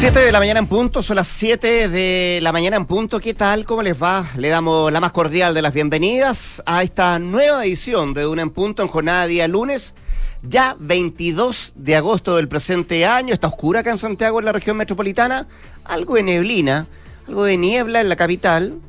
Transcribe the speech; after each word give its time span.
7 0.00 0.18
de 0.18 0.32
la 0.32 0.38
mañana 0.38 0.60
en 0.60 0.66
punto, 0.66 1.02
son 1.02 1.16
las 1.16 1.28
7 1.28 1.90
de 1.90 2.38
la 2.40 2.52
mañana 2.52 2.78
en 2.78 2.86
punto. 2.86 3.20
¿Qué 3.20 3.34
tal? 3.34 3.66
¿Cómo 3.66 3.82
les 3.82 4.02
va? 4.02 4.30
Le 4.38 4.48
damos 4.48 4.90
la 4.90 4.98
más 4.98 5.12
cordial 5.12 5.52
de 5.52 5.60
las 5.60 5.74
bienvenidas 5.74 6.62
a 6.64 6.82
esta 6.82 7.18
nueva 7.18 7.66
edición 7.66 8.14
de 8.14 8.26
Una 8.26 8.40
en 8.40 8.48
Punto 8.48 8.80
en 8.80 8.88
jornada 8.88 9.26
día 9.26 9.46
lunes, 9.46 9.94
ya 10.42 10.74
22 10.80 11.74
de 11.76 11.96
agosto 11.96 12.36
del 12.36 12.48
presente 12.48 13.04
año. 13.04 13.34
Está 13.34 13.48
oscura 13.48 13.80
acá 13.80 13.90
en 13.90 13.98
Santiago, 13.98 14.38
en 14.38 14.46
la 14.46 14.52
región 14.52 14.78
metropolitana. 14.78 15.46
Algo 15.84 16.14
de 16.14 16.22
neblina, 16.22 16.86
algo 17.28 17.44
de 17.44 17.58
niebla 17.58 18.00
en 18.00 18.08
la 18.08 18.16
capital, 18.16 18.80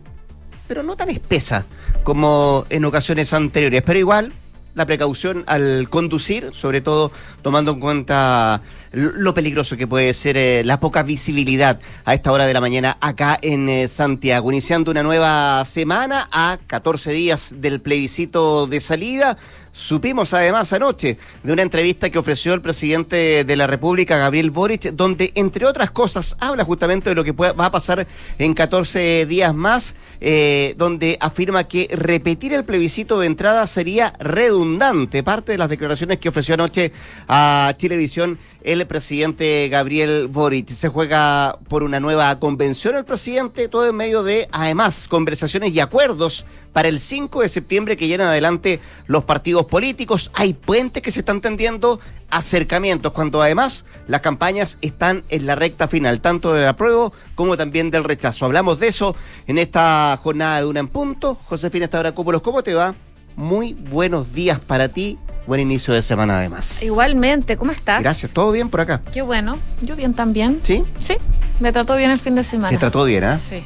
pero 0.66 0.82
no 0.82 0.96
tan 0.96 1.10
espesa 1.10 1.66
como 2.04 2.64
en 2.70 2.86
ocasiones 2.86 3.34
anteriores. 3.34 3.82
Pero 3.86 4.00
igual, 4.00 4.32
la 4.74 4.86
precaución 4.86 5.44
al 5.48 5.90
conducir, 5.90 6.52
sobre 6.54 6.82
todo 6.82 7.12
tomando 7.42 7.72
en 7.74 7.80
cuenta 7.80 8.62
lo 8.92 9.34
peligroso 9.34 9.78
que 9.78 9.88
puede 9.88 10.14
ser 10.14 10.38
eh, 10.38 10.64
la 10.66 10.80
poca 10.80 11.04
visibilidad 11.04 11.80
a 12.06 12.14
esta 12.14 12.32
hora 12.32 12.46
de 12.46 12.54
la 12.54 12.62
mañana 12.62 12.98
acá 13.00 13.38
en 13.42 13.70
eh, 13.70 13.88
Santiago. 13.88 14.52
Iniciando 14.52 14.92
una 14.92 15.04
nueva 15.04 15.64
semana 15.66 16.28
a 16.32 16.58
14 16.68 17.12
días 17.12 17.54
del 17.58 17.82
plebiscito 17.82 18.68
de 18.68 18.82
salida. 18.82 19.38
Supimos 19.74 20.34
además 20.34 20.74
anoche 20.74 21.18
de 21.44 21.54
una 21.54 21.62
entrevista 21.62 22.10
que 22.10 22.20
ofreció 22.20 22.54
el 22.54 22.62
presidente 22.62 23.46
de 23.46 23.56
la 23.56 23.68
República, 23.68 24.18
Gabriel 24.18 24.52
Boric, 24.52 24.92
donde, 24.92 25.32
entre 25.36 25.66
otras 25.66 25.92
cosas, 25.92 26.36
habla 26.40 26.66
justamente 26.66 27.10
de 27.10 27.16
lo 27.16 27.24
que 27.24 27.32
va 27.32 27.66
a 27.66 27.72
pasar 27.72 28.06
en 28.38 28.54
14 28.54 29.26
días 29.28 29.56
más, 29.56 29.96
eh, 30.20 30.76
donde 30.78 31.18
afirma 31.22 31.64
que 31.64 31.88
repetir 31.92 32.54
el 32.54 32.66
plebiscito 32.66 33.20
de 33.20 33.28
entrada 33.28 33.66
sería 33.66 34.14
redundante. 34.20 35.24
Parte 35.24 35.54
de 35.54 35.58
las 35.58 35.70
declaraciones 35.70 36.20
que 36.20 36.30
ofreció 36.30 36.56
anoche 36.56 36.92
a 37.30 37.74
Chilevisión 37.78 38.40
el 38.64 38.86
presidente 38.86 39.68
Gabriel 39.70 40.28
Boric. 40.28 40.70
Se 40.70 40.90
juega 40.90 41.58
por 41.68 41.84
una 41.84 42.00
nueva 42.00 42.40
convención 42.40 42.96
el 42.96 43.06
presidente, 43.06 43.68
todo 43.68 43.88
en 43.88 43.96
medio 43.96 44.24
de, 44.24 44.48
además, 44.52 45.08
conversaciones 45.08 45.74
y 45.74 45.80
acuerdos 45.80 46.46
para 46.74 46.88
el 46.88 47.00
5 47.00 47.42
de 47.42 47.50
septiembre 47.50 47.98
que 47.98 48.08
llenan 48.08 48.28
adelante 48.28 48.80
los 49.08 49.24
partidos 49.24 49.66
políticos. 49.66 50.32
Hay 50.34 50.54
puentes 50.54 51.04
que 51.04 51.12
se 51.12 51.20
están 51.20 51.42
tendiendo, 51.42 52.00
acercamientos, 52.30 53.12
cuando 53.12 53.42
además 53.42 53.86
las 54.08 54.22
campañas 54.22 54.78
están 54.82 55.24
en 55.30 55.46
la 55.46 55.56
recta 55.56 55.88
final, 55.88 56.22
tanto 56.22 56.54
del 56.54 56.68
apruebo 56.68 57.14
como 57.36 57.58
también 57.58 57.92
del 57.92 58.04
rechazo. 58.04 58.46
Hablamos 58.46 58.80
de 58.80 58.88
eso 58.88 59.16
en 59.48 59.58
esta 59.58 60.18
jornada 60.22 60.60
de 60.60 60.68
una 60.68 60.80
en 60.80 60.88
punto. 60.88 61.38
Josefina 61.44 61.86
Estabracópolos, 61.86 62.42
¿cómo 62.42 62.64
te 62.64 62.74
va? 62.74 62.96
Muy 63.36 63.74
buenos 63.74 64.34
días 64.34 64.60
para 64.60 64.90
ti 64.90 65.18
Buen 65.52 65.60
inicio 65.60 65.94
de 65.94 66.02
semana 66.02 66.38
además. 66.38 66.82
Igualmente, 66.82 67.58
¿cómo 67.58 67.74
estás? 67.74 68.02
Gracias, 68.02 68.32
¿todo 68.32 68.54
bien 68.54 68.70
por 68.70 68.80
acá? 68.80 69.02
Qué 69.12 69.22
bueno, 69.22 69.60
yo 69.82 69.98
bien 69.98 70.14
también. 70.14 70.62
¿Sí? 70.64 70.86
Sí, 71.02 71.16
me 71.60 71.74
trató 71.74 71.98
bien 71.98 72.10
el 72.10 72.20
fin 72.20 72.36
de 72.36 72.44
semana. 72.44 72.70
¿Te 72.70 72.78
trató 72.78 73.04
bien, 73.04 73.26
ah? 73.26 73.38
Sí, 73.38 73.62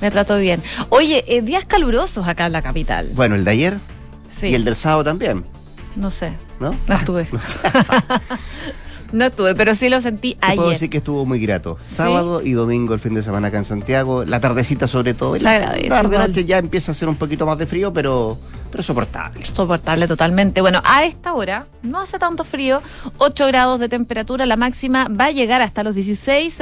me 0.00 0.10
trató 0.10 0.38
bien. 0.38 0.62
Oye, 0.88 1.26
eh, 1.28 1.42
días 1.42 1.66
calurosos 1.66 2.26
acá 2.26 2.46
en 2.46 2.52
la 2.52 2.62
capital. 2.62 3.10
Bueno, 3.12 3.34
el 3.34 3.44
de 3.44 3.50
ayer 3.50 3.78
sí. 4.30 4.46
y 4.46 4.54
el 4.54 4.64
del 4.64 4.76
sábado 4.76 5.04
también. 5.04 5.44
No 5.94 6.10
sé. 6.10 6.32
¿No? 6.58 6.74
No 6.86 6.94
estuve. 6.94 7.28
No 9.12 9.26
estuve, 9.26 9.54
pero 9.54 9.74
sí 9.74 9.88
lo 9.88 10.00
sentí 10.00 10.36
ayer. 10.40 10.56
Puedo 10.56 10.70
decir 10.70 10.90
que 10.90 10.98
estuvo 10.98 11.24
muy 11.24 11.38
grato. 11.40 11.78
Sábado 11.82 12.42
y 12.42 12.52
domingo 12.52 12.94
el 12.94 13.00
fin 13.00 13.14
de 13.14 13.22
semana 13.22 13.48
acá 13.48 13.58
en 13.58 13.64
Santiago. 13.64 14.24
La 14.24 14.40
tardecita 14.40 14.88
sobre 14.88 15.14
todo. 15.14 15.38
Se 15.38 15.48
agradece. 15.48 15.88
La 15.88 16.02
tarde 16.02 16.18
noche 16.18 16.44
ya 16.44 16.58
empieza 16.58 16.92
a 16.92 16.94
ser 16.94 17.08
un 17.08 17.16
poquito 17.16 17.46
más 17.46 17.58
de 17.58 17.66
frío, 17.66 17.92
pero, 17.92 18.38
pero 18.70 18.82
soportable. 18.82 19.44
Soportable 19.44 20.06
totalmente. 20.06 20.60
Bueno, 20.60 20.80
a 20.84 21.04
esta 21.04 21.34
hora 21.34 21.66
no 21.82 22.00
hace 22.00 22.18
tanto 22.18 22.44
frío. 22.44 22.82
8 23.18 23.46
grados 23.46 23.80
de 23.80 23.88
temperatura. 23.88 24.46
La 24.46 24.56
máxima 24.56 25.08
va 25.08 25.26
a 25.26 25.30
llegar 25.30 25.62
hasta 25.62 25.82
los 25.82 25.94
16 25.94 26.60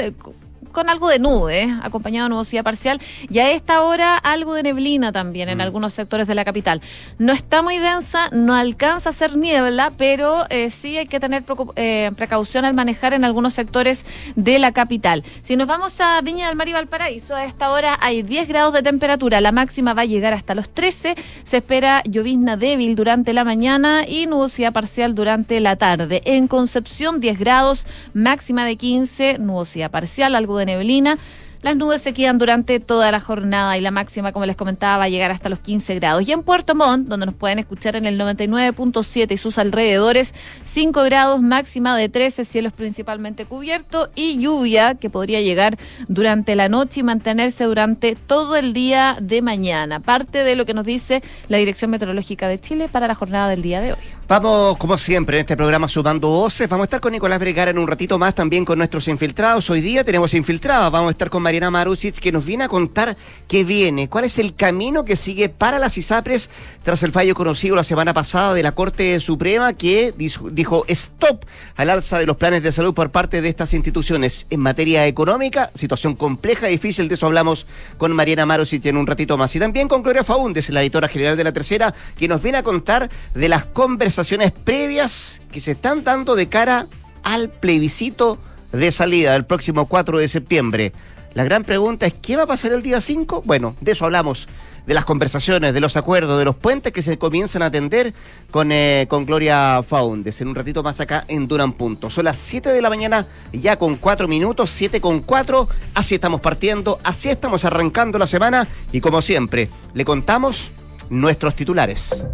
con 0.72 0.88
algo 0.88 1.08
de 1.08 1.18
nube, 1.18 1.68
acompañado 1.82 2.26
de 2.26 2.30
nubosidad 2.30 2.64
parcial, 2.64 3.00
y 3.28 3.38
a 3.38 3.50
esta 3.50 3.82
hora 3.82 4.16
algo 4.16 4.54
de 4.54 4.62
neblina 4.62 5.12
también 5.12 5.48
en 5.48 5.58
mm. 5.58 5.62
algunos 5.62 5.92
sectores 5.92 6.26
de 6.26 6.34
la 6.34 6.44
capital. 6.44 6.80
No 7.18 7.32
está 7.32 7.62
muy 7.62 7.78
densa, 7.78 8.28
no 8.32 8.54
alcanza 8.54 9.10
a 9.10 9.12
ser 9.12 9.36
niebla, 9.36 9.92
pero 9.96 10.46
eh, 10.50 10.70
sí 10.70 10.96
hay 10.96 11.06
que 11.06 11.20
tener 11.20 11.44
eh, 11.76 12.10
precaución 12.16 12.64
al 12.64 12.74
manejar 12.74 13.14
en 13.14 13.24
algunos 13.24 13.54
sectores 13.54 14.04
de 14.36 14.58
la 14.58 14.72
capital. 14.72 15.24
Si 15.42 15.56
nos 15.56 15.68
vamos 15.68 16.00
a 16.00 16.20
Viña 16.20 16.48
del 16.48 16.56
Mar 16.56 16.68
y 16.68 16.72
Valparaíso, 16.72 17.34
a 17.34 17.44
esta 17.44 17.70
hora 17.70 17.98
hay 18.00 18.22
10 18.22 18.48
grados 18.48 18.72
de 18.74 18.82
temperatura, 18.82 19.40
la 19.40 19.52
máxima 19.52 19.94
va 19.94 20.02
a 20.02 20.06
llegar 20.06 20.34
hasta 20.34 20.54
los 20.54 20.68
13, 20.68 21.14
se 21.42 21.56
espera 21.56 22.02
llovizna 22.04 22.56
débil 22.56 22.96
durante 22.96 23.32
la 23.32 23.44
mañana 23.44 24.04
y 24.06 24.26
nubosidad 24.26 24.72
parcial 24.72 25.14
durante 25.14 25.60
la 25.60 25.76
tarde. 25.76 26.22
En 26.24 26.48
Concepción 26.48 27.20
10 27.20 27.38
grados, 27.38 27.86
máxima 28.12 28.64
de 28.64 28.76
15, 28.76 29.38
nubosidad 29.38 29.90
parcial, 29.90 30.34
algo 30.34 30.53
de 30.58 30.66
neblina. 30.66 31.18
Las 31.64 31.76
nubes 31.76 32.02
se 32.02 32.12
quedan 32.12 32.36
durante 32.36 32.78
toda 32.78 33.10
la 33.10 33.20
jornada 33.20 33.78
y 33.78 33.80
la 33.80 33.90
máxima, 33.90 34.32
como 34.32 34.44
les 34.44 34.54
comentaba, 34.54 34.98
va 34.98 35.04
a 35.04 35.08
llegar 35.08 35.30
hasta 35.30 35.48
los 35.48 35.60
15 35.60 35.94
grados. 35.94 36.28
Y 36.28 36.30
en 36.30 36.42
Puerto 36.42 36.74
Montt, 36.74 37.08
donde 37.08 37.24
nos 37.24 37.34
pueden 37.34 37.58
escuchar 37.58 37.96
en 37.96 38.04
el 38.04 38.20
99.7 38.20 39.32
y 39.32 39.36
sus 39.38 39.56
alrededores, 39.56 40.34
5 40.62 41.02
grados, 41.04 41.40
máxima 41.40 41.96
de 41.96 42.10
13, 42.10 42.44
cielos 42.44 42.74
principalmente 42.74 43.46
cubiertos 43.46 44.10
y 44.14 44.36
lluvia 44.36 44.96
que 44.96 45.08
podría 45.08 45.40
llegar 45.40 45.78
durante 46.06 46.54
la 46.54 46.68
noche 46.68 47.00
y 47.00 47.02
mantenerse 47.02 47.64
durante 47.64 48.14
todo 48.14 48.56
el 48.56 48.74
día 48.74 49.16
de 49.18 49.40
mañana. 49.40 50.00
Parte 50.00 50.44
de 50.44 50.56
lo 50.56 50.66
que 50.66 50.74
nos 50.74 50.84
dice 50.84 51.22
la 51.48 51.56
Dirección 51.56 51.90
Meteorológica 51.90 52.46
de 52.46 52.60
Chile 52.60 52.90
para 52.92 53.06
la 53.06 53.14
jornada 53.14 53.48
del 53.48 53.62
día 53.62 53.80
de 53.80 53.92
hoy. 53.92 53.98
Vamos, 54.28 54.76
como 54.78 54.98
siempre, 54.98 55.38
en 55.38 55.40
este 55.40 55.56
programa 55.56 55.88
sumando 55.88 56.28
voces. 56.28 56.68
Vamos 56.68 56.84
a 56.84 56.88
estar 56.88 57.00
con 57.00 57.12
Nicolás 57.12 57.38
Vergara 57.38 57.70
en 57.70 57.78
un 57.78 57.86
ratito 57.86 58.18
más, 58.18 58.34
también 58.34 58.64
con 58.64 58.76
nuestros 58.78 59.08
infiltrados. 59.08 59.68
Hoy 59.70 59.80
día 59.80 60.04
tenemos 60.04 60.32
infiltrados. 60.34 60.90
Vamos 60.92 61.08
a 61.08 61.10
estar 61.12 61.30
con 61.30 61.42
Mariana 61.54 61.70
Marusic, 61.70 62.18
que 62.18 62.32
nos 62.32 62.44
viene 62.44 62.64
a 62.64 62.68
contar 62.68 63.16
qué 63.48 63.64
viene, 63.64 64.08
cuál 64.08 64.24
es 64.24 64.38
el 64.38 64.54
camino 64.54 65.04
que 65.04 65.16
sigue 65.16 65.48
para 65.48 65.78
las 65.78 65.96
ISAPRES 65.96 66.50
tras 66.82 67.02
el 67.02 67.12
fallo 67.12 67.34
conocido 67.34 67.76
la 67.76 67.84
semana 67.84 68.12
pasada 68.12 68.54
de 68.54 68.62
la 68.62 68.72
Corte 68.72 69.18
Suprema, 69.20 69.72
que 69.72 70.12
dijo 70.16 70.84
stop 70.88 71.44
al 71.76 71.90
alza 71.90 72.18
de 72.18 72.26
los 72.26 72.36
planes 72.36 72.62
de 72.62 72.72
salud 72.72 72.94
por 72.94 73.10
parte 73.10 73.40
de 73.40 73.48
estas 73.48 73.74
instituciones. 73.74 74.46
En 74.50 74.60
materia 74.60 75.06
económica, 75.06 75.70
situación 75.74 76.14
compleja 76.14 76.68
y 76.68 76.72
difícil. 76.72 77.08
De 77.08 77.14
eso 77.14 77.26
hablamos 77.26 77.66
con 77.98 78.12
Mariana 78.12 78.46
Marusic 78.46 78.84
en 78.86 78.96
un 78.96 79.06
ratito 79.06 79.36
más. 79.36 79.54
Y 79.54 79.60
también 79.60 79.88
con 79.88 80.02
Gloria 80.02 80.24
Faúndez, 80.24 80.70
la 80.70 80.82
editora 80.82 81.08
general 81.08 81.36
de 81.36 81.44
la 81.44 81.52
tercera, 81.52 81.94
que 82.16 82.28
nos 82.28 82.42
viene 82.42 82.58
a 82.58 82.62
contar 82.62 83.08
de 83.34 83.48
las 83.48 83.66
conversaciones 83.66 84.04
conversaciones 84.04 84.52
previas 84.52 85.40
que 85.50 85.60
se 85.60 85.72
están 85.72 86.04
dando 86.04 86.36
de 86.36 86.48
cara 86.48 86.88
al 87.22 87.48
plebiscito 87.48 88.38
de 88.70 88.92
salida 88.92 89.32
del 89.32 89.44
próximo 89.44 89.86
4 89.86 90.18
de 90.18 90.28
septiembre. 90.28 90.92
La 91.34 91.42
gran 91.42 91.64
pregunta 91.64 92.06
es, 92.06 92.14
¿qué 92.14 92.36
va 92.36 92.44
a 92.44 92.46
pasar 92.46 92.72
el 92.72 92.82
día 92.82 93.00
5? 93.00 93.42
Bueno, 93.44 93.74
de 93.80 93.90
eso 93.90 94.04
hablamos, 94.04 94.46
de 94.86 94.94
las 94.94 95.04
conversaciones, 95.04 95.74
de 95.74 95.80
los 95.80 95.96
acuerdos, 95.96 96.38
de 96.38 96.44
los 96.44 96.54
puentes 96.54 96.92
que 96.92 97.02
se 97.02 97.18
comienzan 97.18 97.62
a 97.62 97.66
atender 97.66 98.14
con, 98.52 98.70
eh, 98.70 99.06
con 99.08 99.26
Gloria 99.26 99.82
Faundes. 99.82 100.40
En 100.40 100.46
un 100.46 100.54
ratito 100.54 100.84
más 100.84 101.00
acá 101.00 101.24
en 101.26 101.48
Duran 101.48 101.72
Punto. 101.72 102.08
Son 102.08 102.24
las 102.24 102.36
7 102.36 102.68
de 102.68 102.80
la 102.80 102.88
mañana, 102.88 103.26
ya 103.52 103.76
con 103.76 103.96
4 103.96 104.28
minutos, 104.28 104.70
7 104.70 105.00
con 105.00 105.22
4. 105.22 105.68
Así 105.94 106.14
estamos 106.14 106.40
partiendo, 106.40 107.00
así 107.02 107.30
estamos 107.30 107.64
arrancando 107.64 108.16
la 108.16 108.28
semana 108.28 108.68
y 108.92 109.00
como 109.00 109.20
siempre, 109.20 109.68
le 109.92 110.04
contamos 110.04 110.70
nuestros 111.10 111.56
titulares. 111.56 112.24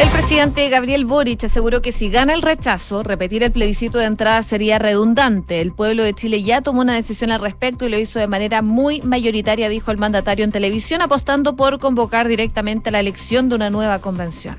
El 0.00 0.08
presidente 0.10 0.68
Gabriel 0.68 1.06
Boric 1.06 1.42
aseguró 1.42 1.82
que 1.82 1.90
si 1.90 2.08
gana 2.08 2.32
el 2.32 2.42
rechazo, 2.42 3.02
repetir 3.02 3.42
el 3.42 3.50
plebiscito 3.50 3.98
de 3.98 4.04
entrada 4.04 4.44
sería 4.44 4.78
redundante. 4.78 5.60
El 5.60 5.72
pueblo 5.72 6.04
de 6.04 6.14
Chile 6.14 6.42
ya 6.44 6.60
tomó 6.60 6.82
una 6.82 6.94
decisión 6.94 7.32
al 7.32 7.40
respecto 7.40 7.84
y 7.84 7.88
lo 7.88 7.98
hizo 7.98 8.20
de 8.20 8.28
manera 8.28 8.62
muy 8.62 9.02
mayoritaria, 9.02 9.68
dijo 9.68 9.90
el 9.90 9.98
mandatario 9.98 10.44
en 10.44 10.52
televisión, 10.52 11.02
apostando 11.02 11.56
por 11.56 11.80
convocar 11.80 12.28
directamente 12.28 12.92
la 12.92 13.00
elección 13.00 13.48
de 13.48 13.56
una 13.56 13.70
nueva 13.70 13.98
convención. 13.98 14.56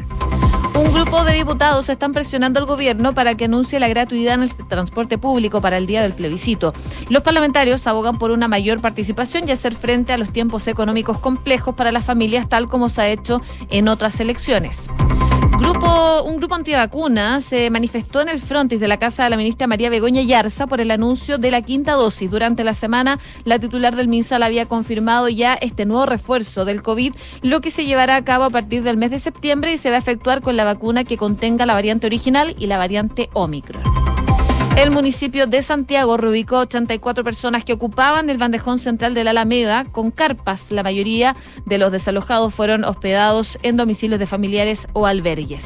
Un 0.75 0.93
grupo 0.93 1.23
de 1.23 1.33
diputados 1.33 1.89
están 1.89 2.13
presionando 2.13 2.59
al 2.59 2.65
gobierno 2.65 3.13
para 3.13 3.35
que 3.35 3.45
anuncie 3.45 3.79
la 3.79 3.87
gratuidad 3.87 4.35
en 4.35 4.43
el 4.43 4.55
transporte 4.55 5.17
público 5.17 5.61
para 5.61 5.77
el 5.77 5.87
día 5.87 6.01
del 6.01 6.13
plebiscito. 6.13 6.73
Los 7.09 7.23
parlamentarios 7.23 7.85
abogan 7.87 8.17
por 8.17 8.31
una 8.31 8.47
mayor 8.47 8.79
participación 8.79 9.47
y 9.47 9.51
hacer 9.51 9.73
frente 9.73 10.13
a 10.13 10.17
los 10.17 10.31
tiempos 10.31 10.67
económicos 10.67 11.17
complejos 11.17 11.75
para 11.75 11.91
las 11.91 12.05
familias, 12.05 12.47
tal 12.47 12.69
como 12.69 12.87
se 12.87 13.01
ha 13.01 13.09
hecho 13.09 13.41
en 13.69 13.87
otras 13.87 14.19
elecciones. 14.19 14.89
Un 15.69 16.37
grupo 16.37 16.55
antivacuna 16.55 17.41
se 17.41 17.69
manifestó 17.69 18.21
en 18.21 18.29
el 18.29 18.39
frontis 18.39 18.79
de 18.79 18.87
la 18.87 18.97
casa 18.97 19.23
de 19.23 19.29
la 19.29 19.37
ministra 19.37 19.67
María 19.67 19.91
Begoña 19.91 20.23
Yarza 20.23 20.65
por 20.65 20.81
el 20.81 20.89
anuncio 20.89 21.37
de 21.37 21.51
la 21.51 21.61
quinta 21.61 21.93
dosis. 21.93 22.31
Durante 22.31 22.63
la 22.63 22.73
semana, 22.73 23.19
la 23.45 23.59
titular 23.59 23.95
del 23.95 24.07
MinSal 24.07 24.41
había 24.41 24.65
confirmado 24.65 25.29
ya 25.29 25.53
este 25.53 25.85
nuevo 25.85 26.07
refuerzo 26.07 26.65
del 26.65 26.81
COVID, 26.81 27.13
lo 27.41 27.61
que 27.61 27.69
se 27.69 27.85
llevará 27.85 28.15
a 28.15 28.23
cabo 28.23 28.45
a 28.45 28.49
partir 28.49 28.81
del 28.81 28.97
mes 28.97 29.11
de 29.11 29.19
septiembre 29.19 29.73
y 29.73 29.77
se 29.77 29.91
va 29.91 29.97
a 29.97 29.99
efectuar 29.99 30.41
con 30.41 30.57
la 30.57 30.63
vacuna 30.63 31.03
que 31.03 31.17
contenga 31.17 31.67
la 31.67 31.75
variante 31.75 32.07
original 32.07 32.55
y 32.57 32.65
la 32.65 32.77
variante 32.77 33.29
Omicron. 33.33 34.08
El 34.79 34.91
municipio 34.91 35.45
de 35.45 35.61
Santiago 35.61 36.15
reubicó 36.15 36.59
84 36.59 37.25
personas 37.25 37.65
que 37.65 37.73
ocupaban 37.73 38.29
el 38.29 38.37
bandejón 38.37 38.79
central 38.79 39.13
de 39.13 39.25
la 39.25 39.31
Alameda 39.31 39.83
con 39.83 40.09
carpas. 40.09 40.71
La 40.71 40.83
mayoría 40.83 41.35
de 41.65 41.77
los 41.77 41.91
desalojados 41.91 42.53
fueron 42.53 42.85
hospedados 42.85 43.59
en 43.61 43.75
domicilios 43.75 44.21
de 44.21 44.25
familiares 44.25 44.87
o 44.93 45.05
albergues. 45.05 45.65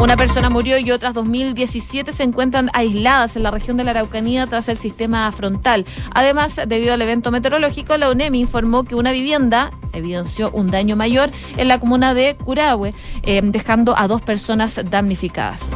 Una 0.00 0.16
persona 0.16 0.48
murió 0.48 0.78
y 0.78 0.90
otras 0.92 1.14
2.017 1.14 2.10
se 2.12 2.22
encuentran 2.22 2.70
aisladas 2.72 3.36
en 3.36 3.42
la 3.42 3.50
región 3.50 3.76
de 3.76 3.84
la 3.84 3.90
Araucanía 3.90 4.46
tras 4.46 4.70
el 4.70 4.78
sistema 4.78 5.30
frontal. 5.30 5.84
Además, 6.14 6.58
debido 6.66 6.94
al 6.94 7.02
evento 7.02 7.30
meteorológico, 7.30 7.98
la 7.98 8.10
UNEMI 8.10 8.40
informó 8.40 8.84
que 8.84 8.94
una 8.94 9.12
vivienda 9.12 9.72
evidenció 9.92 10.50
un 10.52 10.68
daño 10.68 10.96
mayor 10.96 11.30
en 11.58 11.68
la 11.68 11.78
comuna 11.78 12.14
de 12.14 12.34
Curahue, 12.36 12.94
eh, 13.24 13.42
dejando 13.44 13.94
a 13.98 14.08
dos 14.08 14.22
personas 14.22 14.80
damnificadas. 14.88 15.70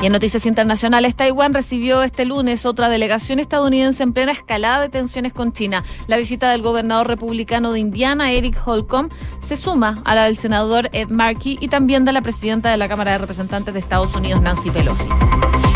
Y 0.00 0.06
en 0.06 0.12
noticias 0.12 0.46
internacionales, 0.46 1.16
Taiwán 1.16 1.52
recibió 1.52 2.02
este 2.02 2.24
lunes 2.24 2.64
otra 2.64 2.88
delegación 2.88 3.40
estadounidense 3.40 4.04
en 4.04 4.12
plena 4.12 4.30
escalada 4.30 4.82
de 4.82 4.88
tensiones 4.88 5.32
con 5.32 5.52
China. 5.52 5.82
La 6.06 6.16
visita 6.16 6.50
del 6.52 6.62
gobernador 6.62 7.08
republicano 7.08 7.72
de 7.72 7.80
Indiana, 7.80 8.30
Eric 8.30 8.60
Holcomb, 8.64 9.10
se 9.40 9.56
suma 9.56 10.00
a 10.04 10.14
la 10.14 10.24
del 10.24 10.38
senador 10.38 10.88
Ed 10.92 11.08
Markey 11.10 11.58
y 11.60 11.66
también 11.66 12.04
de 12.04 12.12
la 12.12 12.22
presidenta 12.22 12.70
de 12.70 12.76
la 12.76 12.88
Cámara 12.88 13.12
de 13.12 13.18
Representantes 13.18 13.74
de 13.74 13.80
Estados 13.80 14.14
Unidos, 14.14 14.40
Nancy 14.40 14.70
Pelosi. 14.70 15.08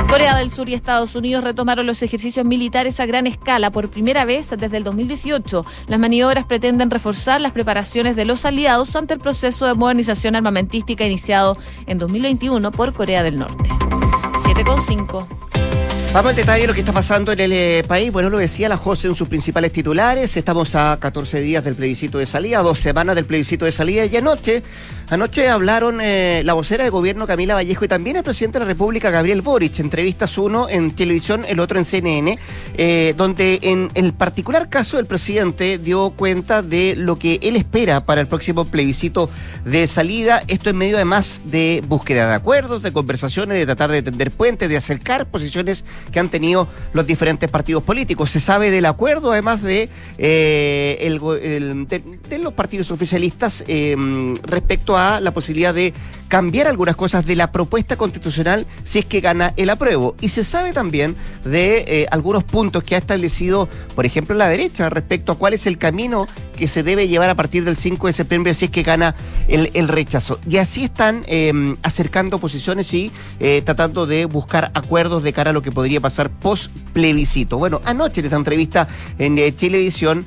Corea 0.09 0.37
del 0.37 0.51
Sur 0.51 0.69
y 0.69 0.75
Estados 0.75 1.15
Unidos 1.15 1.43
retomaron 1.43 1.87
los 1.87 2.03
ejercicios 2.03 2.45
militares 2.45 3.01
a 3.01 3.07
gran 3.07 3.27
escala 3.27 3.71
por 3.71 3.89
primera 3.89 4.25
vez 4.27 4.51
desde 4.51 4.77
el 4.77 4.85
2018. 4.85 5.65
Las 5.89 5.99
maniobras 5.99 6.45
pretenden 6.45 6.91
reforzar 6.91 7.41
las 7.41 7.53
preparaciones 7.53 8.15
de 8.15 8.27
los 8.27 8.45
aliados 8.45 8.95
ante 8.95 9.15
el 9.15 9.21
proceso 9.21 9.67
de 9.67 9.75
modernización 9.75 10.37
armamentística 10.37 11.07
iniciado 11.07 11.57
en 11.87 11.99
2021 11.99 12.71
por 12.73 12.93
Corea 12.93 13.23
del 13.23 13.39
Norte. 13.39 13.71
7,5. 14.65 15.27
Vamos 16.13 16.31
al 16.31 16.37
detalle 16.37 16.61
de 16.61 16.67
lo 16.67 16.75
que 16.75 16.81
está 16.81 16.93
pasando 16.93 17.33
en 17.33 17.41
el 17.41 17.53
eh, 17.53 17.83
país. 17.89 18.13
Bueno, 18.13 18.29
lo 18.29 18.37
decía 18.37 18.69
la 18.69 18.77
José 18.77 19.09
en 19.09 19.15
sus 19.15 19.29
principales 19.29 19.73
titulares. 19.73 20.37
Estamos 20.37 20.75
a 20.75 20.99
14 21.01 21.41
días 21.41 21.65
del 21.65 21.75
plebiscito 21.75 22.19
de 22.19 22.27
salida, 22.27 22.59
dos 22.59 22.79
semanas 22.79 23.17
del 23.17 23.25
plebiscito 23.25 23.65
de 23.65 23.73
salida. 23.73 24.05
Y 24.05 24.15
anoche, 24.15 24.63
anoche 25.13 25.47
hablaron 25.47 26.01
eh, 26.01 26.41
la 26.43 26.55
vocera 26.55 26.85
de 26.85 26.91
gobierno 26.91 27.27
Camila 27.27 27.55
Vallejo 27.55 27.85
y 27.85 27.89
también 27.89 28.17
el 28.17 28.23
presidente 28.23 28.59
de 28.59 28.65
la 28.65 28.71
República, 28.71 29.11
Gabriel 29.11 29.43
Boric. 29.43 29.79
Entrevistas 29.79 30.39
uno 30.39 30.71
en 30.71 30.91
televisión, 30.93 31.45
el 31.47 31.61
otro 31.61 31.79
en 31.79 31.85
CNN, 31.85 32.39
eh, 32.79 33.13
donde 33.15 33.59
en 33.61 33.91
el 33.93 34.15
particular 34.15 34.71
caso 34.71 34.99
el 34.99 35.05
presidente 35.05 35.77
dio 35.77 36.15
cuenta 36.17 36.63
de 36.63 36.95
lo 36.97 37.19
que 37.19 37.39
él 37.43 37.57
espera 37.57 38.07
para 38.07 38.23
el 38.23 38.27
próximo 38.27 38.65
plebiscito 38.65 39.29
de 39.67 39.87
salida. 39.87 40.43
Esto 40.49 40.71
en 40.71 40.79
medio 40.79 40.97
además 40.97 41.43
de 41.45 41.83
búsqueda 41.87 42.29
de 42.29 42.35
acuerdos, 42.35 42.83
de 42.83 42.93
conversaciones, 42.93 43.59
de 43.59 43.67
tratar 43.67 43.91
de 43.91 44.03
tender 44.03 44.31
puentes, 44.31 44.71
de 44.71 44.79
acercar 44.79 45.27
posiciones 45.27 45.85
que 46.11 46.21
han 46.21 46.31
tenido 46.31 46.69
los 46.95 47.07
diferentes 47.07 47.51
partidos 47.51 47.83
políticos. 47.83 48.31
Se 48.31 48.41
sabe 48.41 48.71
del 48.71 48.87
acuerdo, 48.87 49.33
además 49.33 49.63
de, 49.63 49.91
eh, 50.17 51.19
los 52.41 52.55
partidos 52.55 52.91
oficialistas 52.91 53.63
respecto 54.43 54.97
a 54.97 55.02
la 55.21 55.33
posibilidad 55.33 55.75
de 55.75 55.93
cambiar 56.29 56.67
algunas 56.67 56.97
cosas 56.97 57.27
de 57.27 57.37
la 57.37 57.53
propuesta 57.53 57.97
constitucional 57.97 58.67
si 58.85 59.01
es 59.01 59.05
que 59.05 59.21
gana 59.21 59.53
el 59.57 59.71
apruebo. 59.71 60.17
Y 60.21 60.31
se 60.31 60.45
sabe 60.45 60.73
también 60.73 61.15
de 61.45 61.85
eh, 61.87 62.07
algunos 62.11 62.45
puntos 62.45 62.83
que 62.85 62.95
ha 62.95 62.99
establecido, 62.99 63.69
por 63.95 64.07
ejemplo, 64.07 64.35
la 64.35 64.49
derecha 64.49 64.89
respecto 64.89 65.33
a 65.33 65.39
cuál 65.39 65.55
es 65.55 65.67
el 65.67 65.79
camino 65.79 66.27
que 66.63 66.69
se 66.69 66.85
debe 66.85 67.09
llevar 67.09 67.29
a 67.29 67.35
partir 67.35 67.65
del 67.65 67.77
5 67.77 68.07
de 68.07 68.13
septiembre 68.13 68.55
si 68.55 68.67
es 68.67 68.71
que 68.71 68.85
gana 68.85 69.17
el, 69.49 69.73
el 69.75 69.89
rechazo. 69.89 70.39
Y 70.49 70.59
así 70.59 70.85
están 70.85 71.25
eh, 71.27 71.75
acercando 71.83 72.39
posiciones 72.39 72.95
y 72.95 73.11
eh, 73.41 73.63
tratando 73.65 74.07
de 74.07 74.27
buscar 74.27 74.71
acuerdos 74.73 75.25
de 75.25 75.33
cara 75.33 75.51
a 75.51 75.53
lo 75.53 75.61
que 75.61 75.73
podría 75.73 76.01
pasar 76.01 76.31
post 76.31 76.71
plebiscito. 76.93 77.59
Bueno, 77.59 77.81
anoche 77.85 78.21
en 78.21 78.27
esta 78.27 78.37
entrevista 78.37 78.87
en 79.19 79.39
eh, 79.39 79.53
Chilevisión, 79.57 80.25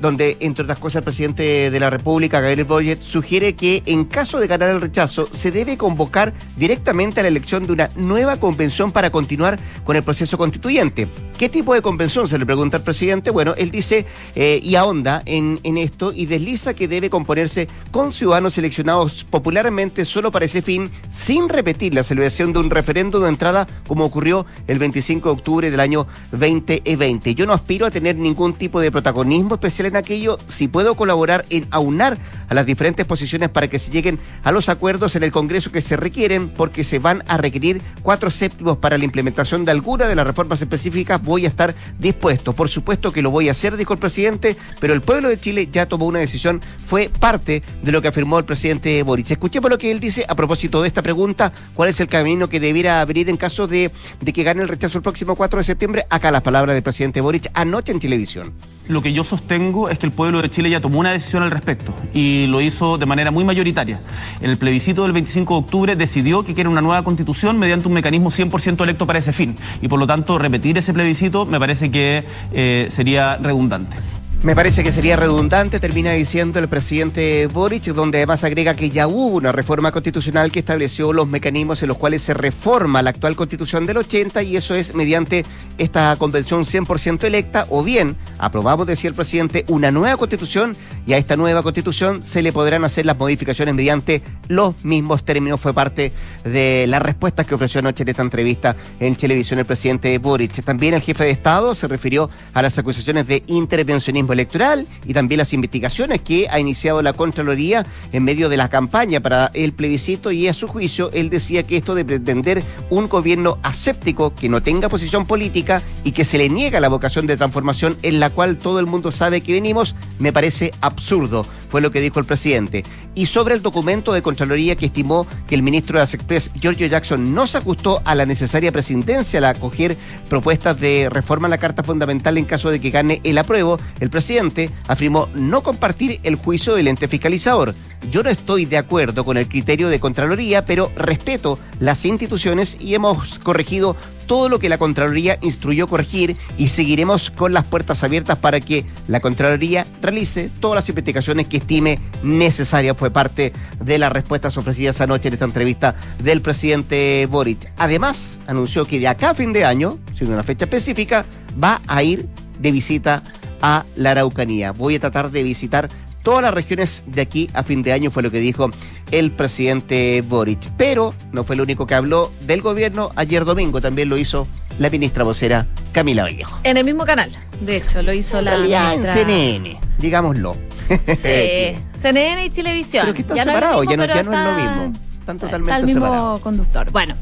donde 0.00 0.38
entre 0.40 0.62
otras 0.62 0.78
cosas 0.78 1.00
el 1.00 1.04
presidente 1.04 1.70
de 1.70 1.80
la 1.80 1.90
República, 1.90 2.40
Gabriel 2.40 2.64
Boric, 2.64 3.02
sugiere 3.02 3.54
que 3.54 3.82
en 3.84 4.06
caso 4.06 4.40
de 4.40 4.46
ganar 4.46 4.70
el 4.70 4.80
rechazo 4.80 5.28
se 5.30 5.50
debe 5.50 5.76
convocar 5.76 6.32
directamente 6.56 7.20
a 7.20 7.24
la 7.24 7.28
elección 7.28 7.66
de 7.66 7.72
una 7.74 7.90
nueva 7.96 8.38
convención 8.38 8.90
para 8.90 9.10
continuar 9.10 9.58
con 9.84 9.96
el 9.96 10.02
proceso 10.02 10.38
constituyente. 10.38 11.08
¿Qué 11.36 11.50
tipo 11.50 11.74
de 11.74 11.82
convención? 11.82 12.26
Se 12.26 12.38
le 12.38 12.46
pregunta 12.46 12.78
al 12.78 12.84
presidente. 12.84 13.30
Bueno, 13.30 13.52
él 13.58 13.70
dice 13.70 14.06
y 14.34 14.76
ahonda 14.76 15.22
en, 15.26 15.58
en 15.64 15.73
esto 15.78 16.12
y 16.14 16.26
desliza 16.26 16.74
que 16.74 16.88
debe 16.88 17.10
componerse 17.10 17.68
con 17.90 18.12
ciudadanos 18.12 18.54
seleccionados 18.54 19.24
popularmente 19.24 20.04
solo 20.04 20.30
para 20.30 20.44
ese 20.44 20.62
fin, 20.62 20.90
sin 21.10 21.48
repetir 21.48 21.94
la 21.94 22.02
celebración 22.02 22.52
de 22.52 22.60
un 22.60 22.70
referéndum 22.70 23.22
de 23.22 23.28
entrada 23.28 23.66
como 23.86 24.04
ocurrió 24.04 24.46
el 24.66 24.78
25 24.78 25.28
de 25.28 25.32
octubre 25.32 25.70
del 25.70 25.80
año 25.80 26.06
2020. 26.32 27.34
Yo 27.34 27.46
no 27.46 27.52
aspiro 27.52 27.86
a 27.86 27.90
tener 27.90 28.16
ningún 28.16 28.54
tipo 28.54 28.80
de 28.80 28.90
protagonismo 28.90 29.54
especial 29.54 29.86
en 29.86 29.96
aquello, 29.96 30.38
si 30.46 30.68
puedo 30.68 30.94
colaborar 30.94 31.44
en 31.50 31.66
aunar 31.70 32.18
a 32.48 32.54
las 32.54 32.66
diferentes 32.66 33.06
posiciones 33.06 33.48
para 33.48 33.68
que 33.68 33.78
se 33.78 33.90
lleguen 33.90 34.18
a 34.42 34.52
los 34.52 34.68
acuerdos 34.68 35.16
en 35.16 35.22
el 35.22 35.32
Congreso 35.32 35.72
que 35.72 35.80
se 35.80 35.96
requieren, 35.96 36.50
porque 36.50 36.84
se 36.84 36.98
van 36.98 37.22
a 37.26 37.36
requerir 37.36 37.82
cuatro 38.02 38.30
séptimos 38.30 38.78
para 38.78 38.98
la 38.98 39.04
implementación 39.04 39.64
de 39.64 39.72
alguna 39.72 40.06
de 40.06 40.14
las 40.14 40.26
reformas 40.26 40.60
específicas, 40.60 41.22
voy 41.22 41.44
a 41.44 41.48
estar 41.48 41.74
dispuesto. 41.98 42.54
Por 42.54 42.68
supuesto 42.68 43.12
que 43.12 43.22
lo 43.22 43.30
voy 43.30 43.48
a 43.48 43.52
hacer, 43.52 43.76
dijo 43.76 43.92
el 43.92 43.98
presidente, 43.98 44.56
pero 44.80 44.94
el 44.94 45.00
pueblo 45.00 45.28
de 45.28 45.38
Chile 45.38 45.53
ya 45.70 45.86
tomó 45.86 46.06
una 46.06 46.18
decisión, 46.18 46.60
fue 46.84 47.10
parte 47.20 47.62
de 47.82 47.92
lo 47.92 48.02
que 48.02 48.08
afirmó 48.08 48.38
el 48.38 48.44
presidente 48.44 49.02
Boric. 49.02 49.30
Escuchemos 49.30 49.70
lo 49.70 49.78
que 49.78 49.90
él 49.90 50.00
dice 50.00 50.24
a 50.28 50.34
propósito 50.34 50.82
de 50.82 50.88
esta 50.88 51.02
pregunta, 51.02 51.52
cuál 51.74 51.88
es 51.88 52.00
el 52.00 52.06
camino 52.06 52.48
que 52.48 52.60
debiera 52.60 53.00
abrir 53.00 53.28
en 53.28 53.36
caso 53.36 53.66
de, 53.66 53.90
que 54.32 54.42
gane 54.42 54.62
el 54.62 54.68
rechazo 54.68 54.98
el 54.98 55.02
próximo 55.02 55.36
4 55.36 55.58
de 55.58 55.64
septiembre. 55.64 56.06
Acá 56.10 56.30
las 56.30 56.42
palabras 56.42 56.74
del 56.74 56.82
presidente 56.82 57.20
Boric 57.20 57.50
anoche 57.54 57.92
en 57.92 58.00
televisión. 58.00 58.52
Lo 58.86 59.00
que 59.00 59.14
yo 59.14 59.24
sostengo 59.24 59.88
es 59.88 59.98
que 59.98 60.04
el 60.04 60.12
pueblo 60.12 60.42
de 60.42 60.50
Chile 60.50 60.68
ya 60.68 60.80
tomó 60.80 60.98
una 61.00 61.10
decisión 61.10 61.42
al 61.42 61.50
respecto 61.50 61.94
y 62.12 62.46
lo 62.48 62.60
hizo 62.60 62.98
de 62.98 63.06
manera 63.06 63.30
muy 63.30 63.42
mayoritaria. 63.42 64.00
En 64.42 64.50
el 64.50 64.58
plebiscito 64.58 65.04
del 65.04 65.12
25 65.12 65.54
de 65.54 65.60
octubre 65.60 65.96
decidió 65.96 66.44
que 66.44 66.52
quiere 66.52 66.68
una 66.68 66.82
nueva 66.82 67.02
constitución 67.02 67.58
mediante 67.58 67.88
un 67.88 67.94
mecanismo 67.94 68.30
100% 68.30 68.82
electo 68.82 69.06
para 69.06 69.20
ese 69.20 69.32
fin 69.32 69.56
y 69.80 69.88
por 69.88 69.98
lo 69.98 70.06
tanto 70.06 70.38
repetir 70.38 70.76
ese 70.76 70.92
plebiscito 70.92 71.46
me 71.46 71.58
parece 71.58 71.90
que 71.90 72.24
eh, 72.52 72.88
sería 72.90 73.38
redundante. 73.38 73.96
Me 74.44 74.54
parece 74.54 74.82
que 74.82 74.92
sería 74.92 75.16
redundante, 75.16 75.80
termina 75.80 76.12
diciendo 76.12 76.58
el 76.58 76.68
presidente 76.68 77.46
Boric, 77.46 77.84
donde 77.84 78.18
además 78.18 78.44
agrega 78.44 78.76
que 78.76 78.90
ya 78.90 79.08
hubo 79.08 79.36
una 79.36 79.52
reforma 79.52 79.90
constitucional 79.90 80.52
que 80.52 80.58
estableció 80.58 81.14
los 81.14 81.26
mecanismos 81.26 81.82
en 81.82 81.88
los 81.88 81.96
cuales 81.96 82.20
se 82.20 82.34
reforma 82.34 83.00
la 83.00 83.08
actual 83.08 83.36
constitución 83.36 83.86
del 83.86 83.96
80 83.96 84.42
y 84.42 84.58
eso 84.58 84.74
es 84.74 84.94
mediante 84.94 85.46
esta 85.78 86.14
convención 86.16 86.66
100% 86.66 87.24
electa 87.24 87.66
o 87.70 87.82
bien 87.82 88.18
aprobamos, 88.36 88.86
decía 88.86 89.08
el 89.08 89.16
presidente, 89.16 89.64
una 89.68 89.90
nueva 89.90 90.18
constitución 90.18 90.76
y 91.06 91.14
a 91.14 91.16
esta 91.16 91.38
nueva 91.38 91.62
constitución 91.62 92.22
se 92.22 92.42
le 92.42 92.52
podrán 92.52 92.84
hacer 92.84 93.06
las 93.06 93.16
modificaciones 93.16 93.74
mediante 93.74 94.20
los 94.48 94.84
mismos 94.84 95.24
términos. 95.24 95.58
Fue 95.58 95.72
parte 95.72 96.12
de 96.44 96.84
las 96.86 97.00
respuestas 97.00 97.46
que 97.46 97.54
ofreció 97.54 97.78
anoche 97.78 98.02
en 98.02 98.10
esta 98.10 98.20
entrevista 98.20 98.76
en 99.00 99.16
televisión 99.16 99.58
el 99.58 99.64
presidente 99.64 100.18
Boric. 100.18 100.62
También 100.64 100.92
el 100.92 101.00
jefe 101.00 101.24
de 101.24 101.30
Estado 101.30 101.74
se 101.74 101.88
refirió 101.88 102.28
a 102.52 102.60
las 102.60 102.78
acusaciones 102.78 103.26
de 103.26 103.42
intervencionismo 103.46 104.33
electoral 104.34 104.86
y 105.06 105.14
también 105.14 105.38
las 105.38 105.52
investigaciones 105.52 106.20
que 106.20 106.46
ha 106.50 106.60
iniciado 106.60 107.02
la 107.02 107.12
Contraloría 107.12 107.84
en 108.12 108.24
medio 108.24 108.48
de 108.48 108.56
la 108.56 108.68
campaña 108.68 109.20
para 109.20 109.50
el 109.54 109.72
plebiscito 109.72 110.30
y 110.30 110.46
a 110.48 110.54
su 110.54 110.68
juicio 110.68 111.10
él 111.12 111.30
decía 111.30 111.62
que 111.62 111.76
esto 111.76 111.94
de 111.94 112.04
pretender 112.04 112.62
un 112.90 113.08
gobierno 113.08 113.58
aséptico 113.62 114.34
que 114.34 114.48
no 114.48 114.62
tenga 114.62 114.88
posición 114.88 115.26
política 115.26 115.82
y 116.04 116.12
que 116.12 116.24
se 116.24 116.38
le 116.38 116.48
niega 116.48 116.80
la 116.80 116.88
vocación 116.88 117.26
de 117.26 117.36
transformación 117.36 117.96
en 118.02 118.20
la 118.20 118.30
cual 118.30 118.58
todo 118.58 118.80
el 118.80 118.86
mundo 118.86 119.10
sabe 119.10 119.40
que 119.40 119.52
venimos 119.52 119.94
me 120.18 120.32
parece 120.32 120.72
absurdo, 120.80 121.46
fue 121.68 121.80
lo 121.80 121.90
que 121.90 122.00
dijo 122.00 122.20
el 122.20 122.26
presidente. 122.26 122.84
Y 123.14 123.26
sobre 123.26 123.54
el 123.54 123.62
documento 123.62 124.12
de 124.12 124.22
Contraloría 124.22 124.76
que 124.76 124.86
estimó 124.86 125.26
que 125.46 125.54
el 125.54 125.62
ministro 125.62 125.98
de 125.98 126.02
las 126.02 126.14
Express, 126.14 126.50
Giorgio 126.54 126.86
Jackson, 126.86 127.34
no 127.34 127.46
se 127.46 127.58
ajustó 127.58 128.02
a 128.04 128.14
la 128.14 128.26
necesaria 128.26 128.72
presidencia 128.72 129.38
al 129.38 129.44
acoger 129.44 129.96
propuestas 130.28 130.78
de 130.80 131.08
reforma 131.10 131.46
a 131.46 131.50
la 131.50 131.58
Carta 131.58 131.82
Fundamental 131.82 132.38
en 132.38 132.44
caso 132.44 132.70
de 132.70 132.80
que 132.80 132.90
gane 132.90 133.20
el 133.24 133.38
apruebo, 133.38 133.78
el 134.00 134.10
presidente 134.10 134.23
presidente 134.24 134.70
afirmó 134.88 135.28
no 135.34 135.62
compartir 135.62 136.18
el 136.22 136.36
juicio 136.36 136.74
del 136.74 136.88
ente 136.88 137.08
fiscalizador. 137.08 137.74
Yo 138.10 138.22
no 138.22 138.30
estoy 138.30 138.64
de 138.64 138.78
acuerdo 138.78 139.22
con 139.22 139.36
el 139.36 139.46
criterio 139.46 139.90
de 139.90 140.00
Contraloría, 140.00 140.64
pero 140.64 140.90
respeto 140.96 141.58
las 141.78 142.06
instituciones 142.06 142.78
y 142.80 142.94
hemos 142.94 143.38
corregido 143.38 143.96
todo 144.24 144.48
lo 144.48 144.58
que 144.58 144.70
la 144.70 144.78
Contraloría 144.78 145.38
instruyó 145.42 145.88
corregir 145.88 146.38
y 146.56 146.68
seguiremos 146.68 147.28
con 147.28 147.52
las 147.52 147.66
puertas 147.66 148.02
abiertas 148.02 148.38
para 148.38 148.60
que 148.60 148.86
la 149.08 149.20
Contraloría 149.20 149.86
realice 150.00 150.50
todas 150.58 150.76
las 150.76 150.88
investigaciones 150.88 151.46
que 151.46 151.58
estime 151.58 151.98
necesarias. 152.22 152.96
Fue 152.96 153.10
parte 153.10 153.52
de 153.78 153.98
las 153.98 154.10
respuestas 154.10 154.56
ofrecidas 154.56 155.02
anoche 155.02 155.28
en 155.28 155.34
esta 155.34 155.44
entrevista 155.44 155.96
del 156.22 156.40
presidente 156.40 157.28
Boric. 157.30 157.70
Además, 157.76 158.40
anunció 158.46 158.86
que 158.86 159.00
de 159.00 159.08
acá 159.08 159.30
a 159.30 159.34
fin 159.34 159.52
de 159.52 159.66
año, 159.66 159.98
sin 160.14 160.32
una 160.32 160.42
fecha 160.42 160.64
específica, 160.64 161.26
va 161.62 161.82
a 161.86 162.02
ir 162.02 162.26
de 162.58 162.72
visita 162.72 163.16
a 163.16 163.43
la 163.60 164.10
Araucanía. 164.10 164.72
Voy 164.72 164.96
a 164.96 165.00
tratar 165.00 165.30
de 165.30 165.42
visitar 165.42 165.88
todas 166.22 166.42
las 166.42 166.54
regiones 166.54 167.04
de 167.06 167.20
aquí 167.20 167.48
a 167.52 167.62
fin 167.62 167.82
de 167.82 167.92
año, 167.92 168.10
fue 168.10 168.22
lo 168.22 168.30
que 168.30 168.40
dijo 168.40 168.70
el 169.10 169.30
presidente 169.30 170.22
Boric. 170.22 170.70
Pero 170.76 171.14
no 171.32 171.44
fue 171.44 171.54
el 171.54 171.60
único 171.60 171.86
que 171.86 171.94
habló 171.94 172.32
del 172.40 172.62
gobierno 172.62 173.10
ayer 173.14 173.44
domingo, 173.44 173.80
también 173.80 174.08
lo 174.08 174.16
hizo 174.16 174.48
la 174.78 174.90
ministra 174.90 175.22
vocera 175.22 175.66
Camila 175.92 176.24
Vallejo. 176.24 176.58
En 176.64 176.76
el 176.76 176.84
mismo 176.84 177.04
canal, 177.04 177.30
de 177.60 177.76
hecho, 177.76 178.02
lo 178.02 178.12
hizo 178.12 178.40
la 178.40 178.52
realidad, 178.52 178.92
ministra. 178.92 179.20
en 179.20 179.26
CNN, 179.28 179.80
digámoslo. 179.98 180.56
Sí, 181.16 181.76
CNN 182.02 182.44
y 182.44 182.50
Televisión. 182.50 183.04
Pero 183.04 183.14
que 183.14 183.22
están 183.22 183.38
separados, 183.38 183.86
ya 183.88 183.96
no, 183.96 184.04
ya 184.04 184.22
no 184.22 184.32
es 184.32 184.38
lo 184.38 184.52
mismo. 184.54 185.13
Están 185.24 185.36
Está 185.36 185.46
totalmente 185.46 185.80
el 185.80 185.86
mismo 185.86 186.02
separados. 186.02 186.40
conductor. 186.42 186.92
Bueno, 186.92 187.14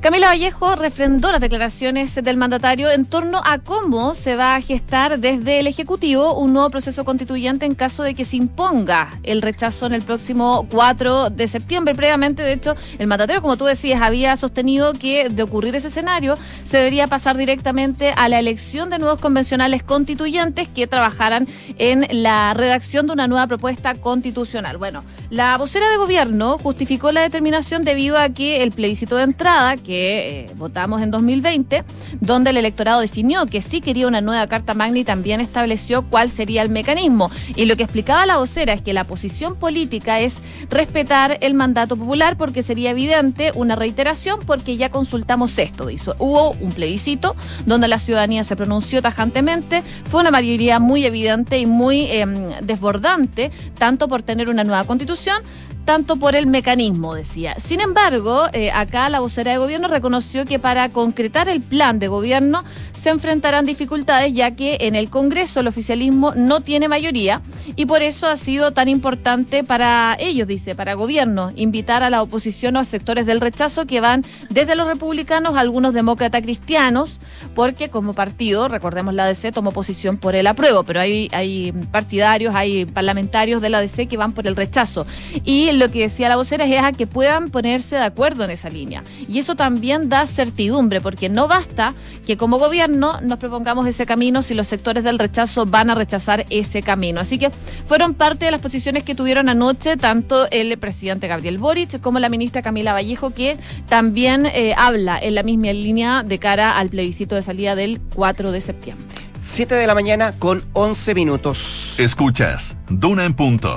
Camila 0.00 0.28
Vallejo 0.28 0.76
refrendó 0.76 1.30
las 1.30 1.42
declaraciones 1.42 2.14
del 2.14 2.38
mandatario 2.38 2.90
en 2.90 3.04
torno 3.04 3.42
a 3.44 3.58
cómo 3.58 4.14
se 4.14 4.34
va 4.34 4.54
a 4.54 4.62
gestar 4.62 5.20
desde 5.20 5.60
el 5.60 5.66
Ejecutivo 5.66 6.38
un 6.38 6.54
nuevo 6.54 6.70
proceso 6.70 7.04
constituyente 7.04 7.66
en 7.66 7.74
caso 7.74 8.02
de 8.02 8.14
que 8.14 8.24
se 8.24 8.38
imponga 8.38 9.10
el 9.24 9.42
rechazo 9.42 9.84
en 9.84 9.92
el 9.92 10.00
próximo 10.00 10.66
4 10.70 11.28
de 11.28 11.48
septiembre. 11.48 11.94
Previamente, 11.94 12.42
de 12.42 12.54
hecho, 12.54 12.76
el 12.98 13.06
mandatario, 13.06 13.42
como 13.42 13.58
tú 13.58 13.66
decías, 13.66 14.00
había 14.00 14.38
sostenido 14.38 14.94
que 14.94 15.28
de 15.28 15.42
ocurrir 15.42 15.74
ese 15.76 15.88
escenario 15.88 16.38
se 16.64 16.78
debería 16.78 17.08
pasar 17.08 17.36
directamente 17.36 18.14
a 18.16 18.30
la 18.30 18.38
elección 18.38 18.88
de 18.88 18.98
nuevos 18.98 19.20
convencionales 19.20 19.82
constituyentes 19.82 20.66
que 20.68 20.86
trabajaran 20.86 21.46
en 21.76 22.06
la 22.22 22.54
redacción 22.54 23.06
de 23.06 23.12
una 23.12 23.28
nueva 23.28 23.46
propuesta 23.48 23.94
constitucional. 23.96 24.78
Bueno, 24.78 25.04
la 25.28 25.58
vocera 25.58 25.90
de 25.90 25.98
gobierno 25.98 26.56
justificó 26.56 27.12
la 27.12 27.20
determinación 27.20 27.49
debido 27.82 28.16
a 28.16 28.28
que 28.28 28.62
el 28.62 28.70
plebiscito 28.70 29.16
de 29.16 29.24
entrada 29.24 29.76
que 29.76 30.40
eh, 30.42 30.50
votamos 30.56 31.02
en 31.02 31.10
2020, 31.10 31.84
donde 32.20 32.50
el 32.50 32.56
electorado 32.56 33.00
definió 33.00 33.46
que 33.46 33.60
sí 33.60 33.80
quería 33.80 34.06
una 34.06 34.20
nueva 34.20 34.46
Carta 34.46 34.74
Magna 34.74 34.98
y 34.98 35.04
también 35.04 35.40
estableció 35.40 36.02
cuál 36.02 36.30
sería 36.30 36.62
el 36.62 36.70
mecanismo. 36.70 37.30
Y 37.56 37.64
lo 37.64 37.76
que 37.76 37.82
explicaba 37.82 38.26
la 38.26 38.36
vocera 38.36 38.72
es 38.72 38.82
que 38.82 38.92
la 38.92 39.04
posición 39.04 39.56
política 39.56 40.20
es 40.20 40.38
respetar 40.68 41.38
el 41.40 41.54
mandato 41.54 41.96
popular 41.96 42.36
porque 42.36 42.62
sería 42.62 42.90
evidente 42.90 43.52
una 43.54 43.76
reiteración 43.76 44.40
porque 44.46 44.76
ya 44.76 44.90
consultamos 44.90 45.58
esto. 45.58 45.88
Hubo 46.18 46.52
un 46.52 46.72
plebiscito 46.72 47.36
donde 47.66 47.88
la 47.88 47.98
ciudadanía 47.98 48.44
se 48.44 48.56
pronunció 48.56 49.02
tajantemente, 49.02 49.82
fue 50.10 50.20
una 50.20 50.30
mayoría 50.30 50.78
muy 50.78 51.04
evidente 51.04 51.58
y 51.58 51.66
muy 51.66 52.02
eh, 52.02 52.26
desbordante, 52.62 53.50
tanto 53.78 54.08
por 54.08 54.22
tener 54.22 54.48
una 54.48 54.64
nueva 54.64 54.84
constitución, 54.84 55.42
tanto 55.90 56.18
por 56.18 56.36
el 56.36 56.46
mecanismo, 56.46 57.16
decía. 57.16 57.56
Sin 57.58 57.80
embargo, 57.80 58.44
eh, 58.52 58.70
acá 58.70 59.08
la 59.08 59.18
vocera 59.18 59.50
de 59.50 59.58
gobierno 59.58 59.88
reconoció 59.88 60.44
que 60.44 60.60
para 60.60 60.88
concretar 60.90 61.48
el 61.48 61.62
plan 61.62 61.98
de 61.98 62.06
gobierno 62.06 62.62
se 63.00 63.08
enfrentarán 63.08 63.64
dificultades 63.64 64.34
ya 64.34 64.50
que 64.50 64.78
en 64.82 64.94
el 64.94 65.08
Congreso 65.08 65.60
el 65.60 65.68
oficialismo 65.68 66.34
no 66.36 66.60
tiene 66.60 66.86
mayoría 66.86 67.40
y 67.74 67.86
por 67.86 68.02
eso 68.02 68.28
ha 68.28 68.36
sido 68.36 68.72
tan 68.72 68.88
importante 68.88 69.64
para 69.64 70.16
ellos, 70.20 70.46
dice, 70.46 70.74
para 70.74 70.94
gobierno, 70.94 71.50
invitar 71.56 72.02
a 72.02 72.10
la 72.10 72.22
oposición 72.22 72.76
o 72.76 72.78
a 72.78 72.84
sectores 72.84 73.24
del 73.24 73.40
rechazo 73.40 73.86
que 73.86 74.00
van 74.00 74.24
desde 74.50 74.76
los 74.76 74.86
republicanos 74.86 75.56
a 75.56 75.60
algunos 75.60 75.94
demócratas 75.94 76.42
cristianos, 76.42 77.20
porque 77.54 77.88
como 77.88 78.12
partido, 78.12 78.68
recordemos 78.68 79.14
la 79.14 79.24
DC 79.26 79.50
tomó 79.50 79.72
posición 79.72 80.18
por 80.18 80.34
el 80.34 80.46
apruebo, 80.46 80.82
pero 80.82 81.00
hay, 81.00 81.30
hay 81.32 81.72
partidarios, 81.90 82.54
hay 82.54 82.84
parlamentarios 82.84 83.62
de 83.62 83.70
la 83.70 83.80
DC 83.80 84.06
que 84.06 84.18
van 84.18 84.32
por 84.32 84.46
el 84.46 84.56
rechazo. 84.56 85.06
Y 85.44 85.72
lo 85.80 85.90
que 85.90 86.00
decía 86.00 86.28
la 86.28 86.36
vocera 86.36 86.64
es 86.64 86.78
a 86.78 86.92
que 86.92 87.06
puedan 87.06 87.48
ponerse 87.48 87.96
de 87.96 88.02
acuerdo 88.02 88.44
en 88.44 88.50
esa 88.50 88.68
línea. 88.68 89.02
Y 89.26 89.38
eso 89.38 89.56
también 89.56 90.08
da 90.08 90.26
certidumbre, 90.26 91.00
porque 91.00 91.28
no 91.28 91.48
basta 91.48 91.94
que 92.26 92.36
como 92.36 92.58
gobierno 92.58 93.20
nos 93.22 93.38
propongamos 93.38 93.86
ese 93.86 94.06
camino 94.06 94.42
si 94.42 94.54
los 94.54 94.68
sectores 94.68 95.02
del 95.02 95.18
rechazo 95.18 95.66
van 95.66 95.90
a 95.90 95.94
rechazar 95.94 96.46
ese 96.50 96.82
camino. 96.82 97.20
Así 97.20 97.38
que 97.38 97.50
fueron 97.86 98.14
parte 98.14 98.44
de 98.44 98.50
las 98.50 98.60
posiciones 98.60 99.02
que 99.02 99.14
tuvieron 99.14 99.48
anoche 99.48 99.96
tanto 99.96 100.48
el 100.50 100.78
presidente 100.78 101.26
Gabriel 101.26 101.58
Boric 101.58 102.00
como 102.00 102.18
la 102.18 102.28
ministra 102.28 102.62
Camila 102.62 102.92
Vallejo, 102.92 103.30
que 103.30 103.58
también 103.88 104.46
eh, 104.46 104.74
habla 104.76 105.18
en 105.18 105.34
la 105.34 105.42
misma 105.42 105.72
línea 105.72 106.22
de 106.22 106.38
cara 106.38 106.78
al 106.78 106.90
plebiscito 106.90 107.34
de 107.34 107.42
salida 107.42 107.74
del 107.74 108.00
4 108.14 108.52
de 108.52 108.60
septiembre. 108.60 109.06
7 109.42 109.74
de 109.74 109.86
la 109.86 109.94
mañana 109.94 110.32
con 110.38 110.62
11 110.74 111.14
minutos. 111.14 111.94
Escuchas 111.96 112.76
Duna 112.90 113.24
en 113.24 113.32
punto. 113.32 113.74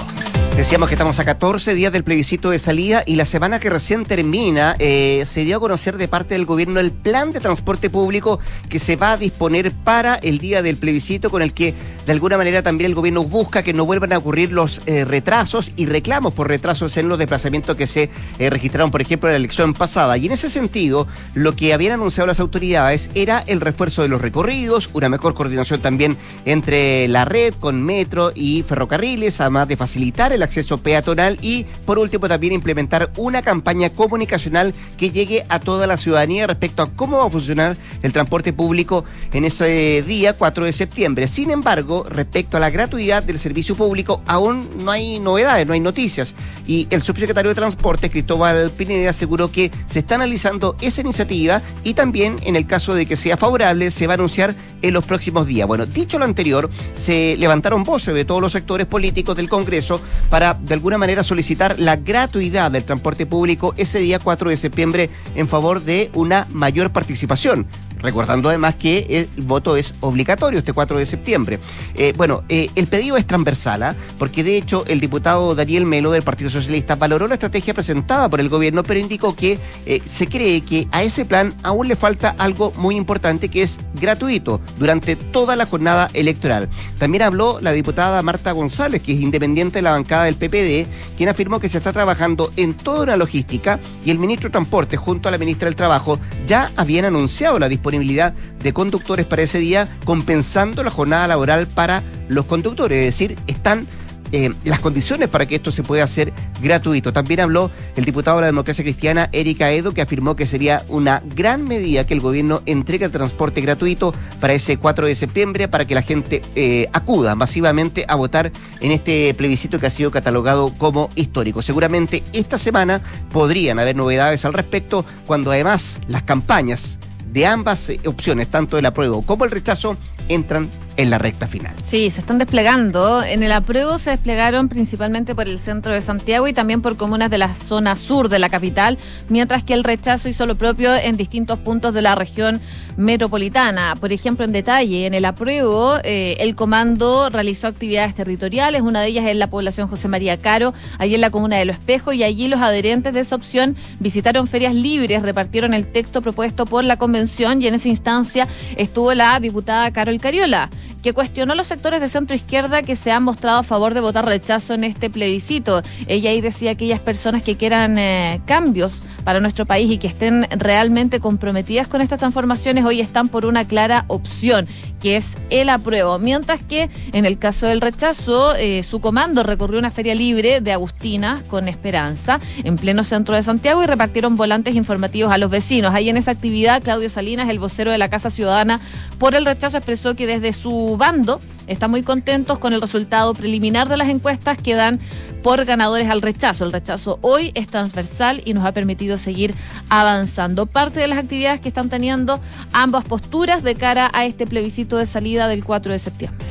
Decíamos 0.55 0.87
que 0.87 0.93
estamos 0.93 1.17
a 1.17 1.25
14 1.25 1.73
días 1.73 1.91
del 1.91 2.03
plebiscito 2.03 2.51
de 2.51 2.59
salida 2.59 3.01
y 3.07 3.15
la 3.15 3.25
semana 3.25 3.59
que 3.59 3.71
recién 3.71 4.05
termina 4.05 4.75
eh, 4.77 5.23
se 5.25 5.43
dio 5.45 5.57
a 5.57 5.59
conocer 5.59 5.97
de 5.97 6.07
parte 6.07 6.35
del 6.35 6.45
gobierno 6.45 6.79
el 6.79 6.91
plan 6.91 7.33
de 7.33 7.39
transporte 7.39 7.89
público 7.89 8.39
que 8.69 8.77
se 8.77 8.95
va 8.95 9.13
a 9.13 9.17
disponer 9.17 9.71
para 9.71 10.13
el 10.13 10.37
día 10.37 10.61
del 10.61 10.77
plebiscito 10.77 11.31
con 11.31 11.41
el 11.41 11.55
que 11.55 11.73
de 12.05 12.11
alguna 12.11 12.37
manera 12.37 12.61
también 12.61 12.91
el 12.91 12.95
gobierno 12.95 13.23
busca 13.23 13.63
que 13.63 13.73
no 13.73 13.85
vuelvan 13.85 14.13
a 14.13 14.19
ocurrir 14.19 14.51
los 14.51 14.81
eh, 14.85 15.05
retrasos 15.05 15.71
y 15.75 15.87
reclamos 15.87 16.35
por 16.35 16.49
retrasos 16.49 16.95
en 16.97 17.09
los 17.09 17.17
desplazamientos 17.17 17.75
que 17.75 17.87
se 17.87 18.11
eh, 18.37 18.49
registraron, 18.51 18.91
por 18.91 19.01
ejemplo, 19.01 19.29
en 19.29 19.33
la 19.33 19.37
elección 19.37 19.73
pasada. 19.73 20.17
Y 20.17 20.27
en 20.27 20.33
ese 20.33 20.49
sentido, 20.49 21.07
lo 21.33 21.55
que 21.55 21.73
habían 21.73 21.93
anunciado 21.93 22.27
las 22.27 22.39
autoridades 22.39 23.09
era 23.15 23.43
el 23.47 23.59
refuerzo 23.59 24.03
de 24.03 24.09
los 24.09 24.21
recorridos, 24.21 24.91
una 24.93 25.09
mejor 25.09 25.33
coordinación 25.33 25.81
también 25.81 26.15
entre 26.45 27.07
la 27.07 27.25
red 27.25 27.55
con 27.59 27.81
metro 27.81 28.31
y 28.35 28.63
ferrocarriles, 28.63 29.41
además 29.41 29.67
de 29.67 29.77
facilitar 29.77 30.31
el 30.31 30.42
acceso 30.43 30.77
peatonal 30.77 31.37
y 31.41 31.65
por 31.85 31.99
último 31.99 32.27
también 32.27 32.53
implementar 32.53 33.11
una 33.17 33.41
campaña 33.41 33.89
comunicacional 33.89 34.73
que 34.97 35.11
llegue 35.11 35.43
a 35.49 35.59
toda 35.59 35.87
la 35.87 35.97
ciudadanía 35.97 36.47
respecto 36.47 36.81
a 36.81 36.91
cómo 36.91 37.17
va 37.17 37.25
a 37.25 37.29
funcionar 37.29 37.77
el 38.01 38.13
transporte 38.13 38.53
público 38.53 39.05
en 39.31 39.45
ese 39.45 40.03
día 40.05 40.37
4 40.37 40.65
de 40.65 40.73
septiembre. 40.73 41.27
Sin 41.27 41.51
embargo, 41.51 42.05
respecto 42.09 42.57
a 42.57 42.59
la 42.59 42.69
gratuidad 42.69 43.23
del 43.23 43.39
servicio 43.39 43.75
público 43.75 44.21
aún 44.25 44.69
no 44.83 44.91
hay 44.91 45.19
novedades, 45.19 45.65
no 45.65 45.73
hay 45.73 45.79
noticias 45.79 46.35
y 46.67 46.87
el 46.89 47.01
subsecretario 47.01 47.49
de 47.49 47.55
Transporte 47.55 48.09
Cristóbal 48.09 48.71
Pineda 48.71 49.09
aseguró 49.09 49.51
que 49.51 49.71
se 49.85 49.99
está 49.99 50.15
analizando 50.15 50.75
esa 50.81 51.01
iniciativa 51.01 51.61
y 51.83 51.93
también 51.93 52.37
en 52.43 52.55
el 52.55 52.67
caso 52.67 52.93
de 52.93 53.05
que 53.05 53.17
sea 53.17 53.37
favorable 53.37 53.91
se 53.91 54.07
va 54.07 54.13
a 54.13 54.15
anunciar 54.15 54.55
en 54.81 54.93
los 54.93 55.05
próximos 55.05 55.47
días. 55.47 55.67
Bueno, 55.67 55.85
dicho 55.85 56.19
lo 56.19 56.25
anterior, 56.25 56.69
se 56.93 57.35
levantaron 57.37 57.83
voces 57.83 58.13
de 58.13 58.25
todos 58.25 58.41
los 58.41 58.51
sectores 58.51 58.87
políticos 58.87 59.35
del 59.35 59.49
Congreso 59.49 60.01
para 60.33 60.55
de 60.55 60.73
alguna 60.73 60.97
manera 60.97 61.23
solicitar 61.23 61.79
la 61.79 61.95
gratuidad 61.95 62.71
del 62.71 62.85
transporte 62.85 63.27
público 63.27 63.75
ese 63.77 63.99
día 63.99 64.17
4 64.17 64.49
de 64.49 64.57
septiembre 64.57 65.11
en 65.35 65.47
favor 65.47 65.83
de 65.83 66.09
una 66.15 66.47
mayor 66.51 66.91
participación. 66.91 67.67
Recordando 68.03 68.49
además 68.49 68.75
que 68.75 69.27
el 69.35 69.43
voto 69.43 69.77
es 69.77 69.95
obligatorio 70.01 70.59
este 70.59 70.73
4 70.73 70.99
de 70.99 71.05
septiembre. 71.05 71.59
Eh, 71.95 72.13
bueno, 72.17 72.43
eh, 72.49 72.69
el 72.75 72.87
pedido 72.87 73.15
es 73.15 73.25
transversal, 73.25 73.81
¿ah? 73.81 73.95
porque 74.19 74.43
de 74.43 74.57
hecho 74.57 74.83
el 74.87 74.99
diputado 74.99 75.55
Daniel 75.55 75.85
Melo 75.85 76.11
del 76.11 76.21
Partido 76.21 76.49
Socialista 76.49 76.95
valoró 76.95 77.27
la 77.27 77.35
estrategia 77.35 77.73
presentada 77.73 78.29
por 78.29 78.41
el 78.41 78.49
gobierno, 78.49 78.83
pero 78.83 78.99
indicó 78.99 79.35
que 79.35 79.57
eh, 79.85 80.01
se 80.09 80.27
cree 80.27 80.59
que 80.61 80.87
a 80.91 81.01
ese 81.01 81.23
plan 81.23 81.53
aún 81.63 81.87
le 81.87 81.95
falta 81.95 82.35
algo 82.37 82.73
muy 82.75 82.95
importante 82.95 83.47
que 83.47 83.63
es 83.63 83.79
gratuito 83.93 84.59
durante 84.77 85.15
toda 85.15 85.55
la 85.55 85.65
jornada 85.65 86.09
electoral. 86.13 86.69
También 86.99 87.23
habló 87.23 87.59
la 87.61 87.71
diputada 87.71 88.21
Marta 88.21 88.51
González, 88.51 89.01
que 89.01 89.13
es 89.13 89.21
independiente 89.21 89.77
de 89.77 89.83
la 89.83 89.91
bancada 89.91 90.25
del 90.25 90.35
PPD, 90.35 90.89
quien 91.15 91.29
afirmó 91.29 91.61
que 91.61 91.69
se 91.69 91.77
está 91.77 91.93
trabajando 91.93 92.51
en 92.57 92.73
toda 92.73 93.03
una 93.03 93.15
logística 93.15 93.79
y 94.03 94.11
el 94.11 94.19
ministro 94.19 94.49
de 94.49 94.53
Transporte 94.53 94.97
junto 94.97 95.29
a 95.29 95.31
la 95.31 95.37
ministra 95.37 95.67
del 95.67 95.77
Trabajo 95.77 96.19
ya 96.45 96.69
habían 96.75 97.05
anunciado 97.05 97.59
la 97.59 97.69
disponibilidad 97.69 97.92
de 98.01 98.73
conductores 98.73 99.25
para 99.25 99.43
ese 99.43 99.59
día, 99.59 99.87
compensando 100.05 100.83
la 100.83 100.91
jornada 100.91 101.27
laboral 101.27 101.67
para 101.67 102.03
los 102.27 102.45
conductores. 102.45 102.99
Es 102.99 103.05
decir, 103.05 103.35
están 103.47 103.87
eh, 104.35 104.51
las 104.63 104.79
condiciones 104.79 105.29
para 105.29 105.45
que 105.45 105.53
esto 105.53 105.71
se 105.71 105.83
pueda 105.83 106.03
hacer 106.03 106.33
gratuito. 106.59 107.13
También 107.13 107.39
habló 107.39 107.69
el 107.95 108.03
diputado 108.03 108.37
de 108.37 108.41
la 108.41 108.47
democracia 108.47 108.83
cristiana, 108.83 109.29
Erika 109.31 109.71
Edo, 109.71 109.93
que 109.93 110.01
afirmó 110.01 110.35
que 110.35 110.47
sería 110.47 110.83
una 110.87 111.21
gran 111.35 111.65
medida 111.65 112.07
que 112.07 112.15
el 112.15 112.19
gobierno 112.19 112.63
entregue 112.65 113.05
el 113.05 113.11
transporte 113.11 113.61
gratuito 113.61 114.11
para 114.39 114.53
ese 114.53 114.77
4 114.77 115.05
de 115.05 115.15
septiembre, 115.15 115.67
para 115.67 115.85
que 115.85 115.93
la 115.93 116.01
gente 116.01 116.41
eh, 116.55 116.89
acuda 116.93 117.35
masivamente 117.35 118.05
a 118.07 118.15
votar 118.15 118.51
en 118.79 118.91
este 118.91 119.35
plebiscito 119.35 119.77
que 119.77 119.85
ha 119.85 119.91
sido 119.91 120.09
catalogado 120.09 120.73
como 120.79 121.11
histórico. 121.13 121.61
Seguramente 121.61 122.23
esta 122.33 122.57
semana 122.57 123.03
podrían 123.31 123.77
haber 123.77 123.95
novedades 123.95 124.45
al 124.45 124.53
respecto, 124.53 125.05
cuando 125.27 125.51
además 125.51 125.99
las 126.07 126.23
campañas 126.23 126.97
de 127.33 127.47
ambas 127.47 127.89
eh, 127.89 127.99
opciones, 128.05 128.47
tanto 128.49 128.77
el 128.77 128.85
apruebo 128.85 129.23
como 129.23 129.43
el 129.43 129.51
rechazo, 129.51 129.97
entran 130.29 130.69
en 130.97 131.09
la 131.09 131.17
recta 131.17 131.47
final. 131.47 131.73
Sí, 131.83 132.09
se 132.11 132.19
están 132.19 132.37
desplegando. 132.37 133.23
En 133.23 133.43
el 133.43 133.51
apruebo 133.51 133.97
se 133.97 134.11
desplegaron 134.11 134.69
principalmente 134.69 135.33
por 135.35 135.47
el 135.47 135.59
centro 135.59 135.93
de 135.93 136.01
Santiago 136.01 136.47
y 136.47 136.53
también 136.53 136.81
por 136.81 136.97
comunas 136.97 137.29
de 137.29 137.37
la 137.37 137.55
zona 137.55 137.95
sur 137.95 138.29
de 138.29 138.39
la 138.39 138.49
capital, 138.49 138.97
mientras 139.29 139.63
que 139.63 139.73
el 139.73 139.83
rechazo 139.83 140.29
hizo 140.29 140.45
lo 140.45 140.55
propio 140.55 140.93
en 140.93 141.17
distintos 141.17 141.59
puntos 141.59 141.93
de 141.93 142.01
la 142.01 142.15
región 142.15 142.61
metropolitana. 142.97 143.95
Por 143.99 144.13
ejemplo, 144.13 144.45
en 144.45 144.51
detalle, 144.51 145.07
en 145.07 145.13
el 145.13 145.25
apruebo, 145.25 145.97
eh, 146.03 146.37
el 146.39 146.55
comando 146.55 147.29
realizó 147.29 147.67
actividades 147.67 148.13
territoriales, 148.13 148.81
una 148.81 149.01
de 149.01 149.07
ellas 149.07 149.25
en 149.25 149.39
la 149.39 149.47
población 149.47 149.87
José 149.87 150.07
María 150.07 150.37
Caro, 150.37 150.73
allí 150.99 151.15
en 151.15 151.21
la 151.21 151.31
comuna 151.31 151.57
de 151.57 151.65
Lo 151.65 151.71
Espejo, 151.71 152.13
y 152.13 152.23
allí 152.23 152.47
los 152.47 152.61
adherentes 152.61 153.13
de 153.13 153.21
esa 153.21 153.35
opción 153.35 153.75
visitaron 153.99 154.47
ferias 154.47 154.75
libres, 154.75 155.23
repartieron 155.23 155.73
el 155.73 155.87
texto 155.87 156.21
propuesto 156.21 156.65
por 156.65 156.83
la 156.83 156.97
convención 156.97 157.61
y 157.61 157.67
en 157.67 157.73
esa 157.73 157.89
instancia 157.89 158.47
estuvo 158.77 159.13
la 159.13 159.39
diputada 159.39 159.91
Carol 159.91 160.12
Cariola. 160.19 160.69
Que 161.03 161.13
cuestionó 161.13 161.53
los 161.53 161.67
sectores 161.67 162.01
de 162.01 162.07
centro 162.07 162.35
izquierda 162.35 162.81
que 162.81 162.95
se 162.95 163.11
han 163.11 163.23
mostrado 163.23 163.59
a 163.59 163.63
favor 163.63 163.93
de 163.93 163.99
votar 163.99 164.25
rechazo 164.25 164.73
en 164.73 164.85
este 164.85 165.09
plebiscito. 165.09 165.81
Ella 166.07 166.31
ahí 166.31 166.41
decía 166.41 166.71
aquellas 166.71 167.01
personas 167.01 167.43
que 167.43 167.57
quieran 167.57 167.97
eh, 167.99 168.41
cambios 168.45 169.03
para 169.23 169.39
nuestro 169.39 169.65
país 169.65 169.89
y 169.91 169.97
que 169.97 170.07
estén 170.07 170.47
realmente 170.51 171.19
comprometidas 171.19 171.87
con 171.87 172.01
estas 172.01 172.19
transformaciones 172.19 172.85
hoy 172.85 173.01
están 173.01 173.29
por 173.29 173.45
una 173.45 173.65
clara 173.65 174.05
opción, 174.07 174.65
que 175.01 175.17
es 175.17 175.37
el 175.49 175.69
apruebo. 175.69 176.19
Mientras 176.19 176.63
que 176.63 176.89
en 177.11 177.25
el 177.25 177.37
caso 177.37 177.67
del 177.67 177.81
rechazo, 177.81 178.55
eh, 178.55 178.83
su 178.83 178.99
comando 179.01 179.43
recorrió 179.43 179.79
una 179.79 179.91
feria 179.91 180.15
libre 180.15 180.61
de 180.61 180.71
Agustina 180.71 181.41
con 181.49 181.67
Esperanza 181.67 182.39
en 182.63 182.75
pleno 182.75 183.03
centro 183.03 183.35
de 183.35 183.43
Santiago 183.43 183.83
y 183.83 183.85
repartieron 183.85 184.35
volantes 184.35 184.75
informativos 184.75 185.31
a 185.31 185.37
los 185.37 185.49
vecinos. 185.49 185.93
Ahí 185.93 186.09
en 186.09 186.17
esa 186.17 186.31
actividad, 186.31 186.81
Claudio 186.81 187.09
Salinas, 187.09 187.49
el 187.49 187.59
vocero 187.59 187.91
de 187.91 187.97
la 187.97 188.09
Casa 188.09 188.29
Ciudadana 188.29 188.79
por 189.19 189.35
el 189.35 189.45
rechazo, 189.45 189.77
expresó 189.77 190.15
que 190.15 190.27
desde 190.27 190.53
su 190.53 190.92
bando 190.97 191.39
están 191.67 191.91
muy 191.91 192.03
contentos 192.03 192.59
con 192.59 192.73
el 192.73 192.81
resultado 192.81 193.33
preliminar 193.33 193.87
de 193.87 193.97
las 193.97 194.09
encuestas 194.09 194.57
que 194.57 194.73
dan 194.73 194.99
por 195.41 195.63
ganadores 195.65 196.09
al 196.09 196.21
rechazo. 196.21 196.65
El 196.65 196.71
rechazo 196.71 197.19
hoy 197.21 197.51
es 197.55 197.67
transversal 197.67 198.41
y 198.45 198.53
nos 198.53 198.65
ha 198.65 198.71
permitido 198.71 199.17
seguir 199.17 199.55
avanzando. 199.89 200.65
Parte 200.65 200.99
de 200.99 201.07
las 201.07 201.17
actividades 201.17 201.61
que 201.61 201.69
están 201.69 201.89
teniendo 201.89 202.39
ambas 202.71 203.05
posturas 203.05 203.63
de 203.63 203.75
cara 203.75 204.09
a 204.13 204.25
este 204.25 204.45
plebiscito 204.47 204.97
de 204.97 205.05
salida 205.05 205.47
del 205.47 205.63
4 205.63 205.91
de 205.91 205.99
septiembre. 205.99 206.47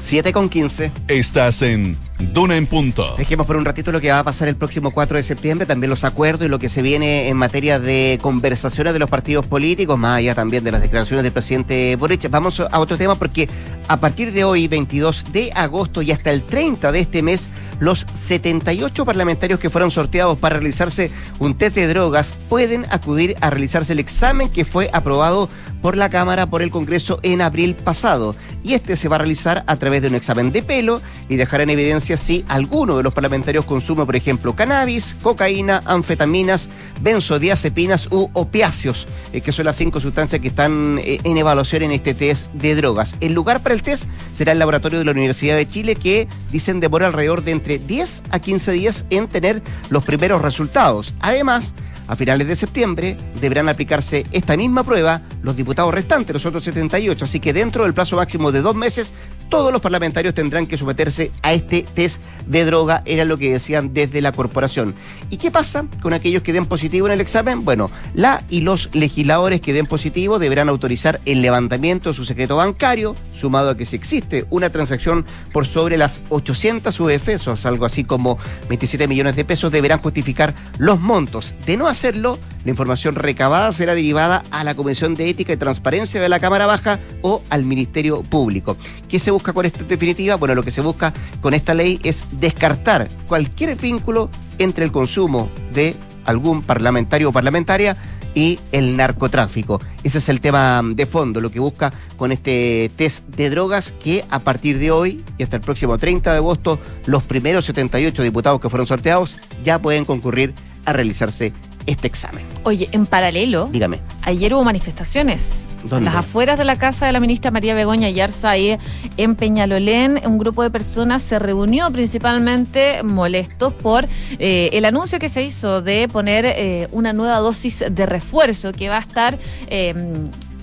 7 0.00 0.32
con 0.32 0.48
15. 0.48 0.90
Estás 1.08 1.62
en 1.62 1.96
Duna 2.20 2.56
en 2.56 2.66
Punto. 2.66 3.14
Dejemos 3.16 3.46
por 3.46 3.56
un 3.56 3.64
ratito 3.64 3.92
lo 3.92 4.00
que 4.00 4.10
va 4.10 4.20
a 4.20 4.24
pasar 4.24 4.48
el 4.48 4.56
próximo 4.56 4.90
4 4.90 5.16
de 5.16 5.22
septiembre, 5.22 5.66
también 5.66 5.90
los 5.90 6.04
acuerdos 6.04 6.46
y 6.46 6.50
lo 6.50 6.58
que 6.58 6.68
se 6.68 6.82
viene 6.82 7.28
en 7.28 7.36
materia 7.36 7.78
de 7.78 8.18
conversaciones 8.20 8.92
de 8.92 8.98
los 8.98 9.10
partidos 9.10 9.46
políticos, 9.46 9.98
más 9.98 10.18
allá 10.18 10.34
también 10.34 10.62
de 10.62 10.72
las 10.72 10.82
declaraciones 10.82 11.22
del 11.22 11.32
presidente 11.32 11.96
Boric. 11.96 12.30
Vamos 12.30 12.60
a 12.60 12.78
otro 12.78 12.98
tema 12.98 13.14
porque 13.14 13.48
a 13.88 13.98
partir 13.98 14.32
de 14.32 14.44
hoy, 14.44 14.68
22 14.68 15.32
de 15.32 15.50
agosto 15.54 16.02
y 16.02 16.12
hasta 16.12 16.30
el 16.30 16.44
30 16.44 16.92
de 16.92 17.00
este 17.00 17.22
mes, 17.22 17.48
los 17.80 18.06
78 18.14 19.04
parlamentarios 19.04 19.58
que 19.58 19.70
fueron 19.70 19.90
sorteados 19.90 20.38
para 20.38 20.56
realizarse 20.56 21.10
un 21.38 21.56
test 21.56 21.74
de 21.76 21.88
drogas 21.88 22.34
pueden 22.48 22.86
acudir 22.90 23.36
a 23.40 23.50
realizarse 23.50 23.94
el 23.94 23.98
examen 23.98 24.48
que 24.48 24.64
fue 24.64 24.90
aprobado 24.92 25.48
por 25.82 25.96
la 25.96 26.10
Cámara 26.10 26.48
por 26.48 26.62
el 26.62 26.70
Congreso 26.70 27.18
en 27.22 27.40
abril 27.40 27.74
pasado. 27.74 28.36
Y 28.62 28.74
este 28.74 28.96
se 28.96 29.08
va 29.08 29.16
a 29.16 29.20
realizar 29.20 29.64
a 29.66 29.76
través 29.76 30.02
de 30.02 30.08
un 30.08 30.14
examen 30.14 30.52
de 30.52 30.62
pelo 30.62 31.00
y 31.28 31.36
dejar 31.36 31.62
en 31.62 31.70
evidencia 31.70 32.16
si 32.16 32.44
alguno 32.48 32.96
de 32.96 33.02
los 33.02 33.14
parlamentarios 33.14 33.64
consume, 33.64 34.04
por 34.04 34.16
ejemplo, 34.16 34.54
cannabis, 34.54 35.16
cocaína, 35.22 35.82
anfetaminas, 35.86 36.68
benzodiazepinas 37.00 38.08
u 38.10 38.28
opiáceos, 38.34 39.06
eh, 39.32 39.40
que 39.40 39.52
son 39.52 39.64
las 39.64 39.76
cinco 39.76 40.00
sustancias 40.00 40.40
que 40.40 40.48
están 40.48 40.98
eh, 41.02 41.18
en 41.24 41.38
evaluación 41.38 41.82
en 41.82 41.92
este 41.92 42.14
test 42.14 42.52
de 42.52 42.74
drogas. 42.74 43.16
El 43.20 43.32
lugar 43.32 43.62
para 43.62 43.74
el 43.74 43.82
test 43.82 44.04
será 44.34 44.52
el 44.52 44.58
laboratorio 44.58 44.98
de 44.98 45.04
la 45.06 45.12
Universidad 45.12 45.56
de 45.56 45.68
Chile, 45.68 45.94
que 45.96 46.28
dicen 46.52 46.80
demora 46.80 47.06
alrededor 47.06 47.42
de 47.42 47.52
entre 47.52 47.69
10 47.78 48.22
a 48.30 48.38
15 48.38 48.72
días 48.72 49.04
en 49.10 49.28
tener 49.28 49.62
los 49.90 50.04
primeros 50.04 50.42
resultados. 50.42 51.14
Además, 51.20 51.74
a 52.10 52.16
finales 52.16 52.48
de 52.48 52.56
septiembre 52.56 53.16
deberán 53.40 53.68
aplicarse 53.68 54.26
esta 54.32 54.56
misma 54.56 54.82
prueba 54.82 55.22
los 55.42 55.56
diputados 55.56 55.94
restantes, 55.94 56.34
los 56.34 56.44
otros 56.44 56.64
78. 56.64 57.24
Así 57.24 57.38
que 57.38 57.52
dentro 57.52 57.84
del 57.84 57.94
plazo 57.94 58.16
máximo 58.16 58.50
de 58.50 58.62
dos 58.62 58.74
meses, 58.74 59.14
todos 59.50 59.72
los 59.72 59.82
parlamentarios 59.82 60.32
tendrán 60.32 60.66
que 60.66 60.78
someterse 60.78 61.30
a 61.42 61.52
este 61.52 61.82
test 61.82 62.22
de 62.46 62.64
droga, 62.64 63.02
era 63.04 63.24
lo 63.24 63.36
que 63.36 63.52
decían 63.52 63.92
desde 63.92 64.22
la 64.22 64.32
corporación. 64.32 64.94
¿Y 65.28 65.36
qué 65.36 65.50
pasa 65.50 65.84
con 66.00 66.12
aquellos 66.12 66.42
que 66.42 66.52
den 66.52 66.66
positivo 66.66 67.06
en 67.06 67.12
el 67.12 67.20
examen? 67.20 67.64
Bueno, 67.64 67.90
la 68.14 68.42
y 68.48 68.62
los 68.62 68.88
legisladores 68.94 69.60
que 69.60 69.72
den 69.72 69.86
positivo 69.86 70.38
deberán 70.38 70.68
autorizar 70.68 71.20
el 71.26 71.42
levantamiento 71.42 72.10
de 72.10 72.16
su 72.16 72.24
secreto 72.24 72.56
bancario, 72.56 73.14
sumado 73.38 73.70
a 73.70 73.76
que 73.76 73.86
si 73.86 73.96
existe 73.96 74.46
una 74.50 74.70
transacción 74.70 75.26
por 75.52 75.66
sobre 75.66 75.98
las 75.98 76.22
800 76.30 76.98
UF, 76.98 77.28
algo 77.64 77.84
así 77.84 78.04
como 78.04 78.38
27 78.68 79.08
millones 79.08 79.36
de 79.36 79.44
pesos, 79.44 79.72
deberán 79.72 80.00
justificar 80.00 80.54
los 80.78 81.00
montos. 81.00 81.54
De 81.66 81.76
no 81.76 81.88
hacerlo, 81.88 82.38
la 82.64 82.70
información 82.70 83.14
recabada 83.14 83.72
será 83.72 83.94
derivada 83.94 84.42
a 84.50 84.64
la 84.64 84.74
Comisión 84.74 85.14
de 85.14 85.30
Ética 85.30 85.52
y 85.52 85.56
Transparencia 85.56 86.20
de 86.20 86.28
la 86.28 86.40
Cámara 86.40 86.66
Baja 86.66 87.00
o 87.22 87.42
al 87.50 87.64
Ministerio 87.64 88.22
Público. 88.22 88.76
¿Qué 89.08 89.18
se 89.18 89.30
busca 89.30 89.52
con 89.52 89.66
esta 89.66 89.82
definitiva? 89.84 90.36
Bueno, 90.36 90.54
lo 90.54 90.62
que 90.62 90.70
se 90.70 90.80
busca 90.80 91.12
con 91.40 91.54
esta 91.54 91.74
ley 91.74 92.00
es 92.02 92.24
descartar 92.32 93.08
cualquier 93.26 93.76
vínculo 93.76 94.30
entre 94.58 94.84
el 94.84 94.92
consumo 94.92 95.50
de 95.72 95.96
algún 96.24 96.62
parlamentario 96.62 97.30
o 97.30 97.32
parlamentaria 97.32 97.96
y 98.34 98.58
el 98.72 98.96
narcotráfico. 98.96 99.80
Ese 100.04 100.18
es 100.18 100.28
el 100.28 100.40
tema 100.40 100.82
de 100.84 101.06
fondo, 101.06 101.40
lo 101.40 101.50
que 101.50 101.60
busca 101.60 101.92
con 102.16 102.32
este 102.32 102.90
test 102.96 103.26
de 103.26 103.50
drogas 103.50 103.92
que 103.92 104.24
a 104.30 104.38
partir 104.38 104.78
de 104.78 104.90
hoy 104.90 105.24
y 105.38 105.42
hasta 105.42 105.56
el 105.56 105.62
próximo 105.62 105.98
30 105.98 106.30
de 106.30 106.36
agosto 106.36 106.78
los 107.06 107.24
primeros 107.24 107.64
78 107.64 108.22
diputados 108.22 108.60
que 108.60 108.70
fueron 108.70 108.86
sorteados 108.86 109.38
ya 109.64 109.80
pueden 109.80 110.04
concurrir 110.04 110.54
a 110.84 110.92
realizarse 110.92 111.52
este 111.90 112.06
examen. 112.06 112.46
Oye, 112.64 112.88
en 112.92 113.06
paralelo, 113.06 113.68
Dígame. 113.72 114.00
ayer 114.22 114.54
hubo 114.54 114.64
manifestaciones. 114.64 115.66
En 115.90 116.04
las 116.04 116.14
afueras 116.14 116.58
de 116.58 116.64
la 116.64 116.76
casa 116.76 117.06
de 117.06 117.12
la 117.12 117.20
ministra 117.20 117.50
María 117.50 117.74
Begoña 117.74 118.10
Yarza, 118.10 118.50
ahí 118.50 118.76
en 119.16 119.34
Peñalolén, 119.34 120.20
un 120.26 120.36
grupo 120.36 120.62
de 120.62 120.70
personas 120.70 121.22
se 121.22 121.38
reunió 121.38 121.90
principalmente 121.90 123.02
molestos 123.02 123.72
por 123.72 124.06
eh, 124.38 124.68
el 124.74 124.84
anuncio 124.84 125.18
que 125.18 125.30
se 125.30 125.42
hizo 125.42 125.80
de 125.80 126.06
poner 126.08 126.44
eh, 126.44 126.88
una 126.92 127.14
nueva 127.14 127.38
dosis 127.38 127.82
de 127.90 128.06
refuerzo 128.06 128.72
que 128.72 128.88
va 128.90 128.96
a 128.96 129.00
estar... 129.00 129.38
eh, 129.68 129.94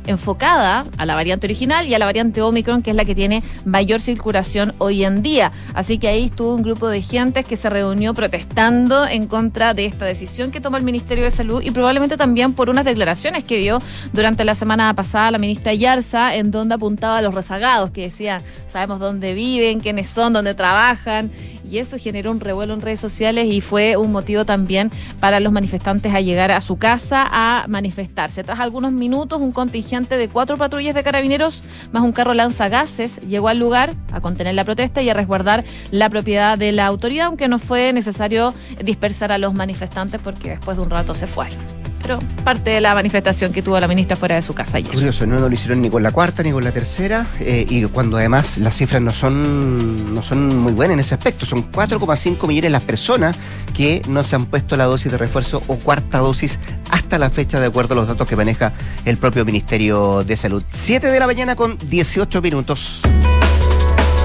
enfocada 0.07 0.85
a 0.97 1.05
la 1.05 1.15
variante 1.15 1.47
original 1.47 1.87
y 1.87 1.93
a 1.93 1.99
la 1.99 2.05
variante 2.05 2.41
Omicron, 2.41 2.81
que 2.81 2.91
es 2.91 2.95
la 2.95 3.05
que 3.05 3.15
tiene 3.15 3.43
mayor 3.65 4.01
circulación 4.01 4.73
hoy 4.79 5.03
en 5.03 5.21
día. 5.21 5.51
Así 5.73 5.97
que 5.97 6.07
ahí 6.07 6.25
estuvo 6.25 6.55
un 6.55 6.63
grupo 6.63 6.89
de 6.89 7.01
gentes 7.01 7.45
que 7.45 7.57
se 7.57 7.69
reunió 7.69 8.13
protestando 8.13 9.05
en 9.05 9.27
contra 9.27 9.73
de 9.73 9.85
esta 9.85 10.05
decisión 10.05 10.51
que 10.51 10.61
toma 10.61 10.77
el 10.77 10.83
Ministerio 10.83 11.23
de 11.23 11.31
Salud 11.31 11.61
y 11.61 11.71
probablemente 11.71 12.17
también 12.17 12.53
por 12.53 12.69
unas 12.69 12.85
declaraciones 12.85 13.43
que 13.43 13.57
dio 13.57 13.79
durante 14.13 14.43
la 14.45 14.55
semana 14.55 14.93
pasada 14.93 15.31
la 15.31 15.37
ministra 15.37 15.73
Yarza, 15.73 16.35
en 16.35 16.51
donde 16.51 16.75
apuntaba 16.75 17.17
a 17.17 17.21
los 17.21 17.33
rezagados, 17.33 17.91
que 17.91 18.01
decía, 18.01 18.41
sabemos 18.67 18.99
dónde 18.99 19.33
viven, 19.33 19.79
quiénes 19.79 20.07
son, 20.07 20.33
dónde 20.33 20.53
trabajan. 20.53 21.31
Y 21.69 21.79
eso 21.79 21.97
generó 21.97 22.31
un 22.31 22.39
revuelo 22.39 22.73
en 22.73 22.81
redes 22.81 22.99
sociales 22.99 23.47
y 23.47 23.61
fue 23.61 23.97
un 23.97 24.11
motivo 24.11 24.45
también 24.45 24.91
para 25.19 25.39
los 25.39 25.51
manifestantes 25.51 26.13
a 26.13 26.21
llegar 26.21 26.51
a 26.51 26.61
su 26.61 26.77
casa 26.77 27.27
a 27.29 27.65
manifestarse. 27.67 28.43
Tras 28.43 28.59
algunos 28.59 28.91
minutos, 28.91 29.41
un 29.41 29.51
contingente 29.51 30.17
de 30.17 30.29
cuatro 30.29 30.57
patrullas 30.57 30.95
de 30.95 31.03
carabineros 31.03 31.63
más 31.91 32.03
un 32.03 32.11
carro 32.11 32.33
lanzagases 32.33 33.17
llegó 33.27 33.47
al 33.47 33.59
lugar 33.59 33.93
a 34.11 34.21
contener 34.21 34.55
la 34.55 34.63
protesta 34.63 35.01
y 35.01 35.09
a 35.09 35.13
resguardar 35.13 35.63
la 35.91 36.09
propiedad 36.09 36.57
de 36.57 36.71
la 36.71 36.85
autoridad, 36.85 37.27
aunque 37.27 37.47
no 37.47 37.59
fue 37.59 37.93
necesario 37.93 38.53
dispersar 38.83 39.31
a 39.31 39.37
los 39.37 39.53
manifestantes 39.53 40.19
porque 40.23 40.51
después 40.51 40.77
de 40.77 40.83
un 40.83 40.89
rato 40.89 41.15
se 41.15 41.27
fueron. 41.27 41.86
Pero 42.07 42.19
parte 42.45 42.69
de 42.69 42.79
la 42.79 42.95
manifestación 42.95 43.51
que 43.51 43.61
tuvo 43.61 43.77
la 43.81 43.87
ministra 43.89 44.15
fuera 44.15 44.35
de 44.35 44.41
su 44.41 44.53
casa 44.53 44.77
ayer. 44.77 44.93
Curioso, 44.93 45.25
no, 45.25 45.39
lo 45.39 45.53
hicieron 45.53 45.81
ni 45.81 45.89
con 45.89 46.01
la 46.01 46.11
cuarta 46.11 46.41
ni 46.41 46.51
con 46.53 46.63
la 46.63 46.71
tercera, 46.71 47.27
eh, 47.41 47.65
y 47.67 47.83
cuando 47.83 48.15
además 48.15 48.57
las 48.59 48.77
cifras 48.77 49.01
no 49.01 49.11
son, 49.11 50.13
no 50.13 50.23
son 50.23 50.57
muy 50.57 50.71
buenas 50.71 50.93
en 50.93 51.01
ese 51.01 51.15
aspecto. 51.15 51.45
Son 51.45 51.69
4,5 51.69 52.47
millones 52.47 52.71
las 52.71 52.83
personas 52.83 53.35
que 53.73 54.01
no 54.07 54.23
se 54.23 54.37
han 54.37 54.45
puesto 54.45 54.77
la 54.77 54.85
dosis 54.85 55.11
de 55.11 55.17
refuerzo 55.17 55.61
o 55.67 55.77
cuarta 55.79 56.19
dosis 56.19 56.59
hasta 56.91 57.17
la 57.17 57.29
fecha, 57.29 57.59
de 57.59 57.65
acuerdo 57.65 57.93
a 57.93 57.97
los 57.97 58.07
datos 58.07 58.25
que 58.25 58.37
maneja 58.37 58.71
el 59.03 59.17
propio 59.17 59.43
Ministerio 59.43 60.23
de 60.23 60.37
Salud. 60.37 60.63
7 60.69 61.07
de 61.07 61.19
la 61.19 61.27
mañana 61.27 61.57
con 61.57 61.77
18 61.89 62.41
minutos. 62.41 63.01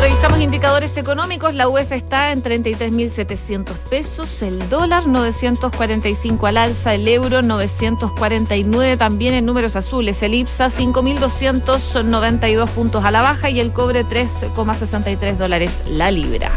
Revisamos 0.03 0.41
indicadores 0.41 0.97
económicos. 0.97 1.55
La 1.55 1.69
UEF 1.69 1.93
está 1.93 2.33
en 2.33 2.43
33.700 2.43 3.73
pesos. 3.88 4.43
El 4.43 4.69
dólar 4.69 5.07
945 5.07 6.45
al 6.49 6.57
alza. 6.57 6.95
El 6.95 7.07
euro 7.07 7.41
949 7.41 8.97
también 8.97 9.35
en 9.35 9.47
números 9.47 9.77
azules. 9.77 10.21
El 10.25 10.35
IPSA 10.35 10.71
5.292 10.71 12.69
puntos 12.71 13.05
a 13.05 13.12
la 13.12 13.23
baja 13.23 13.49
y 13.49 13.61
el 13.61 13.73
cobre 13.73 14.05
3,63 14.05 15.37
dólares 15.37 15.85
la 15.87 16.11
libra. 16.11 16.51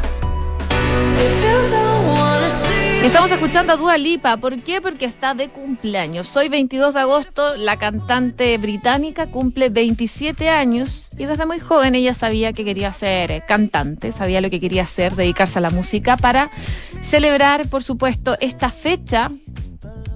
Estamos 3.04 3.30
escuchando 3.30 3.74
a 3.74 3.76
Dua 3.76 4.00
Lipa. 4.00 4.38
¿Por 4.38 4.60
qué? 4.64 4.82
Porque 4.82 5.06
está 5.06 5.36
de 5.36 5.50
cumpleaños. 5.50 6.36
Hoy 6.36 6.50
22 6.50 6.96
de 6.96 7.00
agosto 7.02 7.56
la 7.58 7.78
cantante 7.78 8.58
británica 8.58 9.28
cumple 9.28 9.70
27 9.70 10.50
años 10.50 11.05
y 11.18 11.26
desde 11.26 11.46
muy 11.46 11.60
joven 11.60 11.96
ella 11.96 12.14
sabía 12.14 12.54
que 12.54 12.66
quería 12.66 12.92
ser 12.94 13.32
eh, 13.32 13.44
cantante, 13.48 14.12
sabía 14.12 14.42
lo 14.42 14.50
que 14.50 14.60
quería 14.60 14.84
hacer, 14.84 15.16
dedicarse 15.16 15.60
a 15.60 15.62
la 15.62 15.70
música 15.70 16.18
para 16.18 16.50
celebrar, 17.02 17.68
por 17.68 17.84
supuesto, 17.84 18.38
esta 18.40 18.70
fecha. 18.70 19.32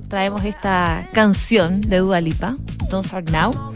Traemos 0.09 0.43
esta 0.43 1.07
canción 1.13 1.81
de 1.81 1.99
Dua 1.99 2.19
Lipa, 2.19 2.55
Don't 2.89 3.05
Start 3.05 3.29
Now. 3.29 3.73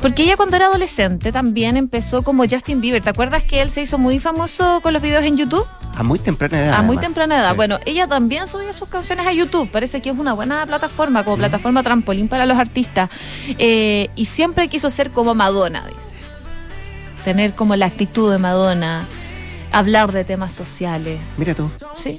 Porque 0.00 0.22
ella 0.22 0.36
cuando 0.38 0.56
era 0.56 0.66
adolescente 0.66 1.30
también 1.30 1.76
empezó 1.76 2.22
como 2.22 2.44
Justin 2.48 2.80
Bieber. 2.80 3.02
¿Te 3.02 3.10
acuerdas 3.10 3.44
que 3.44 3.60
él 3.60 3.70
se 3.70 3.82
hizo 3.82 3.98
muy 3.98 4.18
famoso 4.18 4.80
con 4.82 4.94
los 4.94 5.02
videos 5.02 5.24
en 5.24 5.36
YouTube? 5.36 5.66
A 5.94 6.02
muy 6.02 6.18
temprana 6.18 6.58
edad. 6.58 6.74
A 6.74 6.82
muy 6.82 6.96
temprana 6.96 7.38
edad. 7.38 7.50
Sí. 7.50 7.56
Bueno, 7.56 7.78
ella 7.84 8.06
también 8.06 8.48
subía 8.48 8.72
sus 8.72 8.88
canciones 8.88 9.26
a 9.26 9.32
YouTube. 9.32 9.70
Parece 9.70 10.00
que 10.00 10.08
es 10.08 10.18
una 10.18 10.32
buena 10.32 10.64
plataforma, 10.64 11.22
como 11.22 11.36
plataforma 11.36 11.82
trampolín 11.82 12.28
para 12.28 12.46
los 12.46 12.56
artistas. 12.56 13.10
Eh, 13.58 14.08
y 14.16 14.24
siempre 14.24 14.68
quiso 14.68 14.88
ser 14.88 15.10
como 15.10 15.34
Madonna, 15.34 15.84
dice. 15.86 16.19
Tener 17.24 17.54
como 17.54 17.76
la 17.76 17.86
actitud 17.86 18.30
de 18.30 18.38
Madonna, 18.38 19.06
hablar 19.72 20.12
de 20.12 20.24
temas 20.24 20.52
sociales. 20.52 21.18
Mira 21.36 21.54
tú. 21.54 21.70
Sí. 21.94 22.18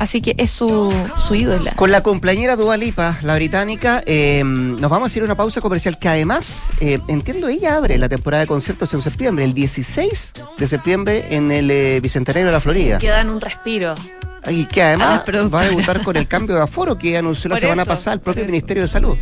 Así 0.00 0.20
que 0.20 0.34
es 0.36 0.50
su, 0.50 0.92
su 1.26 1.34
ídola. 1.34 1.72
Con 1.76 1.92
la 1.92 2.02
compañera 2.02 2.56
Dua 2.56 2.76
Lipa, 2.76 3.18
la 3.22 3.34
británica, 3.36 4.02
eh, 4.04 4.42
nos 4.44 4.90
vamos 4.90 5.14
a 5.14 5.18
ir 5.18 5.22
a 5.22 5.26
una 5.26 5.36
pausa 5.36 5.60
comercial 5.60 5.98
que 5.98 6.08
además, 6.08 6.70
eh, 6.80 6.98
entiendo, 7.08 7.48
ella 7.48 7.76
abre 7.76 7.96
la 7.98 8.08
temporada 8.08 8.42
de 8.42 8.46
conciertos 8.48 8.92
en 8.94 9.00
septiembre, 9.02 9.44
el 9.44 9.54
16 9.54 10.32
de 10.58 10.68
septiembre 10.68 11.26
en 11.30 11.52
el 11.52 11.70
eh, 11.70 12.00
Bicentenario 12.00 12.46
de 12.46 12.52
la 12.52 12.60
Florida. 12.60 12.98
Que 12.98 13.08
dan 13.08 13.30
un 13.30 13.40
respiro. 13.40 13.92
Y 14.48 14.64
que 14.66 14.82
además 14.82 15.24
va 15.52 15.60
a 15.60 15.64
debutar 15.64 16.02
con 16.02 16.16
el 16.16 16.28
cambio 16.28 16.54
de 16.56 16.62
aforo 16.62 16.96
que 16.96 17.16
anunció 17.16 17.48
la 17.48 17.54
Por 17.54 17.60
semana 17.60 17.82
eso, 17.82 17.88
pasada 17.88 18.14
el 18.14 18.20
propio. 18.20 18.44
Ministerio 18.44 18.82
de 18.84 18.88
Salud. 18.88 19.16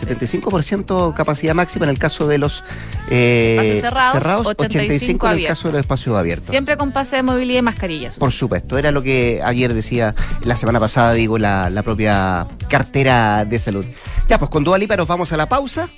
75% 0.00 1.14
capacidad 1.14 1.54
máxima 1.54 1.84
en 1.84 1.90
el 1.90 1.98
caso 1.98 2.26
de 2.26 2.38
los 2.38 2.62
eh, 3.10 3.72
Espacios 3.74 4.12
cerrados, 4.12 4.46
85 4.46 5.28
en 5.28 5.38
el 5.38 5.46
caso 5.46 5.68
de 5.68 5.72
los 5.72 5.80
espacios 5.80 6.16
abiertos. 6.16 6.48
Siempre 6.50 6.76
con 6.76 6.92
pase 6.92 7.16
de 7.16 7.22
movilidad 7.22 7.58
y 7.58 7.62
mascarillas. 7.62 8.18
Por 8.18 8.32
supuesto, 8.32 8.78
era 8.78 8.90
lo 8.90 9.02
que 9.02 9.40
ayer 9.44 9.74
decía, 9.74 10.14
la 10.42 10.56
semana 10.56 10.80
pasada, 10.80 11.12
digo, 11.12 11.38
la, 11.38 11.70
la 11.70 11.82
propia 11.82 12.46
cartera 12.68 13.44
de 13.44 13.58
salud. 13.58 13.84
Ya, 14.28 14.38
pues 14.38 14.50
con 14.50 14.64
Dua 14.64 14.78
Lipa 14.78 14.96
nos 14.96 15.08
vamos 15.08 15.32
a 15.32 15.36
la 15.36 15.48
pausa. 15.48 15.88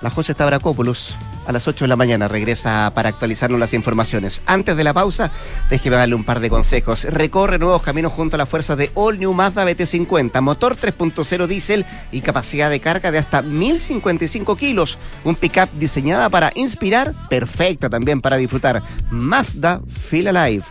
La 0.00 0.10
José 0.10 0.34
Stavrakopoulos 0.34 1.14
a 1.46 1.52
las 1.52 1.68
8 1.68 1.84
de 1.84 1.88
la 1.88 1.96
mañana 1.96 2.28
regresa 2.28 2.90
para 2.94 3.08
actualizarnos 3.08 3.60
las 3.60 3.74
informaciones. 3.74 4.42
Antes 4.46 4.76
de 4.76 4.84
la 4.84 4.92
pausa, 4.92 5.30
déjeme 5.70 5.96
darle 5.96 6.14
un 6.14 6.24
par 6.24 6.40
de 6.40 6.50
consejos. 6.50 7.04
Recorre 7.04 7.58
nuevos 7.58 7.82
caminos 7.82 8.12
junto 8.12 8.36
a 8.36 8.38
las 8.38 8.48
fuerzas 8.48 8.76
de 8.76 8.90
All 8.94 9.18
New 9.18 9.32
Mazda 9.32 9.64
BT50, 9.64 10.40
motor 10.40 10.76
3.0 10.76 11.46
diésel 11.46 11.86
y 12.12 12.20
capacidad 12.20 12.70
de 12.70 12.80
carga 12.80 13.10
de 13.10 13.18
hasta 13.18 13.42
1055 13.42 14.56
kilos. 14.56 14.98
Un 15.24 15.36
pickup 15.36 15.70
diseñada 15.74 16.28
para 16.28 16.52
inspirar, 16.54 17.12
perfecta 17.28 17.88
también 17.88 18.20
para 18.20 18.36
disfrutar. 18.36 18.82
Mazda 19.10 19.80
Feel 19.88 20.28
Alive. 20.28 20.64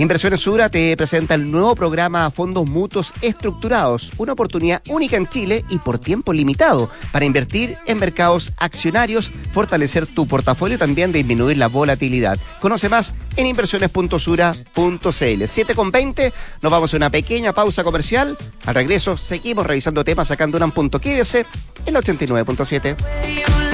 Inversiones 0.00 0.40
Sura 0.40 0.70
te 0.70 0.96
presenta 0.96 1.34
el 1.34 1.50
nuevo 1.50 1.76
programa 1.76 2.30
fondos 2.30 2.66
mutuos 2.66 3.12
estructurados, 3.20 4.10
una 4.16 4.32
oportunidad 4.32 4.80
única 4.88 5.18
en 5.18 5.26
Chile 5.26 5.62
y 5.68 5.78
por 5.78 5.98
tiempo 5.98 6.32
limitado 6.32 6.88
para 7.12 7.26
invertir 7.26 7.76
en 7.84 7.98
mercados 7.98 8.50
accionarios, 8.56 9.30
fortalecer 9.52 10.06
tu 10.06 10.26
portafolio 10.26 10.76
y 10.76 10.78
también 10.78 11.12
disminuir 11.12 11.58
la 11.58 11.66
volatilidad. 11.66 12.38
Conoce 12.62 12.88
más 12.88 13.12
en 13.36 13.46
inversiones.sura.cl. 13.46 15.44
7 15.46 15.74
con 15.74 15.90
20, 15.90 16.32
nos 16.62 16.72
vamos 16.72 16.94
a 16.94 16.96
una 16.96 17.10
pequeña 17.10 17.52
pausa 17.52 17.84
comercial. 17.84 18.38
Al 18.64 18.74
regreso 18.74 19.18
seguimos 19.18 19.66
revisando 19.66 20.02
temas 20.02 20.28
sacando 20.28 20.56
un 20.64 20.72
punto. 20.72 20.98
Quédese 20.98 21.44
en 21.84 21.92
la 21.92 22.00
89.7. 22.00 23.69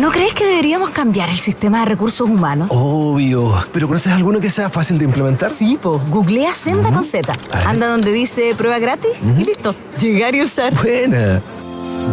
¿No 0.00 0.10
crees 0.10 0.32
que 0.32 0.46
deberíamos 0.46 0.88
cambiar 0.90 1.28
el 1.28 1.38
sistema 1.38 1.80
de 1.80 1.84
recursos 1.84 2.26
humanos? 2.26 2.68
Obvio. 2.72 3.52
¿Pero 3.70 3.86
conoces 3.86 4.10
alguno 4.10 4.40
que 4.40 4.48
sea 4.48 4.70
fácil 4.70 4.98
de 4.98 5.04
implementar? 5.04 5.50
Sí, 5.50 5.78
po. 5.80 6.00
Googlea 6.08 6.54
Senda 6.54 6.90
con 6.90 7.04
Z. 7.04 7.30
Anda 7.66 7.86
donde 7.86 8.10
dice 8.10 8.54
prueba 8.56 8.78
gratis 8.78 9.10
y 9.38 9.44
listo. 9.44 9.74
Llegar 9.98 10.34
y 10.34 10.42
usar. 10.42 10.74
Buena. 10.74 11.42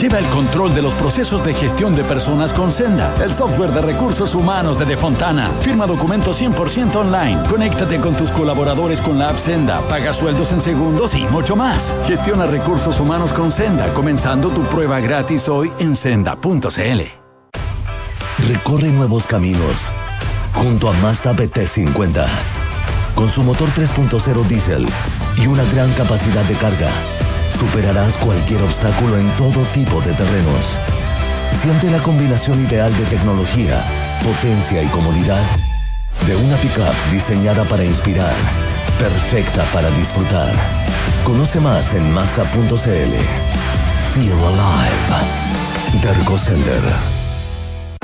Lleva 0.01 0.19
el 0.19 0.25
control 0.25 0.75
de 0.75 0.81
los 0.81 0.93
procesos 0.95 1.45
de 1.45 1.53
gestión 1.53 1.95
de 1.95 2.03
personas 2.03 2.51
con 2.51 2.73
Senda, 2.73 3.15
el 3.23 3.33
software 3.33 3.71
de 3.71 3.81
recursos 3.81 4.35
humanos 4.35 4.77
de 4.77 4.83
Defontana. 4.83 5.49
Firma 5.61 5.87
documentos 5.87 6.41
100% 6.41 6.93
online. 6.97 7.41
Conéctate 7.47 8.01
con 8.01 8.17
tus 8.17 8.31
colaboradores 8.31 8.99
con 8.99 9.17
la 9.17 9.29
app 9.29 9.37
Senda, 9.37 9.79
paga 9.87 10.11
sueldos 10.11 10.51
en 10.51 10.59
segundos 10.59 11.15
y 11.15 11.19
mucho 11.19 11.55
más. 11.55 11.95
Gestiona 12.05 12.47
recursos 12.47 12.99
humanos 12.99 13.31
con 13.31 13.49
Senda, 13.49 13.93
comenzando 13.93 14.49
tu 14.49 14.63
prueba 14.63 14.99
gratis 14.99 15.47
hoy 15.47 15.71
en 15.79 15.95
senda.cl. 15.95 17.26
Recorre 18.39 18.91
nuevos 18.91 19.25
caminos 19.25 19.91
junto 20.53 20.89
a 20.89 20.93
Mazda 20.93 21.33
BT50. 21.33 22.23
Con 23.15 23.29
su 23.31 23.41
motor 23.41 23.69
3.0 23.73 24.47
diésel 24.47 24.85
y 25.37 25.47
una 25.47 25.63
gran 25.73 25.91
capacidad 25.93 26.43
de 26.45 26.53
carga, 26.53 26.89
superarás 27.49 28.15
cualquier 28.17 28.61
obstáculo 28.61 29.17
en 29.17 29.27
todo 29.37 29.63
tipo 29.73 30.01
de 30.01 30.13
terrenos. 30.13 30.77
Siente 31.51 31.89
la 31.89 32.01
combinación 32.03 32.59
ideal 32.59 32.95
de 32.95 33.05
tecnología, 33.05 33.83
potencia 34.23 34.83
y 34.83 34.87
comodidad 34.87 35.43
de 36.27 36.35
una 36.35 36.57
pickup 36.57 36.93
diseñada 37.11 37.63
para 37.65 37.83
inspirar, 37.83 38.35
perfecta 38.99 39.63
para 39.73 39.89
disfrutar. 39.91 40.53
Conoce 41.23 41.59
más 41.59 41.95
en 41.95 42.11
Mazda.cl. 42.13 43.13
Feel 44.13 44.31
alive. 44.31 46.03
Derco 46.03 46.37
Center. 46.37 47.16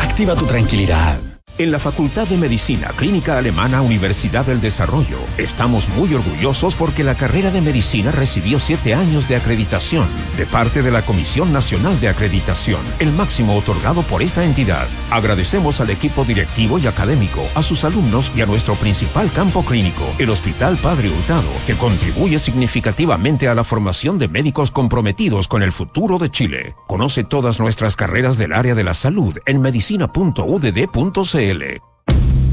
Activa 0.00 0.34
tu 0.34 0.44
tranquilidad. 0.44 1.35
En 1.58 1.72
la 1.72 1.78
Facultad 1.78 2.28
de 2.28 2.36
Medicina 2.36 2.88
Clínica 2.96 3.38
Alemana 3.38 3.80
Universidad 3.80 4.44
del 4.44 4.60
Desarrollo 4.60 5.18
estamos 5.38 5.88
muy 5.88 6.12
orgullosos 6.12 6.74
porque 6.74 7.02
la 7.02 7.14
carrera 7.14 7.50
de 7.50 7.62
medicina 7.62 8.10
recibió 8.10 8.58
siete 8.58 8.92
años 8.92 9.26
de 9.26 9.36
acreditación 9.36 10.06
de 10.36 10.44
parte 10.44 10.82
de 10.82 10.90
la 10.90 11.00
Comisión 11.00 11.54
Nacional 11.54 11.98
de 11.98 12.10
Acreditación, 12.10 12.82
el 12.98 13.10
máximo 13.10 13.56
otorgado 13.56 14.02
por 14.02 14.20
esta 14.20 14.44
entidad. 14.44 14.86
Agradecemos 15.10 15.80
al 15.80 15.88
equipo 15.88 16.26
directivo 16.26 16.78
y 16.78 16.88
académico, 16.88 17.40
a 17.54 17.62
sus 17.62 17.84
alumnos 17.84 18.30
y 18.36 18.42
a 18.42 18.46
nuestro 18.46 18.74
principal 18.74 19.30
campo 19.32 19.64
clínico, 19.64 20.04
el 20.18 20.28
Hospital 20.28 20.76
Padre 20.76 21.08
Hurtado, 21.08 21.48
que 21.66 21.74
contribuye 21.74 22.38
significativamente 22.38 23.48
a 23.48 23.54
la 23.54 23.64
formación 23.64 24.18
de 24.18 24.28
médicos 24.28 24.70
comprometidos 24.70 25.48
con 25.48 25.62
el 25.62 25.72
futuro 25.72 26.18
de 26.18 26.30
Chile. 26.30 26.76
Conoce 26.86 27.24
todas 27.24 27.60
nuestras 27.60 27.96
carreras 27.96 28.36
del 28.36 28.52
área 28.52 28.74
de 28.74 28.84
la 28.84 28.92
salud 28.92 29.38
en 29.46 29.62
medicina.udd.cl. 29.62 31.45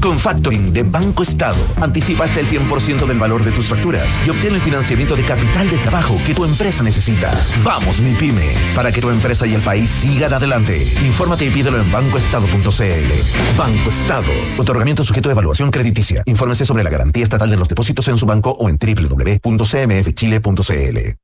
Con 0.00 0.18
Factoring 0.18 0.72
de 0.74 0.82
Banco 0.82 1.22
Estado, 1.22 1.56
anticipa 1.80 2.24
hasta 2.24 2.40
el 2.40 2.46
100% 2.46 3.06
del 3.06 3.18
valor 3.18 3.42
de 3.42 3.52
tus 3.52 3.68
facturas 3.68 4.06
y 4.26 4.30
obtén 4.30 4.54
el 4.54 4.60
financiamiento 4.60 5.16
de 5.16 5.24
capital 5.24 5.70
de 5.70 5.78
trabajo 5.78 6.18
que 6.26 6.34
tu 6.34 6.44
empresa 6.44 6.82
necesita. 6.82 7.32
Vamos, 7.64 8.00
mi 8.00 8.12
pyme, 8.12 8.52
para 8.74 8.92
que 8.92 9.00
tu 9.00 9.08
empresa 9.08 9.46
y 9.46 9.54
el 9.54 9.62
país 9.62 9.88
sigan 9.88 10.34
adelante. 10.34 10.86
Infórmate 11.06 11.46
y 11.46 11.50
pídelo 11.50 11.80
en 11.80 11.90
bancoestado.cl. 11.90 13.56
Banco 13.56 13.90
Estado. 13.90 14.30
Otorgamiento 14.58 15.06
sujeto 15.06 15.30
a 15.30 15.32
evaluación 15.32 15.70
crediticia. 15.70 16.22
Infórmese 16.26 16.66
sobre 16.66 16.84
la 16.84 16.90
garantía 16.90 17.22
estatal 17.22 17.50
de 17.50 17.56
los 17.56 17.68
depósitos 17.68 18.06
en 18.08 18.18
su 18.18 18.26
banco 18.26 18.50
o 18.50 18.68
en 18.68 18.76
www.cmfchile.cl. 18.78 21.23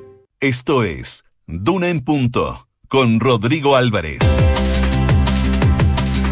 Esto 0.41 0.83
es 0.83 1.23
Duna 1.45 1.89
en 1.89 2.03
Punto 2.03 2.67
con 2.87 3.19
Rodrigo 3.19 3.75
Álvarez. 3.75 4.17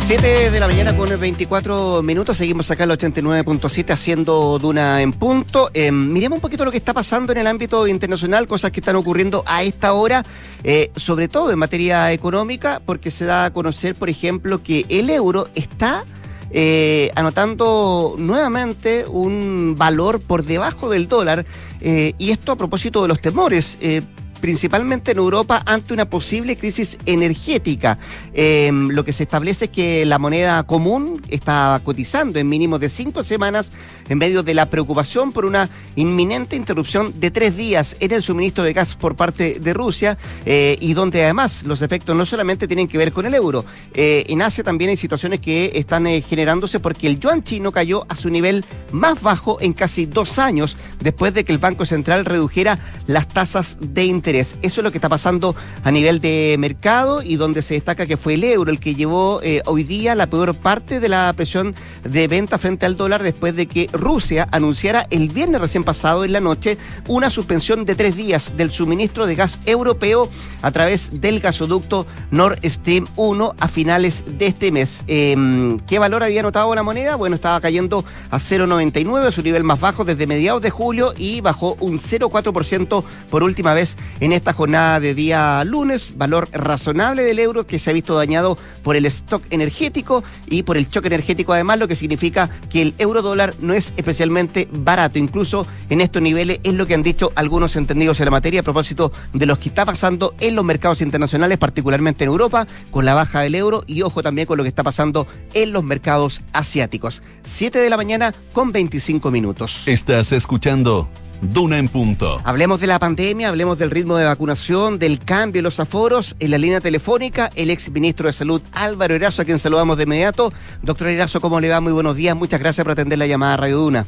7 0.07 0.49
de 0.49 0.59
la 0.59 0.65
mañana 0.65 0.97
con 0.97 1.09
24 1.19 2.01
minutos, 2.01 2.37
seguimos 2.37 2.71
acá 2.71 2.85
en 2.85 2.89
el 2.89 2.97
89.7 2.97 3.91
haciendo 3.91 4.57
Duna 4.57 5.03
en 5.03 5.13
punto. 5.13 5.69
Eh, 5.75 5.91
miremos 5.91 6.37
un 6.37 6.41
poquito 6.41 6.65
lo 6.65 6.71
que 6.71 6.77
está 6.77 6.91
pasando 6.91 7.33
en 7.33 7.37
el 7.37 7.45
ámbito 7.45 7.87
internacional, 7.87 8.47
cosas 8.47 8.71
que 8.71 8.79
están 8.79 8.95
ocurriendo 8.95 9.43
a 9.45 9.61
esta 9.61 9.93
hora, 9.93 10.25
eh, 10.63 10.89
sobre 10.95 11.27
todo 11.27 11.51
en 11.51 11.59
materia 11.59 12.11
económica, 12.11 12.81
porque 12.83 13.11
se 13.11 13.25
da 13.25 13.45
a 13.45 13.53
conocer, 13.53 13.93
por 13.93 14.09
ejemplo, 14.09 14.63
que 14.63 14.87
el 14.89 15.11
euro 15.11 15.49
está 15.53 16.03
eh, 16.51 17.11
anotando 17.15 18.15
nuevamente 18.17 19.05
un 19.07 19.75
valor 19.77 20.19
por 20.19 20.43
debajo 20.45 20.89
del 20.89 21.07
dólar, 21.07 21.45
eh, 21.81 22.13
y 22.17 22.31
esto 22.31 22.51
a 22.51 22.55
propósito 22.55 23.01
de 23.01 23.07
los 23.07 23.21
temores. 23.21 23.77
Eh, 23.81 24.01
principalmente 24.39 25.11
en 25.11 25.17
Europa, 25.17 25.61
ante 25.65 25.93
una 25.93 26.09
posible 26.09 26.55
crisis 26.55 26.97
energética. 27.05 27.97
Eh, 28.33 28.71
lo 28.71 29.03
que 29.03 29.13
se 29.13 29.23
establece 29.23 29.65
es 29.65 29.71
que 29.71 30.05
la 30.05 30.17
moneda 30.17 30.63
común 30.63 31.21
está 31.29 31.81
cotizando 31.83 32.39
en 32.39 32.47
mínimos 32.47 32.79
de 32.79 32.89
cinco 32.89 33.23
semanas 33.23 33.71
en 34.09 34.17
medio 34.17 34.43
de 34.43 34.53
la 34.53 34.69
preocupación 34.69 35.31
por 35.31 35.45
una 35.45 35.69
inminente 35.95 36.55
interrupción 36.55 37.19
de 37.19 37.31
tres 37.31 37.55
días 37.55 37.95
en 37.99 38.11
el 38.11 38.21
suministro 38.21 38.63
de 38.63 38.73
gas 38.73 38.95
por 38.95 39.15
parte 39.15 39.59
de 39.59 39.73
Rusia 39.73 40.17
eh, 40.45 40.77
y 40.81 40.93
donde 40.93 41.23
además 41.23 41.63
los 41.63 41.81
efectos 41.81 42.15
no 42.15 42.25
solamente 42.25 42.67
tienen 42.67 42.87
que 42.87 42.97
ver 42.97 43.13
con 43.13 43.25
el 43.25 43.33
euro. 43.35 43.65
Eh, 43.93 44.25
en 44.27 44.41
Asia 44.41 44.63
también 44.63 44.89
hay 44.89 44.97
situaciones 44.97 45.39
que 45.39 45.71
están 45.75 46.07
eh, 46.07 46.21
generándose 46.21 46.79
porque 46.79 47.07
el 47.07 47.19
yuan 47.19 47.43
chino 47.43 47.71
cayó 47.71 48.05
a 48.09 48.15
su 48.15 48.29
nivel 48.29 48.65
más 48.91 49.21
bajo 49.21 49.57
en 49.61 49.73
casi 49.73 50.05
dos 50.05 50.39
años 50.39 50.77
después 50.99 51.33
de 51.33 51.45
que 51.45 51.53
el 51.53 51.59
Banco 51.59 51.85
Central 51.85 52.25
redujera 52.25 52.79
las 53.07 53.27
tasas 53.27 53.77
de 53.79 54.05
interés. 54.05 54.57
Eso 54.61 54.81
es 54.81 54.83
lo 54.83 54.91
que 54.91 54.97
está 54.97 55.09
pasando 55.09 55.55
a 55.83 55.91
nivel 55.91 56.19
de 56.19 56.55
mercado 56.59 57.21
y 57.23 57.35
donde 57.35 57.61
se 57.61 57.75
destaca 57.75 58.05
que 58.05 58.17
fue 58.17 58.33
el 58.35 58.43
euro 58.43 58.71
el 58.71 58.79
que 58.79 58.95
llevó 58.95 59.41
eh, 59.43 59.61
hoy 59.65 59.83
día 59.83 60.15
la 60.15 60.27
peor 60.27 60.55
parte 60.55 60.99
de 60.99 61.09
la 61.09 61.31
presión 61.33 61.75
de 62.03 62.27
venta 62.27 62.57
frente 62.57 62.85
al 62.85 62.95
dólar 62.95 63.23
después 63.23 63.55
de 63.55 63.67
que 63.67 63.89
Rusia 63.99 64.47
anunciara 64.51 65.07
el 65.09 65.29
viernes 65.29 65.61
recién 65.61 65.83
pasado 65.83 66.25
en 66.25 66.33
la 66.33 66.39
noche 66.39 66.77
una 67.07 67.29
suspensión 67.29 67.85
de 67.85 67.95
tres 67.95 68.15
días 68.15 68.53
del 68.57 68.71
suministro 68.71 69.27
de 69.27 69.35
gas 69.35 69.59
europeo 69.65 70.29
a 70.61 70.71
través 70.71 71.21
del 71.21 71.39
gasoducto 71.39 72.07
Nord 72.31 72.59
Stream 72.63 73.07
1 73.15 73.55
a 73.59 73.67
finales 73.67 74.23
de 74.25 74.47
este 74.47 74.71
mes. 74.71 75.03
Eh, 75.07 75.77
¿Qué 75.87 75.99
valor 75.99 76.23
había 76.23 76.41
notado 76.41 76.73
la 76.75 76.83
moneda? 76.83 77.15
Bueno, 77.15 77.35
estaba 77.35 77.61
cayendo 77.61 78.05
a 78.29 78.37
0,99, 78.37 79.31
su 79.31 79.41
nivel 79.41 79.63
más 79.63 79.79
bajo 79.79 80.05
desde 80.05 80.27
mediados 80.27 80.61
de 80.61 80.69
julio 80.69 81.13
y 81.17 81.41
bajó 81.41 81.75
un 81.79 81.99
0,4% 81.99 83.03
por 83.29 83.43
última 83.43 83.73
vez 83.73 83.97
en 84.19 84.31
esta 84.31 84.53
jornada 84.53 84.99
de 84.99 85.13
día 85.13 85.63
lunes. 85.63 86.13
Valor 86.17 86.49
razonable 86.51 87.23
del 87.23 87.39
euro 87.39 87.65
que 87.65 87.79
se 87.79 87.89
ha 87.89 87.93
visto 87.93 88.15
dañado 88.15 88.57
por 88.83 88.95
el 88.95 89.05
stock 89.05 89.43
energético 89.49 90.23
y 90.47 90.63
por 90.63 90.77
el 90.77 90.89
choque 90.89 91.07
energético 91.07 91.53
además, 91.53 91.79
lo 91.79 91.87
que 91.87 91.95
significa 91.95 92.49
que 92.69 92.81
el 92.81 92.95
euro 92.97 93.21
dólar 93.21 93.53
no 93.59 93.73
es 93.73 93.88
especialmente 93.97 94.67
barato. 94.71 95.19
Incluso 95.19 95.65
en 95.89 96.01
estos 96.01 96.21
niveles 96.21 96.59
es 96.63 96.73
lo 96.73 96.85
que 96.85 96.93
han 96.93 97.03
dicho 97.03 97.31
algunos 97.35 97.75
entendidos 97.75 98.19
en 98.19 98.25
la 98.25 98.31
materia 98.31 98.61
a 98.61 98.63
propósito 98.63 99.11
de 99.33 99.45
lo 99.45 99.59
que 99.59 99.69
está 99.69 99.85
pasando 99.85 100.33
en 100.39 100.55
los 100.55 100.65
mercados 100.65 101.01
internacionales, 101.01 101.57
particularmente 101.57 102.23
en 102.23 102.29
Europa, 102.29 102.67
con 102.91 103.05
la 103.05 103.13
baja 103.13 103.41
del 103.41 103.55
euro 103.55 103.83
y 103.87 104.01
ojo 104.01 104.21
también 104.23 104.47
con 104.47 104.57
lo 104.57 104.63
que 104.63 104.69
está 104.69 104.83
pasando 104.83 105.27
en 105.53 105.71
los 105.71 105.83
mercados 105.83 106.41
asiáticos. 106.53 107.21
7 107.43 107.79
de 107.79 107.89
la 107.89 107.97
mañana 107.97 108.33
con 108.53 108.71
25 108.71 109.31
minutos. 109.31 109.83
Estás 109.85 110.31
escuchando 110.31 111.09
Duna 111.41 111.77
en 111.77 111.87
punto. 111.87 112.41
Hablemos 112.43 112.79
de 112.81 112.87
la 112.87 112.99
pandemia, 112.99 113.49
hablemos 113.49 113.77
del 113.77 113.91
ritmo 113.91 114.17
de 114.17 114.25
vacunación, 114.25 114.99
del 114.99 115.19
cambio 115.19 115.59
en 115.59 115.63
los 115.63 115.79
aforos. 115.79 116.35
En 116.39 116.51
la 116.51 116.57
línea 116.57 116.81
telefónica, 116.81 117.49
el 117.55 117.69
ex 117.69 117.89
ministro 117.91 118.27
de 118.27 118.33
Salud 118.33 118.61
Álvaro 118.73 119.15
Erazo, 119.15 119.41
a 119.41 119.45
quien 119.45 119.59
saludamos 119.59 119.97
de 119.97 120.03
inmediato. 120.03 120.51
Doctor 120.81 121.07
Erazo, 121.07 121.41
¿cómo 121.41 121.59
le 121.59 121.69
va? 121.69 121.79
Muy 121.81 121.93
buenos 121.93 122.15
días. 122.15 122.35
Muchas 122.35 122.59
gracias 122.59 122.83
por 122.83 122.91
atender 122.91 123.17
la 123.17 123.27
llamada 123.27 123.53
a 123.53 123.57
Radio 123.57 123.77
Duna. 123.77 124.05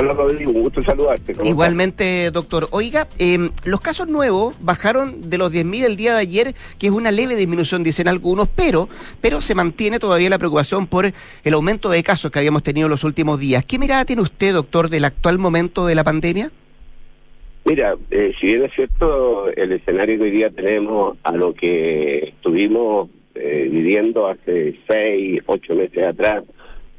Hola 0.00 0.14
Rodrigo, 0.14 0.52
un 0.52 0.62
gusto 0.62 0.80
saludarte. 0.80 1.34
¿Cómo 1.34 1.46
Igualmente, 1.46 2.30
doctor. 2.30 2.68
Oiga, 2.70 3.06
eh, 3.18 3.50
los 3.66 3.82
casos 3.82 4.08
nuevos 4.08 4.56
bajaron 4.64 5.28
de 5.28 5.36
los 5.36 5.52
10.000 5.52 5.84
el 5.84 5.96
día 5.98 6.14
de 6.14 6.20
ayer, 6.20 6.54
que 6.78 6.86
es 6.86 6.92
una 6.92 7.10
leve 7.10 7.36
disminución, 7.36 7.82
dicen 7.82 8.08
algunos, 8.08 8.48
pero, 8.48 8.88
pero 9.20 9.42
se 9.42 9.54
mantiene 9.54 9.98
todavía 9.98 10.30
la 10.30 10.38
preocupación 10.38 10.86
por 10.86 11.04
el 11.04 11.52
aumento 11.52 11.90
de 11.90 12.02
casos 12.02 12.30
que 12.30 12.38
habíamos 12.38 12.62
tenido 12.62 12.86
en 12.86 12.92
los 12.92 13.04
últimos 13.04 13.38
días. 13.38 13.62
¿Qué 13.66 13.78
mirada 13.78 14.06
tiene 14.06 14.22
usted, 14.22 14.54
doctor, 14.54 14.88
del 14.88 15.04
actual 15.04 15.38
momento 15.38 15.84
de 15.84 15.94
la 15.94 16.02
pandemia? 16.02 16.50
Mira, 17.66 17.94
eh, 18.10 18.32
si 18.40 18.46
bien 18.46 18.64
es 18.64 18.72
cierto 18.72 19.48
el 19.48 19.72
escenario 19.72 20.16
que 20.16 20.24
hoy 20.24 20.30
día 20.30 20.48
tenemos 20.48 21.18
a 21.24 21.32
lo 21.32 21.52
que 21.52 22.20
estuvimos 22.20 23.10
eh, 23.34 23.68
viviendo 23.70 24.28
hace 24.28 24.78
seis, 24.88 25.42
ocho 25.44 25.74
meses 25.74 26.02
atrás, 26.02 26.44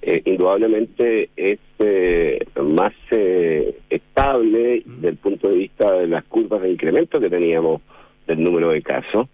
eh, 0.02 0.22
indudablemente 0.26 1.30
es 1.36 1.60
eh, 1.80 2.46
más 2.62 2.94
eh, 3.12 3.76
estable 3.90 4.84
desde 4.86 5.10
el 5.10 5.18
punto 5.18 5.50
de 5.50 5.56
vista 5.56 5.92
de 5.94 6.08
las 6.08 6.24
curvas 6.26 6.62
de 6.62 6.72
incremento 6.72 7.20
que 7.20 7.30
teníamos 7.30 7.82
del 8.28 8.44
número 8.44 8.70
de 8.70 8.82
casos, 8.82 9.28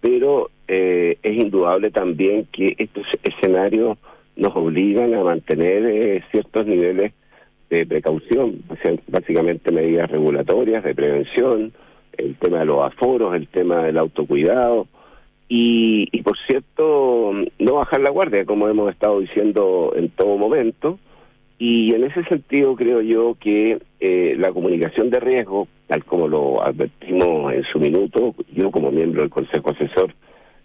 pero 0.00 0.50
eh, 0.68 1.18
es 1.22 1.36
indudable 1.36 1.90
también 1.90 2.46
que 2.52 2.74
estos 2.78 3.06
escenarios 3.22 3.98
nos 4.36 4.54
obligan 4.56 5.14
a 5.14 5.22
mantener 5.22 5.86
eh, 5.86 6.24
ciertos 6.30 6.66
niveles 6.66 7.12
de 7.68 7.86
precaución, 7.86 8.62
básicamente 9.08 9.72
medidas 9.72 10.10
regulatorias 10.10 10.84
de 10.84 10.94
prevención, 10.94 11.72
el 12.16 12.36
tema 12.36 12.60
de 12.60 12.66
los 12.66 12.84
aforos, 12.84 13.34
el 13.34 13.48
tema 13.48 13.84
del 13.84 13.98
autocuidado, 13.98 14.86
y, 15.48 16.08
y, 16.12 16.22
por 16.22 16.36
cierto, 16.46 17.32
no 17.58 17.74
bajar 17.74 18.00
la 18.00 18.10
guardia, 18.10 18.44
como 18.44 18.68
hemos 18.68 18.90
estado 18.90 19.20
diciendo 19.20 19.92
en 19.96 20.08
todo 20.10 20.36
momento. 20.38 20.98
Y 21.58 21.94
en 21.94 22.04
ese 22.04 22.24
sentido 22.24 22.74
creo 22.74 23.02
yo 23.02 23.36
que 23.38 23.78
eh, 24.00 24.34
la 24.38 24.50
comunicación 24.50 25.10
de 25.10 25.20
riesgo, 25.20 25.68
tal 25.86 26.04
como 26.04 26.26
lo 26.26 26.62
advertimos 26.62 27.52
en 27.52 27.62
su 27.64 27.78
minuto, 27.78 28.34
yo 28.52 28.70
como 28.70 28.90
miembro 28.90 29.22
del 29.22 29.30
Consejo 29.30 29.70
Asesor, 29.70 30.12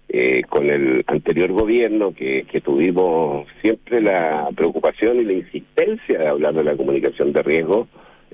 eh, 0.09 0.41
con 0.49 0.69
el 0.69 1.03
anterior 1.05 1.51
gobierno, 1.51 2.13
que, 2.13 2.45
que 2.49 2.61
tuvimos 2.61 3.45
siempre 3.61 4.01
la 4.01 4.47
preocupación 4.55 5.19
y 5.19 5.25
la 5.25 5.33
insistencia 5.33 6.17
de 6.17 6.27
hablar 6.27 6.55
de 6.55 6.63
la 6.63 6.77
comunicación 6.77 7.33
de 7.33 7.43
riesgo, 7.43 7.87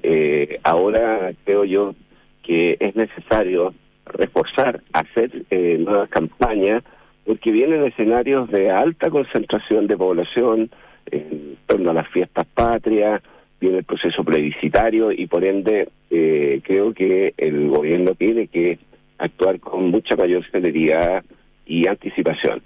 eh, 0.03 0.59
ahora 0.63 1.33
creo 1.43 1.65
yo 1.65 1.95
que 2.43 2.77
es 2.79 2.95
necesario 2.95 3.73
reforzar, 4.05 4.81
hacer 4.93 5.43
eh, 5.49 5.77
nuevas 5.79 6.09
campañas, 6.09 6.83
porque 7.25 7.51
vienen 7.51 7.85
escenarios 7.85 8.49
de 8.49 8.69
alta 8.69 9.09
concentración 9.09 9.87
de 9.87 9.97
población 9.97 10.69
en 11.11 11.57
torno 11.67 11.91
a 11.91 11.93
las 11.93 12.07
fiestas 12.09 12.45
patrias, 12.53 13.21
viene 13.59 13.79
el 13.79 13.83
proceso 13.83 14.23
plebiscitario 14.23 15.11
y 15.11 15.25
por 15.27 15.45
ende 15.45 15.89
eh, 16.09 16.61
creo 16.63 16.93
que 16.93 17.33
el 17.37 17.69
gobierno 17.69 18.13
tiene 18.15 18.47
que 18.47 18.77
actuar 19.17 19.59
con 19.59 19.89
mucha 19.89 20.15
mayor 20.15 20.43
celeridad 20.51 21.23
y 21.65 21.87
anticipación. 21.87 22.61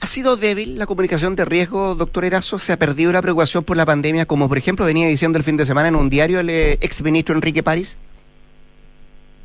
¿Ha 0.00 0.06
sido 0.06 0.36
débil 0.36 0.78
la 0.78 0.86
comunicación 0.86 1.36
de 1.36 1.44
riesgo, 1.44 1.94
doctor 1.94 2.24
Erazo? 2.24 2.58
¿Se 2.58 2.72
ha 2.72 2.78
perdido 2.78 3.12
la 3.12 3.20
preocupación 3.20 3.64
por 3.64 3.76
la 3.76 3.84
pandemia, 3.84 4.24
como 4.24 4.48
por 4.48 4.56
ejemplo 4.56 4.86
venía 4.86 5.08
diciendo 5.08 5.36
el 5.36 5.44
fin 5.44 5.58
de 5.58 5.66
semana 5.66 5.88
en 5.88 5.96
un 5.96 6.08
diario 6.08 6.40
el 6.40 6.48
eh, 6.48 6.72
exministro 6.80 7.34
Enrique 7.34 7.62
París? 7.62 7.98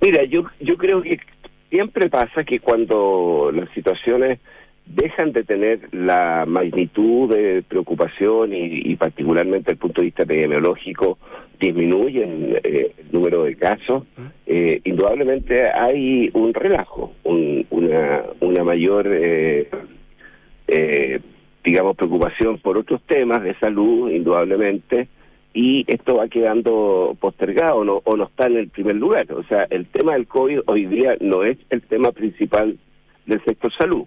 Mira, 0.01 0.23
yo, 0.25 0.45
yo 0.59 0.77
creo 0.77 1.01
que 1.01 1.19
siempre 1.69 2.09
pasa 2.09 2.43
que 2.43 2.59
cuando 2.59 3.51
las 3.53 3.69
situaciones 3.71 4.39
dejan 4.85 5.31
de 5.31 5.43
tener 5.43 5.79
la 5.93 6.45
magnitud 6.47 7.33
de 7.33 7.63
preocupación 7.63 8.53
y, 8.53 8.91
y 8.91 8.95
particularmente 8.95 9.71
desde 9.71 9.73
el 9.73 9.77
punto 9.79 10.01
de 10.01 10.05
vista 10.05 10.23
epidemiológico 10.23 11.17
disminuyen 11.59 12.57
eh, 12.63 12.91
el 12.97 13.11
número 13.11 13.43
de 13.43 13.55
casos, 13.55 14.03
eh, 14.45 14.81
indudablemente 14.83 15.69
hay 15.69 16.29
un 16.33 16.53
relajo, 16.53 17.13
un, 17.23 17.65
una, 17.69 18.23
una 18.41 18.63
mayor, 18.63 19.07
eh, 19.09 19.69
eh, 20.67 21.19
digamos, 21.63 21.95
preocupación 21.95 22.59
por 22.59 22.77
otros 22.77 23.01
temas 23.03 23.41
de 23.43 23.55
salud, 23.55 24.11
indudablemente, 24.11 25.07
y 25.55 25.85
esto 25.87 26.17
va 26.17 26.27
quedando 26.27 27.15
postergado 27.17 27.85
no, 27.85 28.01
o 28.03 28.17
no 28.17 28.25
está 28.25 28.47
en 28.47 28.57
el 28.57 28.67
primer 28.67 28.97
lugar. 28.97 29.31
O 29.31 29.41
sea, 29.43 29.65
el 29.69 29.85
tema 29.85 30.11
del 30.11 30.27
COVID 30.27 30.59
hoy 30.65 30.85
día 30.85 31.15
no 31.21 31.45
es 31.45 31.57
el 31.69 31.81
tema 31.81 32.11
principal 32.11 32.77
del 33.25 33.41
sector 33.45 33.71
salud. 33.73 34.03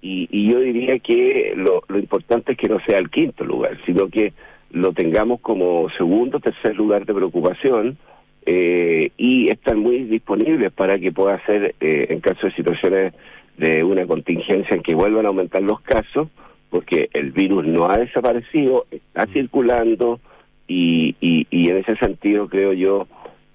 Y, 0.00 0.26
y 0.30 0.50
yo 0.50 0.58
diría 0.58 0.98
que 0.98 1.52
lo, 1.54 1.82
lo 1.88 1.98
importante 1.98 2.52
es 2.52 2.58
que 2.58 2.68
no 2.68 2.80
sea 2.80 2.98
el 2.98 3.10
quinto 3.10 3.44
lugar, 3.44 3.76
sino 3.84 4.08
que 4.08 4.32
lo 4.70 4.94
tengamos 4.94 5.40
como 5.42 5.90
segundo 5.98 6.40
tercer 6.40 6.74
lugar 6.74 7.04
de 7.04 7.12
preocupación 7.12 7.98
eh, 8.46 9.10
y 9.18 9.52
están 9.52 9.80
muy 9.80 10.04
disponibles 10.04 10.72
para 10.72 10.98
que 10.98 11.12
pueda 11.12 11.44
ser, 11.44 11.74
eh, 11.78 12.06
en 12.08 12.20
caso 12.20 12.46
de 12.46 12.54
situaciones 12.54 13.12
de 13.58 13.84
una 13.84 14.06
contingencia 14.06 14.74
en 14.74 14.82
que 14.82 14.94
vuelvan 14.94 15.26
a 15.26 15.28
aumentar 15.28 15.60
los 15.60 15.80
casos, 15.82 16.28
porque 16.70 17.10
el 17.12 17.32
virus 17.32 17.66
no 17.66 17.90
ha 17.90 17.98
desaparecido, 17.98 18.86
está 18.90 19.26
circulando, 19.26 20.20
y, 20.66 21.14
y, 21.20 21.46
y 21.50 21.70
en 21.70 21.78
ese 21.78 21.96
sentido 21.96 22.48
creo 22.48 22.72
yo 22.72 23.06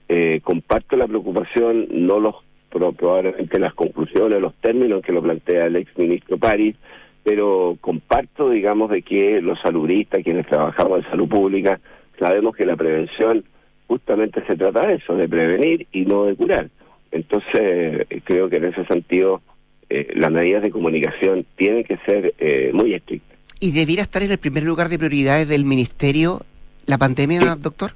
eh, 0.10 0.42
comparto 0.44 0.98
la 0.98 1.08
preocupación, 1.08 1.88
no 1.90 2.20
los 2.20 2.36
probablemente 2.70 3.60
las 3.60 3.74
conclusiones, 3.74 4.42
los 4.42 4.54
términos 4.56 5.02
que 5.02 5.12
lo 5.12 5.22
plantea 5.22 5.66
el 5.66 5.76
ex 5.76 5.98
ministro 5.98 6.38
París, 6.38 6.76
pero 7.24 7.78
comparto, 7.82 8.50
digamos, 8.50 8.90
de 8.90 9.02
que 9.02 9.42
los 9.42 9.60
saludistas, 9.62 10.24
quienes 10.24 10.48
trabajamos 10.48 11.00
en 11.00 11.10
salud 11.10 11.28
pública, 11.28 11.80
sabemos 12.18 12.56
que 12.56 12.66
la 12.66 12.76
prevención 12.76 13.44
justamente 13.88 14.44
se 14.46 14.56
trata 14.56 14.88
de 14.88 14.96
eso, 14.96 15.16
de 15.16 15.28
prevenir 15.28 15.88
y 15.92 16.06
no 16.06 16.26
de 16.26 16.36
curar. 16.36 16.70
Entonces, 17.12 18.08
creo 18.24 18.50
que 18.50 18.58
en 18.58 18.66
ese 18.66 18.86
sentido 18.86 19.42
eh, 19.90 20.08
las 20.16 20.32
medidas 20.32 20.64
de 20.64 20.72
comunicación 20.72 21.46
tienen 21.58 21.84
que 21.84 21.98
ser 22.06 22.34
eh, 22.40 22.72
muy 22.74 22.94
estrictas. 22.94 23.38
¿Y 23.60 23.72
debiera 23.72 24.02
estar 24.02 24.24
en 24.24 24.32
el 24.32 24.38
primer 24.38 24.64
lugar 24.64 24.90
de 24.90 24.98
prioridades 24.98 25.48
del 25.50 25.66
ministerio 25.66 26.42
la 26.86 26.98
pandemia, 26.98 27.40
Sí. 27.42 27.48
doctor? 27.62 27.92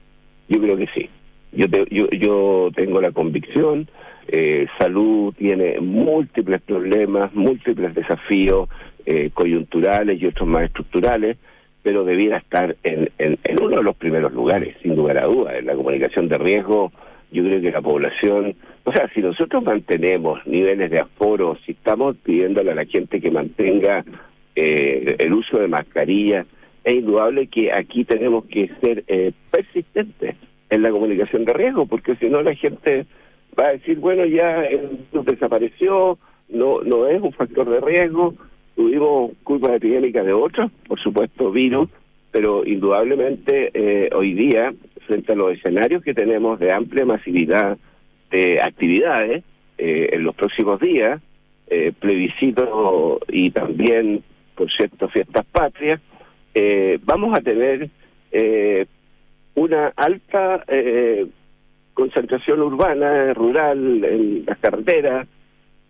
Yo 0.49 0.59
creo 0.61 0.77
que 0.77 0.87
sí. 0.95 1.09
Yo, 1.53 1.69
te- 1.69 1.85
yo, 1.89 2.07
yo 2.11 2.69
tengo 2.75 3.01
la 3.01 3.11
convicción 3.11 3.87
Eh, 4.27 4.65
salud 4.79 5.35
tiene 5.37 5.79
múltiples 5.79 6.59
problemas, 6.63 7.31
múltiples 7.35 7.93
desafíos 7.93 8.67
eh, 9.05 9.29
coyunturales 9.31 10.19
y 10.19 10.25
otros 10.25 10.49
más 10.49 10.63
estructurales, 10.63 11.37
pero 11.83 12.03
debiera 12.03 12.37
estar 12.39 12.75
en, 12.81 13.11
en, 13.19 13.37
en 13.43 13.63
uno 13.63 13.77
de 13.77 13.83
los 13.83 13.95
primeros 13.95 14.33
lugares, 14.33 14.75
sin 14.81 14.95
lugar 14.95 15.19
a 15.19 15.25
dudas. 15.27 15.53
En 15.59 15.67
la 15.67 15.75
comunicación 15.75 16.27
de 16.27 16.39
riesgo, 16.39 16.91
yo 17.31 17.43
creo 17.43 17.61
que 17.61 17.69
la 17.69 17.83
población, 17.83 18.55
o 18.83 18.91
sea, 18.91 19.07
si 19.13 19.21
nosotros 19.21 19.63
mantenemos 19.63 20.39
niveles 20.47 20.89
de 20.89 21.01
aforo, 21.01 21.55
si 21.63 21.73
estamos 21.73 22.15
pidiéndole 22.17 22.71
a 22.71 22.75
la 22.75 22.85
gente 22.85 23.21
que 23.21 23.29
mantenga 23.29 24.03
eh, 24.55 25.17
el 25.19 25.33
uso 25.33 25.59
de 25.59 25.67
mascarillas, 25.67 26.47
es 26.85 26.93
indudable 26.93 27.47
que 27.47 27.73
aquí 27.73 28.05
tenemos 28.05 28.45
que 28.45 28.69
ser 28.79 29.03
eh, 29.07 29.31
persistentes 29.51 30.35
en 30.69 30.83
la 30.83 30.91
comunicación 30.91 31.43
de 31.43 31.53
riesgo, 31.53 31.87
porque 31.87 32.15
si 32.15 32.29
no 32.29 32.41
la 32.43 32.55
gente 32.55 33.05
va 33.59 33.67
a 33.67 33.71
decir, 33.71 33.97
bueno, 33.97 34.25
ya 34.25 34.63
el 34.65 34.99
desapareció, 35.11 36.19
no, 36.49 36.81
no 36.81 37.07
es 37.07 37.21
un 37.21 37.33
factor 37.33 37.67
de 37.69 37.81
riesgo, 37.81 38.35
tuvimos 38.75 39.31
culpa 39.43 39.75
epidémica 39.75 40.23
de 40.23 40.33
otros, 40.33 40.71
por 40.87 40.99
supuesto 40.99 41.51
virus, 41.51 41.89
pero 42.31 42.65
indudablemente 42.65 43.71
eh, 43.73 44.09
hoy 44.13 44.33
día, 44.33 44.73
frente 45.07 45.33
a 45.33 45.35
los 45.35 45.53
escenarios 45.53 46.03
que 46.03 46.13
tenemos 46.13 46.59
de 46.59 46.71
amplia 46.71 47.05
masividad 47.05 47.77
de 48.29 48.61
actividades 48.61 49.43
eh, 49.77 50.09
en 50.11 50.23
los 50.23 50.35
próximos 50.35 50.79
días, 50.79 51.19
eh, 51.67 51.93
plebiscito 51.97 53.19
y 53.27 53.49
también, 53.49 54.23
por 54.55 54.71
cierto, 54.71 55.07
fiestas 55.09 55.45
patrias, 55.45 55.99
eh, 56.55 56.99
vamos 57.03 57.37
a 57.37 57.41
tener 57.41 57.89
eh, 58.31 58.85
una 59.55 59.91
alta 59.95 60.63
eh, 60.67 61.27
concentración 61.93 62.61
urbana, 62.61 63.33
rural, 63.33 64.03
en 64.05 64.45
las 64.45 64.57
carreteras, 64.59 65.27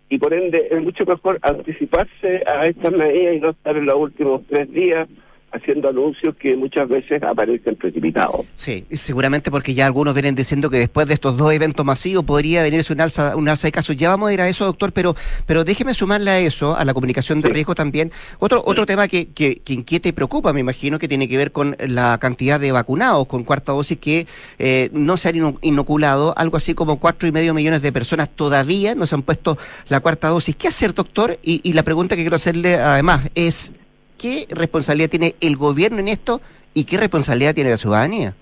y 0.08 0.18
por 0.18 0.34
ende 0.34 0.68
es 0.70 0.82
mucho 0.82 1.04
mejor 1.04 1.38
anticiparse 1.42 2.42
a 2.46 2.66
estas 2.66 2.92
medidas 2.92 3.36
y 3.36 3.40
no 3.40 3.50
estar 3.50 3.76
en 3.76 3.86
los 3.86 3.96
últimos 3.96 4.42
tres 4.48 4.70
días 4.72 5.08
haciendo 5.52 5.88
anuncios 5.88 6.34
que 6.36 6.56
muchas 6.56 6.88
veces 6.88 7.22
aparecen 7.22 7.76
precipitados. 7.76 8.46
Sí, 8.54 8.84
seguramente 8.90 9.50
porque 9.50 9.74
ya 9.74 9.86
algunos 9.86 10.14
vienen 10.14 10.34
diciendo 10.34 10.68
que 10.70 10.78
después 10.78 11.06
de 11.06 11.14
estos 11.14 11.36
dos 11.36 11.52
eventos 11.52 11.84
masivos 11.84 12.24
podría 12.24 12.62
venirse 12.62 12.92
un 12.92 13.00
alza, 13.00 13.36
un 13.36 13.48
alza 13.48 13.68
de 13.68 13.72
casos. 13.72 13.96
Ya 13.96 14.10
vamos 14.10 14.28
a 14.28 14.32
ir 14.32 14.40
a 14.40 14.48
eso, 14.48 14.64
doctor, 14.64 14.92
pero, 14.92 15.14
pero 15.46 15.64
déjeme 15.64 15.94
sumarle 15.94 16.30
a 16.30 16.38
eso, 16.38 16.76
a 16.76 16.84
la 16.84 16.92
comunicación 16.94 17.40
de 17.40 17.48
riesgo 17.48 17.74
también, 17.74 18.10
otro, 18.38 18.62
otro 18.66 18.86
tema 18.86 19.08
que, 19.08 19.28
que, 19.28 19.56
que, 19.56 19.72
inquieta 19.72 20.08
y 20.08 20.12
preocupa, 20.12 20.52
me 20.52 20.60
imagino, 20.60 20.98
que 20.98 21.08
tiene 21.08 21.28
que 21.28 21.36
ver 21.36 21.52
con 21.52 21.76
la 21.78 22.18
cantidad 22.18 22.60
de 22.60 22.72
vacunados 22.72 23.26
con 23.26 23.44
cuarta 23.44 23.72
dosis 23.72 23.98
que 23.98 24.26
eh, 24.58 24.90
no 24.92 25.16
se 25.16 25.28
han 25.28 25.56
inoculado, 25.62 26.34
algo 26.36 26.56
así 26.56 26.74
como 26.74 26.98
cuatro 26.98 27.28
y 27.28 27.32
medio 27.32 27.54
millones 27.54 27.82
de 27.82 27.92
personas 27.92 28.28
todavía 28.28 28.94
no 28.94 29.06
se 29.06 29.14
han 29.14 29.22
puesto 29.22 29.58
la 29.88 30.00
cuarta 30.00 30.28
dosis. 30.28 30.56
¿Qué 30.56 30.68
hacer, 30.68 30.94
doctor? 30.94 31.38
Y, 31.42 31.60
y 31.62 31.72
la 31.72 31.82
pregunta 31.82 32.16
que 32.16 32.22
quiero 32.22 32.36
hacerle 32.36 32.74
además 32.76 33.30
es 33.34 33.72
¿Qué 34.18 34.46
responsabilidad 34.50 35.10
tiene 35.10 35.34
el 35.40 35.56
gobierno 35.56 35.98
en 35.98 36.08
esto 36.08 36.40
y 36.74 36.84
qué 36.84 36.96
responsabilidad 36.96 37.54
tiene 37.54 37.70
la 37.70 37.76
ciudadanía? 37.76 38.34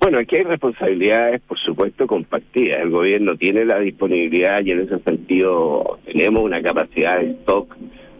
Bueno, 0.00 0.18
aquí 0.18 0.36
hay 0.36 0.42
responsabilidades, 0.42 1.40
por 1.42 1.58
supuesto, 1.60 2.08
compartidas. 2.08 2.80
El 2.80 2.90
gobierno 2.90 3.36
tiene 3.36 3.64
la 3.64 3.78
disponibilidad 3.78 4.64
y 4.64 4.72
en 4.72 4.80
ese 4.80 4.98
sentido 4.98 6.00
tenemos 6.04 6.42
una 6.42 6.60
capacidad 6.60 7.20
de 7.20 7.30
stock 7.30 7.76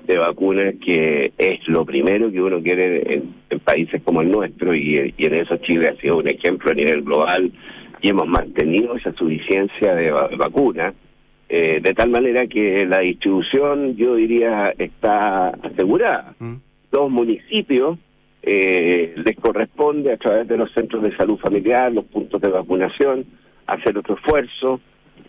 de 0.07 0.19
vacunas 0.19 0.75
que 0.85 1.33
es 1.39 1.67
lo 1.67 1.85
primero 1.85 2.31
que 2.31 2.41
uno 2.41 2.63
quiere 2.63 3.15
en, 3.15 3.61
países 3.61 4.03
como 4.03 4.23
el 4.23 4.31
nuestro 4.31 4.75
y, 4.75 5.15
y, 5.17 5.25
en 5.25 5.35
eso 5.35 5.57
Chile 5.59 5.89
ha 5.89 6.01
sido 6.01 6.19
un 6.19 6.29
ejemplo 6.29 6.73
a 6.73 6.75
nivel 6.75 7.03
global 7.03 7.53
y 8.01 8.09
hemos 8.09 8.27
mantenido 8.27 8.97
esa 8.97 9.13
suficiencia 9.13 9.95
de 9.95 10.11
vacunas. 10.11 10.95
Eh, 11.55 11.81
de 11.83 11.93
tal 11.93 12.09
manera 12.09 12.47
que 12.47 12.87
la 12.87 13.01
distribución, 13.01 13.95
yo 13.95 14.15
diría, 14.15 14.73
está 14.79 15.49
asegurada. 15.49 16.35
Mm. 16.39 16.55
Los 16.91 17.11
municipios 17.11 17.99
eh, 18.43 19.13
les 19.23 19.37
corresponde 19.37 20.15
a 20.15 20.17
través 20.17 20.49
de 20.49 20.57
los 20.57 20.73
centros 20.73 21.03
de 21.03 21.15
salud 21.15 21.37
familiar, 21.37 21.93
los 21.93 22.07
puntos 22.07 22.41
de 22.41 22.49
vacunación, 22.49 23.27
hacer 23.67 23.99
otro 23.99 24.15
esfuerzo. 24.15 24.81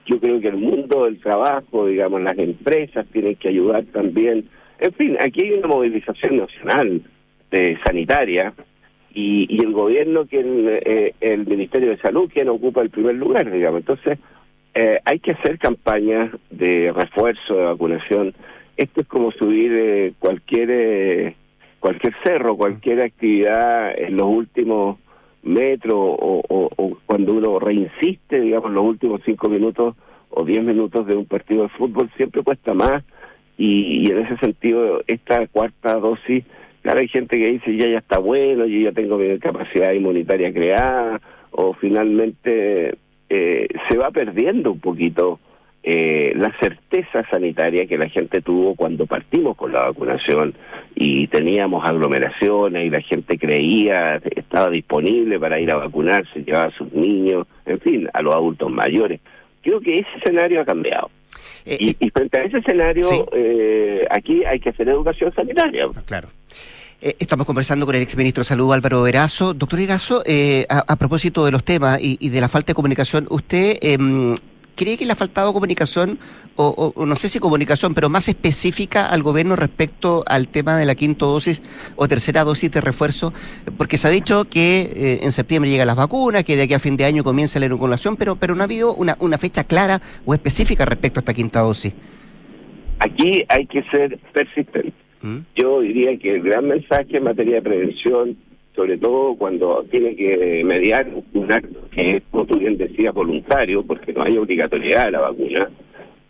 Yo 0.05 0.17
creo 0.21 0.39
que 0.39 0.47
el 0.47 0.55
mundo 0.55 1.03
del 1.03 1.19
trabajo, 1.19 1.87
digamos, 1.87 2.21
las 2.21 2.37
empresas 2.37 3.05
tienen 3.11 3.35
que 3.35 3.49
ayudar 3.49 3.83
también. 3.91 4.47
En 4.79 4.93
fin, 4.93 5.17
aquí 5.19 5.41
hay 5.43 5.51
una 5.51 5.67
movilización 5.67 6.37
nacional 6.37 7.01
de 7.51 7.77
sanitaria 7.85 8.53
y, 9.13 9.45
y 9.53 9.61
el 9.61 9.73
gobierno, 9.73 10.25
quien, 10.25 10.69
eh, 10.69 11.15
el 11.19 11.45
Ministerio 11.45 11.89
de 11.89 11.97
Salud, 11.97 12.31
quien 12.33 12.47
ocupa 12.47 12.81
el 12.81 12.91
primer 12.91 13.15
lugar, 13.15 13.51
digamos. 13.51 13.81
Entonces, 13.81 14.19
eh, 14.75 14.99
hay 15.05 15.19
que 15.19 15.31
hacer 15.31 15.59
campañas 15.59 16.31
de 16.49 16.91
refuerzo, 16.91 17.55
de 17.55 17.65
vacunación. 17.65 18.33
Esto 18.75 19.01
es 19.01 19.07
como 19.07 19.31
subir 19.31 19.71
eh, 19.73 20.13
cualquier 20.19 20.69
eh, 20.71 21.35
cualquier 21.79 22.15
cerro, 22.23 22.55
cualquier 22.55 23.01
actividad 23.01 23.97
en 23.97 24.15
los 24.15 24.27
últimos 24.27 24.97
metros 25.43 25.93
o, 25.97 26.41
o, 26.47 26.97
cuando 27.05 27.33
uno 27.33 27.59
reinsiste, 27.59 28.39
digamos, 28.39 28.71
los 28.71 28.85
últimos 28.85 29.21
cinco 29.25 29.49
minutos 29.49 29.95
o 30.29 30.45
diez 30.45 30.63
minutos 30.63 31.05
de 31.05 31.15
un 31.15 31.25
partido 31.25 31.63
de 31.63 31.69
fútbol, 31.69 32.09
siempre 32.15 32.41
cuesta 32.41 32.73
más. 32.73 33.03
Y, 33.57 34.07
y 34.07 34.11
en 34.11 34.19
ese 34.19 34.37
sentido, 34.37 35.03
esta 35.05 35.45
cuarta 35.47 35.99
dosis, 35.99 36.43
claro, 36.81 37.01
hay 37.01 37.07
gente 37.09 37.37
que 37.37 37.51
dice, 37.51 37.75
ya 37.75 37.87
ya 37.87 37.99
está 37.99 38.17
bueno, 38.17 38.65
yo 38.65 38.79
ya 38.79 38.91
tengo 38.93 39.17
mi 39.17 39.37
capacidad 39.37 39.91
inmunitaria 39.91 40.51
creada, 40.51 41.21
o 41.51 41.73
finalmente 41.73 42.95
eh, 43.29 43.67
se 43.89 43.97
va 43.97 44.11
perdiendo 44.11 44.71
un 44.71 44.79
poquito 44.79 45.39
eh, 45.85 46.31
la 46.37 46.57
certeza 46.59 47.27
sanitaria 47.29 47.85
que 47.85 47.97
la 47.97 48.07
gente 48.07 48.41
tuvo 48.41 48.73
cuando 48.73 49.05
partimos 49.05 49.57
con 49.57 49.73
la 49.73 49.81
vacunación 49.81 50.53
y 50.95 51.27
teníamos 51.27 51.83
aglomeraciones 51.83 52.85
y 52.85 52.89
la 52.89 53.01
gente 53.01 53.37
creía, 53.37 54.21
estaba 54.35 54.69
disponible 54.69 55.37
para 55.39 55.59
ir 55.59 55.69
a 55.71 55.75
vacunarse, 55.75 56.43
llevaba 56.43 56.65
a 56.65 56.77
sus 56.77 56.91
niños, 56.93 57.47
en 57.65 57.79
fin, 57.81 58.09
a 58.13 58.21
los 58.21 58.33
adultos 58.33 58.71
mayores. 58.71 59.19
Creo 59.61 59.81
que 59.81 59.99
ese 59.99 60.09
escenario 60.19 60.61
ha 60.61 60.65
cambiado. 60.65 61.09
Eh, 61.65 61.77
y, 61.79 62.05
y, 62.05 62.09
frente 62.11 62.39
a 62.39 62.43
ese 62.43 62.59
escenario, 62.59 63.03
¿sí? 63.03 63.21
eh, 63.33 64.05
aquí 64.09 64.45
hay 64.45 64.61
que 64.61 64.69
hacer 64.69 64.87
educación 64.87 65.33
sanitaria. 65.33 65.87
Claro. 66.05 66.29
Eh, 67.05 67.17
estamos 67.19 67.45
conversando 67.45 67.85
con 67.85 67.95
el 67.95 68.01
exministro 68.01 68.43
de 68.43 68.45
Salud, 68.45 68.71
Álvaro 68.71 69.05
Erazo. 69.05 69.53
Doctor 69.53 69.81
Erazo, 69.81 70.23
eh, 70.25 70.65
a, 70.69 70.95
propósito 70.95 71.43
de 71.43 71.51
los 71.51 71.65
temas 71.65 71.99
y, 72.01 72.29
de 72.29 72.39
la 72.39 72.47
falta 72.47 72.67
de 72.67 72.75
comunicación, 72.75 73.27
¿usted 73.29 73.77
eh, 73.81 73.97
cree 74.75 74.97
que 74.97 75.05
le 75.05 75.11
ha 75.11 75.15
faltado 75.17 75.51
comunicación, 75.51 76.17
o, 76.55 76.67
o, 76.67 77.01
o, 77.01 77.05
no 77.05 77.17
sé 77.17 77.27
si 77.27 77.39
comunicación, 77.39 77.93
pero 77.93 78.07
más 78.07 78.29
específica 78.29 79.09
al 79.09 79.21
gobierno 79.21 79.57
respecto 79.57 80.23
al 80.27 80.47
tema 80.47 80.77
de 80.77 80.85
la 80.85 80.95
quinta 80.95 81.25
dosis 81.25 81.61
o 81.97 82.07
tercera 82.07 82.45
dosis 82.45 82.71
de 82.71 82.79
refuerzo? 82.79 83.33
Porque 83.77 83.97
se 83.97 84.07
ha 84.07 84.09
dicho 84.09 84.45
que 84.45 84.93
eh, 84.95 85.19
en 85.23 85.33
septiembre 85.33 85.69
llegan 85.69 85.87
las 85.87 85.97
vacunas, 85.97 86.45
que 86.45 86.55
de 86.55 86.63
aquí 86.63 86.73
a 86.73 86.79
fin 86.79 86.95
de 86.95 87.03
año 87.03 87.25
comienza 87.25 87.59
la 87.59 87.65
inoculación, 87.65 88.15
pero, 88.15 88.37
pero 88.37 88.55
no 88.55 88.61
ha 88.61 88.63
habido 88.63 88.93
una, 88.93 89.17
una 89.19 89.37
fecha 89.37 89.65
clara 89.65 90.01
o 90.23 90.33
específica 90.33 90.85
respecto 90.85 91.19
a 91.19 91.21
esta 91.21 91.33
quinta 91.33 91.59
dosis. 91.59 91.93
Aquí 92.99 93.43
hay 93.49 93.65
que 93.65 93.83
ser 93.91 94.17
persistente 94.31 94.93
yo 95.55 95.81
diría 95.81 96.17
que 96.17 96.35
el 96.35 96.41
gran 96.41 96.67
mensaje 96.67 97.17
en 97.17 97.23
materia 97.23 97.55
de 97.55 97.61
prevención, 97.61 98.37
sobre 98.75 98.97
todo 98.97 99.35
cuando 99.35 99.85
tiene 99.89 100.15
que 100.15 100.63
mediar 100.65 101.07
un 101.33 101.51
acto 101.51 101.79
que 101.91 102.17
es, 102.17 102.23
como 102.29 102.45
tú 102.45 102.59
bien 102.59 102.77
decías, 102.77 103.13
voluntario, 103.13 103.83
porque 103.83 104.13
no 104.13 104.23
hay 104.23 104.37
obligatoriedad 104.37 105.05
de 105.05 105.11
la 105.11 105.21
vacuna, 105.21 105.69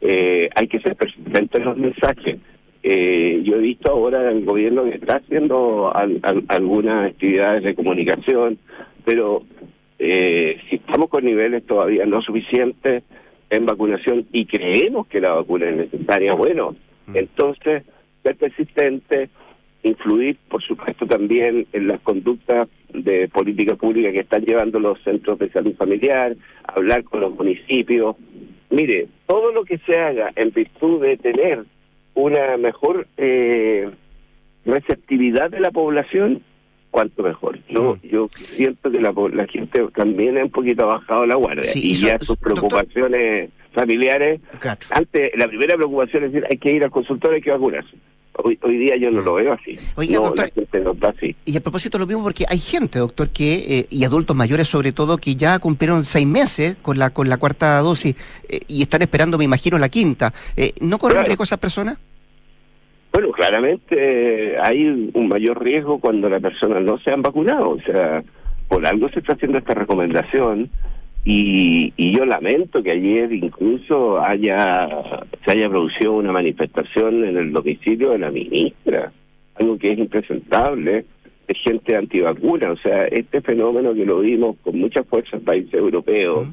eh, 0.01 0.49
hay 0.53 0.67
que 0.67 0.79
ser 0.79 0.95
persistente 0.95 1.57
en 1.57 1.65
los 1.65 1.77
mensajes. 1.77 2.37
Eh, 2.83 3.41
yo 3.45 3.55
he 3.55 3.59
visto 3.59 3.91
ahora 3.91 4.29
el 4.29 4.43
gobierno 4.43 4.83
que 4.83 4.95
está 4.95 5.15
haciendo 5.15 5.95
al, 5.95 6.19
al, 6.21 6.43
algunas 6.49 7.11
actividades 7.11 7.63
de 7.63 7.75
comunicación, 7.75 8.59
pero 9.05 9.43
eh, 9.97 10.59
si 10.69 10.75
estamos 10.75 11.09
con 11.09 11.23
niveles 11.23 11.65
todavía 11.65 12.05
no 12.05 12.21
suficientes 12.21 13.03
en 13.49 13.65
vacunación 13.65 14.27
y 14.33 14.45
creemos 14.45 15.07
que 15.07 15.21
la 15.21 15.33
vacuna 15.33 15.69
es 15.69 15.77
necesaria, 15.77 16.33
bueno, 16.33 16.75
entonces 17.13 17.83
ser 18.23 18.35
persistente, 18.37 19.29
influir, 19.83 20.37
por 20.49 20.63
supuesto, 20.63 21.05
también 21.05 21.67
en 21.73 21.87
las 21.87 21.99
conductas 22.01 22.69
de 22.93 23.27
política 23.27 23.75
pública 23.75 24.11
que 24.11 24.21
están 24.21 24.43
llevando 24.45 24.79
los 24.79 25.01
centros 25.03 25.37
de 25.39 25.49
salud 25.49 25.75
familiar, 25.75 26.35
hablar 26.63 27.03
con 27.03 27.21
los 27.21 27.35
municipios. 27.35 28.15
Mire, 28.69 29.07
todo 29.27 29.51
lo 29.51 29.65
que 29.65 29.77
se 29.79 29.97
haga 29.99 30.31
en 30.35 30.51
virtud 30.51 31.01
de 31.01 31.17
tener 31.17 31.63
una 32.15 32.57
mejor 32.57 33.07
eh, 33.17 33.89
receptividad 34.65 35.49
de 35.51 35.59
la 35.59 35.71
población, 35.71 36.41
cuanto 36.91 37.23
mejor. 37.23 37.59
Yo, 37.69 37.97
yo 38.03 38.29
siento 38.55 38.91
que 38.91 39.01
la, 39.01 39.11
la 39.33 39.47
gente 39.47 39.83
también 39.95 40.37
ha 40.37 40.43
un 40.43 40.51
poquito 40.51 40.85
bajado 40.87 41.25
la 41.25 41.35
guardia 41.35 41.63
Sí, 41.63 41.81
y 41.91 41.95
so- 41.95 42.07
ya 42.07 42.19
sus 42.19 42.37
preocupaciones 42.37 43.49
familiares. 43.73 44.39
Claro. 44.59 44.79
Antes, 44.91 45.31
la 45.35 45.47
primera 45.47 45.75
preocupación 45.75 46.25
es 46.25 46.31
decir, 46.33 46.47
hay 46.49 46.57
que 46.57 46.71
ir 46.71 46.83
al 46.83 46.91
consultorio, 46.91 47.35
hay 47.35 47.41
que 47.41 47.51
vacunarse. 47.51 47.95
Hoy, 48.35 48.57
hoy 48.63 48.77
día 48.77 48.95
yo 48.97 49.11
no 49.11 49.21
lo 49.21 49.35
veo 49.35 49.53
así. 49.53 49.77
Oiga, 49.95 50.15
no, 50.15 50.21
doctor, 50.25 50.45
la 50.47 50.53
gente 50.53 50.79
no 50.79 50.91
está 50.93 51.09
así. 51.09 51.35
Y 51.45 51.55
a 51.55 51.61
propósito 51.61 51.99
lo 51.99 52.07
mismo 52.07 52.23
porque 52.23 52.45
hay 52.49 52.57
gente, 52.57 52.97
doctor, 52.99 53.29
que 53.29 53.53
eh, 53.79 53.87
y 53.91 54.03
adultos 54.05 54.35
mayores 54.35 54.67
sobre 54.67 54.91
todo 54.91 55.17
que 55.17 55.35
ya 55.35 55.59
cumplieron 55.59 56.03
seis 56.03 56.25
meses 56.25 56.75
con 56.81 56.97
la 56.97 57.11
con 57.11 57.29
la 57.29 57.37
cuarta 57.37 57.77
dosis 57.79 58.15
eh, 58.49 58.61
y 58.67 58.81
están 58.81 59.03
esperando, 59.03 59.37
me 59.37 59.43
imagino, 59.45 59.77
la 59.77 59.89
quinta. 59.89 60.33
Eh, 60.57 60.73
¿No 60.81 60.97
corren 60.97 61.15
Claro. 61.17 61.27
riesgo 61.27 61.43
esas 61.43 61.59
personas? 61.59 61.97
Bueno, 63.11 63.31
claramente 63.31 63.95
eh, 64.53 64.57
hay 64.59 65.11
un 65.13 65.27
mayor 65.27 65.63
riesgo 65.63 65.99
cuando 65.99 66.27
las 66.29 66.41
personas 66.41 66.81
no 66.81 66.97
se 66.97 67.11
han 67.11 67.21
vacunado. 67.21 67.69
O 67.69 67.81
sea, 67.81 68.23
por 68.67 68.83
algo 68.87 69.07
se 69.09 69.19
está 69.19 69.33
haciendo 69.33 69.59
esta 69.59 69.75
recomendación 69.75 70.71
y, 71.25 71.93
y 71.95 72.15
yo 72.17 72.25
lamento 72.25 72.83
que 72.83 72.91
ayer 72.91 73.31
incluso 73.31 74.19
haya 74.19 74.89
se 75.45 75.51
haya 75.51 75.69
producido 75.69 76.13
una 76.13 76.33
manifestación 76.33 77.23
en 77.23 77.37
el 77.37 77.51
domicilio 77.53 78.11
de 78.11 78.19
la 78.19 78.31
ministra, 78.31 79.11
algo 79.55 79.77
que 79.77 79.93
es 79.93 79.99
impresentable, 79.99 81.05
de 81.47 81.55
gente 81.55 81.95
antivacuna. 81.95 82.71
O 82.71 82.77
sea, 82.77 83.05
este 83.05 83.41
fenómeno 83.41 83.93
que 83.93 84.05
lo 84.05 84.19
vimos 84.19 84.57
con 84.63 84.77
mucha 84.77 85.03
fuerza 85.03 85.37
en 85.37 85.43
países 85.43 85.73
europeos, 85.73 86.47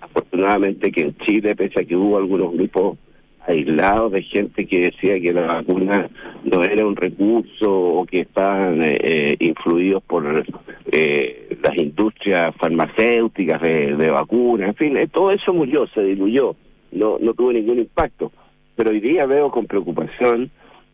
afortunadamente 0.00 0.90
que 0.90 1.02
en 1.02 1.16
Chile, 1.18 1.56
pese 1.56 1.82
a 1.82 1.84
que 1.84 1.96
hubo 1.96 2.16
algunos 2.16 2.52
grupos 2.52 2.98
aislados 3.46 4.12
de 4.12 4.22
gente 4.22 4.66
que 4.66 4.80
decía 4.90 5.20
que 5.20 5.32
la 5.32 5.46
vacuna 5.46 6.08
no 6.44 6.62
era 6.62 6.86
un 6.86 6.96
recurso 6.96 7.70
o 7.70 8.06
que 8.06 8.20
estaban 8.20 8.82
eh, 8.82 8.96
eh, 9.00 9.36
influidos 9.40 10.02
por 10.02 10.44
eh, 10.92 11.56
las 11.62 11.76
industrias 11.76 12.54
farmacéuticas 12.56 13.60
de, 13.62 13.96
de 13.96 14.10
vacunas, 14.10 14.68
en 14.68 14.74
fin, 14.74 14.96
eh, 14.96 15.08
todo 15.08 15.30
eso 15.30 15.52
murió, 15.52 15.86
se 15.88 16.02
diluyó, 16.02 16.56
no, 16.92 17.18
no 17.20 17.34
tuvo 17.34 17.52
ningún 17.52 17.78
impacto. 17.78 18.32
Pero 18.74 18.90
hoy 18.90 19.00
día 19.00 19.24
veo 19.26 19.50
con 19.50 19.66
preocupación 19.66 20.50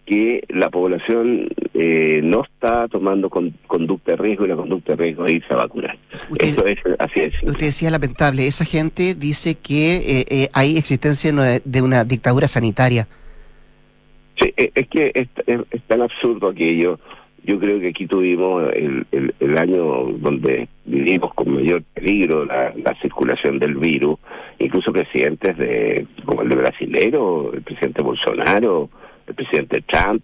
que 0.07 0.43
la 0.49 0.69
población 0.71 1.49
eh, 1.75 2.21
no 2.25 2.43
está 2.45 2.89
tomando 2.89 3.31
con- 3.31 3.55
conducta 3.67 4.13
de 4.13 4.17
riesgo 4.19 4.45
y 4.45 4.49
la 4.49 4.57
conducta 4.57 4.95
de 4.97 5.03
riesgo 5.05 5.25
es 5.27 5.33
irse 5.33 5.53
a 5.55 5.57
vacunar. 5.57 5.97
Eso 6.39 6.67
es 6.67 6.79
así 6.99 7.21
es. 7.21 7.35
Usted 7.45 7.67
decía 7.67 7.91
lamentable, 7.91 8.47
esa 8.47 8.65
gente 8.65 9.15
dice 9.15 9.55
que 9.55 9.97
eh, 9.97 10.25
eh, 10.29 10.49
hay 10.53 10.77
existencia 10.77 11.33
de 11.65 11.83
una- 11.83 12.05
dictadura 12.05 12.49
sanitaria. 12.49 13.07
Sí, 14.41 14.53
e- 14.57 14.73
es 14.75 14.89
que 14.89 15.13
es, 15.15 15.29
es- 15.47 15.61
es 15.71 15.83
tan 15.85 16.03
absurdo 16.03 16.49
aquello. 16.49 16.99
Yo 17.45 17.59
creo 17.59 17.81
que 17.81 17.89
aquí 17.89 18.07
tuvimos 18.07 18.73
el, 18.73 19.05
el, 19.11 19.35
el 19.41 19.59
año 19.59 20.13
donde 20.19 20.69
vivimos 20.85 21.35
con 21.35 21.53
mayor 21.55 21.83
peligro 21.95 22.45
la, 22.45 22.73
la 22.77 22.95
circulación 23.03 23.59
del 23.59 23.75
virus, 23.77 24.17
incluso 24.61 24.93
presidentes 24.93 25.57
de 25.59 26.07
como 26.25 26.43
el 26.43 26.49
de 26.51 26.57
brasilero, 26.57 27.53
el 27.53 27.63
presidente 27.63 28.01
Bolsonaro, 28.03 28.91
el 29.27 29.35
presidente 29.35 29.83
Trump, 29.83 30.23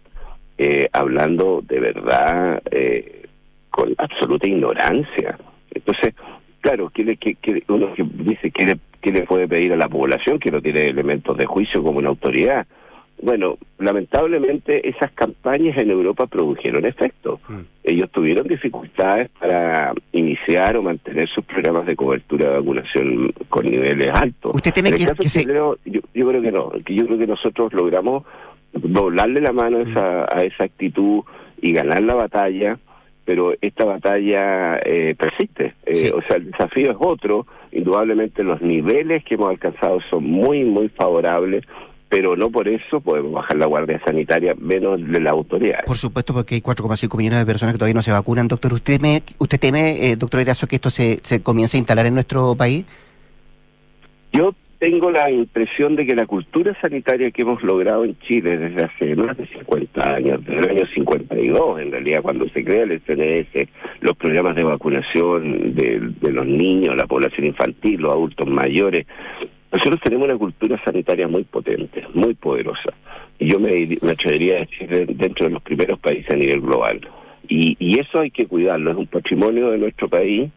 eh, 0.59 0.89
hablando 0.93 1.63
de 1.63 1.81
verdad 1.81 2.63
eh, 2.71 3.27
con 3.71 3.95
absoluta 3.99 4.49
ignorancia. 4.49 5.39
Entonces, 5.73 6.15
claro, 6.61 6.91
¿qué 6.93 7.05
le, 7.05 7.17
qué- 7.17 7.37
qué- 7.41 7.63
uno 7.69 7.95
que 7.95 8.03
dice 8.05 8.51
que 8.51 8.67
le, 8.67 8.79
qué 9.01 9.13
le 9.13 9.23
puede 9.23 9.47
pedir 9.47 9.73
a 9.73 9.77
la 9.77 9.89
población 9.89 10.39
que 10.39 10.51
no 10.51 10.61
tiene 10.61 10.89
elementos 10.89 11.37
de 11.37 11.47
juicio 11.47 11.83
como 11.83 11.99
una 11.99 12.09
autoridad? 12.09 12.67
Bueno, 13.21 13.59
lamentablemente 13.79 14.89
esas 14.89 15.11
campañas 15.13 15.77
en 15.77 15.91
Europa 15.91 16.27
produjeron 16.27 16.87
efecto. 16.87 17.41
Ellos 17.83 18.09
tuvieron 18.13 18.47
dificultades 18.47 19.29
para 19.41 19.93
iniciar 20.13 20.77
o 20.77 20.83
mantener 20.83 21.29
sus 21.29 21.45
programas 21.45 21.85
de 21.87 21.97
cobertura 21.97 22.49
de 22.51 22.59
vacunación 22.59 23.33
con 23.49 23.67
niveles 23.67 24.09
altos. 24.15 24.53
¿Usted 24.55 24.73
teme 24.73 24.89
En 24.91 24.95
el 24.95 25.01
que- 25.01 25.07
caso 25.07 25.23
que 25.23 25.29
se- 25.29 25.41
chileno, 25.41 25.77
yo, 25.85 26.01
yo 26.15 26.29
creo 26.29 26.43
que 26.43 26.53
no, 26.53 26.73
yo 26.87 27.07
creo 27.07 27.19
que 27.19 27.27
nosotros 27.27 27.73
logramos 27.73 28.25
doblarle 28.73 29.41
la 29.41 29.53
mano 29.53 29.79
a 29.79 29.83
esa, 29.83 30.23
a 30.25 30.43
esa 30.45 30.65
actitud 30.65 31.23
y 31.61 31.73
ganar 31.73 32.03
la 32.03 32.15
batalla, 32.15 32.79
pero 33.25 33.53
esta 33.61 33.85
batalla 33.85 34.79
eh, 34.85 35.15
persiste. 35.19 35.75
Eh, 35.87 36.13
O 36.15 36.23
sea, 36.23 36.37
el 36.37 36.51
desafío 36.51 36.91
es 36.93 36.97
otro. 36.99 37.47
Indudablemente 37.73 38.43
los 38.43 38.63
niveles 38.63 39.25
que 39.25 39.35
hemos 39.35 39.51
alcanzado 39.51 39.99
son 40.09 40.25
muy, 40.25 40.65
muy 40.65 40.89
favorables, 40.89 41.65
pero 42.09 42.37
no 42.37 42.51
por 42.51 42.69
eso 42.69 43.01
podemos 43.01 43.33
bajar 43.33 43.59
la 43.59 43.67
guardia 43.67 44.01
sanitaria 44.05 44.55
menos 44.59 44.99
de 45.07 45.21
la 45.21 45.31
autoridad. 45.31 45.85
Por 45.85 45.99
supuesto, 45.99 46.33
porque 46.33 46.55
hay 46.55 46.63
4,5 46.63 47.17
millones 47.19 47.41
de 47.41 47.47
personas 47.47 47.75
que 47.75 47.79
todavía 47.79 47.95
no 47.95 48.03
se 48.03 48.13
vacunan. 48.13 48.49
Doctor, 48.49 48.73
¿usted 48.73 48.97
teme, 48.97 49.23
usted 49.39 49.61
teme 49.61 50.11
eh, 50.11 50.17
doctor 50.17 50.41
Erazo, 50.41 50.67
que 50.67 50.77
esto 50.77 50.89
se, 50.89 51.19
se 51.23 51.43
comience 51.43 51.77
a 51.77 51.81
instalar 51.81 52.07
en 52.07 52.15
nuestro 52.15 52.55
país? 52.55 52.87
Yo 54.33 54.55
tengo 54.79 55.11
la 55.11 55.31
impresión 55.31 55.97
de 55.97 56.07
que 56.07 56.15
la 56.15 56.27
cultura 56.27 56.77
sanitaria 56.81 57.31
que 57.31 57.43
hemos 57.43 57.63
logrado 57.63 58.05
en 58.05 58.19
Chile 58.21 58.57
desde 58.59 58.85
hace 58.85 59.17
más 59.17 59.37
de 59.37 59.47
50 59.47 60.15
años, 60.15 60.45
desde 60.45 60.61
el 60.61 60.71
año 60.79 60.87
52 60.95 61.81
en 61.81 61.91
realidad, 61.93 62.23
cuando 62.23 62.49
se 62.51 62.65
crea 62.65 62.85
el 62.85 63.01
CNS, 63.01 63.69
los 64.01 64.17
programas 64.17 64.55
de 64.55 64.63
vacunación 64.65 65.75
de, 65.75 66.13
los 66.31 66.47
niños, 66.47 66.97
la 66.97 67.07
población 67.07 67.47
infantil, 67.47 68.01
los 68.03 68.13
adultos 68.13 68.47
mayores, 68.49 69.07
nosotros 69.73 70.01
tenemos 70.03 70.27
una 70.29 70.39
cultura 70.39 70.81
sanitaria 70.85 71.27
muy 71.29 71.45
potente, 71.45 72.05
muy 72.15 72.35
poderosa. 72.35 72.93
Y 73.39 73.51
yo 73.51 73.59
me, 73.61 73.71
me 74.01 74.13
atrevería 74.13 74.57
a 74.57 74.61
decir 74.61 74.89
de- 74.89 75.07
dentro 75.07 75.47
de 75.47 75.53
los 75.53 75.63
primeros 75.63 75.99
países 75.99 76.31
a 76.31 76.37
nivel 76.37 76.61
global. 76.61 77.01
Y, 77.49 77.77
y 77.79 77.99
eso 77.99 78.21
hay 78.21 78.31
que 78.31 78.47
cuidarlo, 78.47 78.91
es 78.93 78.97
un 78.97 79.07
patrimonio 79.07 79.71
de 79.71 79.79
nuestro 79.79 80.09
país 80.09 80.51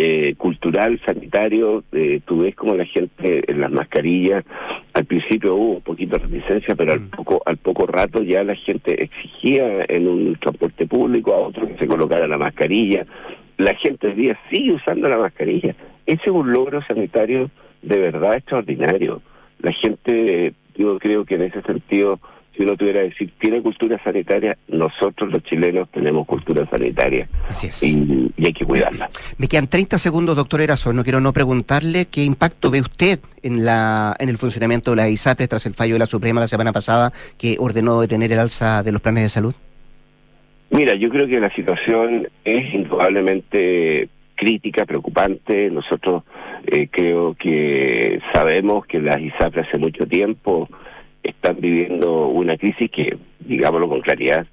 eh, 0.00 0.36
cultural, 0.36 1.00
sanitario, 1.04 1.82
eh, 1.90 2.20
tú 2.24 2.42
ves 2.42 2.54
como 2.54 2.76
la 2.76 2.84
gente 2.84 3.50
en 3.50 3.60
las 3.60 3.72
mascarillas, 3.72 4.44
al 4.94 5.04
principio 5.06 5.56
hubo 5.56 5.72
un 5.72 5.80
poquito 5.80 6.16
de 6.16 6.24
reticencia, 6.24 6.76
pero 6.76 6.92
al 6.92 7.00
poco, 7.08 7.42
al 7.44 7.56
poco 7.56 7.84
rato 7.84 8.22
ya 8.22 8.44
la 8.44 8.54
gente 8.54 9.02
exigía 9.02 9.84
en 9.88 10.06
un 10.06 10.36
transporte 10.36 10.86
público 10.86 11.34
a 11.34 11.38
otro 11.38 11.66
que 11.66 11.76
se 11.78 11.88
colocara 11.88 12.28
la 12.28 12.38
mascarilla. 12.38 13.06
La 13.56 13.74
gente 13.74 14.06
hoy 14.06 14.14
día 14.14 14.38
sigue 14.48 14.74
usando 14.74 15.08
la 15.08 15.18
mascarilla. 15.18 15.74
Ese 16.06 16.22
es 16.22 16.32
un 16.32 16.52
logro 16.52 16.80
sanitario 16.86 17.50
de 17.82 17.98
verdad 17.98 18.36
extraordinario. 18.36 19.20
La 19.58 19.72
gente, 19.72 20.54
yo 20.76 20.96
creo 21.00 21.24
que 21.24 21.34
en 21.34 21.42
ese 21.42 21.60
sentido, 21.62 22.20
si 22.58 22.64
uno 22.64 22.76
tuviera 22.76 23.02
que 23.02 23.10
decir, 23.10 23.32
tiene 23.38 23.62
cultura 23.62 24.02
sanitaria, 24.02 24.58
nosotros 24.66 25.30
los 25.30 25.44
chilenos 25.44 25.88
tenemos 25.92 26.26
cultura 26.26 26.68
sanitaria. 26.68 27.28
Así 27.48 27.68
es. 27.68 27.80
Y, 27.84 28.32
y 28.36 28.46
hay 28.46 28.52
que 28.52 28.64
cuidarla. 28.64 29.08
Me 29.38 29.46
quedan 29.46 29.68
30 29.68 29.96
segundos, 29.96 30.34
doctor 30.34 30.60
Erazo. 30.60 30.92
No 30.92 31.04
quiero 31.04 31.20
no 31.20 31.32
preguntarle 31.32 32.06
qué 32.06 32.24
impacto 32.24 32.72
ve 32.72 32.80
usted 32.80 33.20
en 33.44 33.64
la 33.64 34.16
en 34.18 34.28
el 34.28 34.38
funcionamiento 34.38 34.90
de 34.90 34.96
la 34.96 35.08
ISAPRES 35.08 35.48
tras 35.48 35.66
el 35.66 35.74
fallo 35.74 35.94
de 35.94 36.00
la 36.00 36.06
Suprema 36.06 36.40
la 36.40 36.48
semana 36.48 36.72
pasada 36.72 37.12
que 37.38 37.56
ordenó 37.60 38.00
detener 38.00 38.32
el 38.32 38.40
alza 38.40 38.82
de 38.82 38.90
los 38.90 39.00
planes 39.00 39.22
de 39.22 39.28
salud. 39.28 39.54
Mira, 40.70 40.96
yo 40.96 41.10
creo 41.10 41.28
que 41.28 41.38
la 41.38 41.54
situación 41.54 42.28
es 42.44 42.74
indudablemente 42.74 44.08
crítica, 44.34 44.84
preocupante. 44.84 45.70
Nosotros 45.70 46.24
eh, 46.66 46.88
creo 46.90 47.34
que 47.34 48.20
sabemos 48.34 48.84
que 48.86 48.98
las 48.98 49.20
ISAPRES 49.20 49.68
hace 49.68 49.78
mucho 49.78 50.06
tiempo 50.06 50.68
están 51.22 51.56
viviendo 51.60 52.28
una 52.28 52.56
crisis 52.56 52.90
que, 52.90 53.18
digámoslo 53.40 53.88
con 53.88 54.00
claridad, 54.00 54.46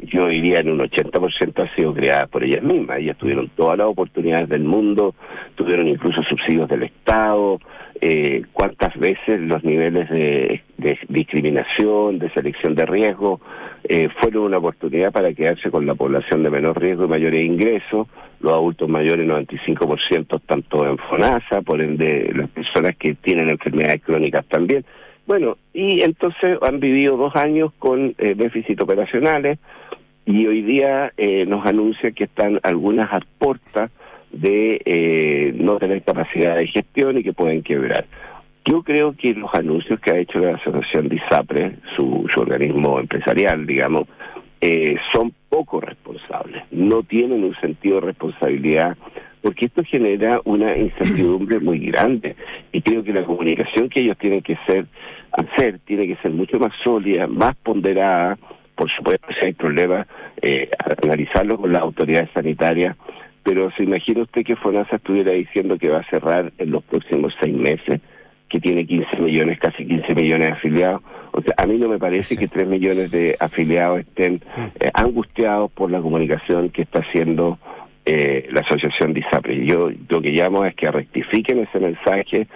yo 0.00 0.28
diría 0.28 0.60
en 0.60 0.70
un 0.70 0.80
80% 0.80 1.62
ha 1.62 1.74
sido 1.74 1.94
creada 1.94 2.26
por 2.26 2.44
ellas 2.44 2.62
mismas. 2.62 2.98
Ellas 2.98 3.16
tuvieron 3.16 3.48
todas 3.50 3.78
las 3.78 3.86
oportunidades 3.86 4.48
del 4.48 4.64
mundo, 4.64 5.14
tuvieron 5.54 5.88
incluso 5.88 6.22
subsidios 6.24 6.68
del 6.68 6.84
Estado. 6.84 7.58
Eh, 8.00 8.42
¿Cuántas 8.52 8.96
veces 8.96 9.40
los 9.40 9.64
niveles 9.64 10.08
de, 10.10 10.62
discriminación, 11.08 12.18
de 12.18 12.30
selección 12.30 12.74
de 12.74 12.86
riesgo, 12.86 13.40
eh, 13.84 14.08
fueron 14.20 14.44
una 14.44 14.58
oportunidad 14.58 15.10
para 15.10 15.32
quedarse 15.32 15.70
con 15.70 15.86
la 15.86 15.94
población 15.94 16.42
de 16.42 16.50
menor 16.50 16.80
riesgo 16.80 17.06
y 17.06 17.08
mayores 17.08 17.44
ingresos? 17.44 18.06
Los 18.40 18.52
adultos 18.52 18.88
mayores, 18.88 19.26
95% 19.26 20.40
tanto 20.46 20.86
en 20.86 20.98
FONASA, 20.98 21.62
por 21.62 21.80
ende 21.80 22.30
las 22.34 22.50
personas 22.50 22.94
que 22.96 23.14
tienen 23.14 23.48
enfermedades 23.48 24.02
crónicas 24.02 24.44
también. 24.46 24.84
Bueno, 25.28 25.58
y 25.74 26.00
entonces 26.00 26.56
han 26.62 26.80
vivido 26.80 27.18
dos 27.18 27.36
años 27.36 27.70
con 27.78 28.14
eh, 28.16 28.34
déficit 28.34 28.80
operacionales 28.80 29.58
y 30.24 30.46
hoy 30.46 30.62
día 30.62 31.12
eh, 31.18 31.44
nos 31.44 31.66
anuncian 31.66 32.14
que 32.14 32.24
están 32.24 32.60
algunas 32.62 33.12
a 33.12 33.20
puertas 33.38 33.90
de 34.32 34.80
eh, 34.86 35.52
no 35.54 35.78
tener 35.78 36.02
capacidad 36.02 36.56
de 36.56 36.66
gestión 36.68 37.18
y 37.18 37.22
que 37.22 37.34
pueden 37.34 37.62
quebrar. 37.62 38.06
Yo 38.64 38.82
creo 38.82 39.12
que 39.12 39.34
los 39.34 39.54
anuncios 39.54 40.00
que 40.00 40.12
ha 40.12 40.18
hecho 40.18 40.38
la 40.38 40.54
Asociación 40.54 41.08
de 41.10 41.16
ISAPRE, 41.16 41.76
su, 41.94 42.26
su 42.32 42.40
organismo 42.40 42.98
empresarial, 42.98 43.66
digamos, 43.66 44.08
eh, 44.62 44.96
son 45.12 45.32
poco 45.50 45.80
responsables, 45.80 46.64
no 46.70 47.02
tienen 47.02 47.44
un 47.44 47.54
sentido 47.60 48.00
de 48.00 48.06
responsabilidad, 48.06 48.96
porque 49.40 49.66
esto 49.66 49.84
genera 49.84 50.40
una 50.44 50.76
incertidumbre 50.76 51.60
muy 51.60 51.78
grande 51.78 52.34
y 52.72 52.82
creo 52.82 53.04
que 53.04 53.12
la 53.12 53.22
comunicación 53.22 53.88
que 53.88 54.00
ellos 54.00 54.18
tienen 54.18 54.42
que 54.42 54.58
ser, 54.66 54.86
hacer 55.32 55.80
tiene 55.80 56.06
que 56.06 56.16
ser 56.16 56.32
mucho 56.32 56.58
más 56.58 56.72
sólida, 56.84 57.26
más 57.26 57.56
ponderada, 57.56 58.38
por 58.74 58.90
supuesto 58.90 59.26
si 59.38 59.46
hay 59.46 59.52
problemas, 59.52 60.06
eh, 60.40 60.70
analizarlo 61.02 61.58
con 61.58 61.72
las 61.72 61.82
autoridades 61.82 62.30
sanitarias, 62.32 62.96
pero 63.42 63.70
se 63.72 63.82
imagina 63.82 64.22
usted 64.22 64.44
que 64.44 64.56
FONASA 64.56 64.96
estuviera 64.96 65.32
diciendo 65.32 65.78
que 65.78 65.88
va 65.88 66.00
a 66.00 66.10
cerrar 66.10 66.52
en 66.58 66.70
los 66.70 66.84
próximos 66.84 67.34
seis 67.40 67.54
meses, 67.54 68.00
que 68.48 68.60
tiene 68.60 68.86
15 68.86 69.16
millones, 69.20 69.58
casi 69.58 69.86
15 69.86 70.14
millones 70.14 70.48
de 70.48 70.52
afiliados. 70.52 71.02
O 71.32 71.42
sea, 71.42 71.54
a 71.58 71.66
mí 71.66 71.76
no 71.76 71.88
me 71.88 71.98
parece 71.98 72.36
que 72.36 72.48
3 72.48 72.66
millones 72.66 73.10
de 73.10 73.36
afiliados 73.38 74.00
estén 74.00 74.40
eh, 74.80 74.90
angustiados 74.94 75.70
por 75.72 75.90
la 75.90 76.00
comunicación 76.00 76.70
que 76.70 76.82
está 76.82 77.00
haciendo 77.00 77.58
eh, 78.06 78.48
la 78.52 78.60
asociación 78.60 79.12
de 79.12 79.20
ISAPRE. 79.20 79.66
Yo 79.66 79.90
lo 80.08 80.22
que 80.22 80.30
llamo 80.30 80.64
es 80.64 80.74
que 80.74 80.90
rectifiquen 80.90 81.58
ese 81.60 81.78
mensaje, 81.78 82.46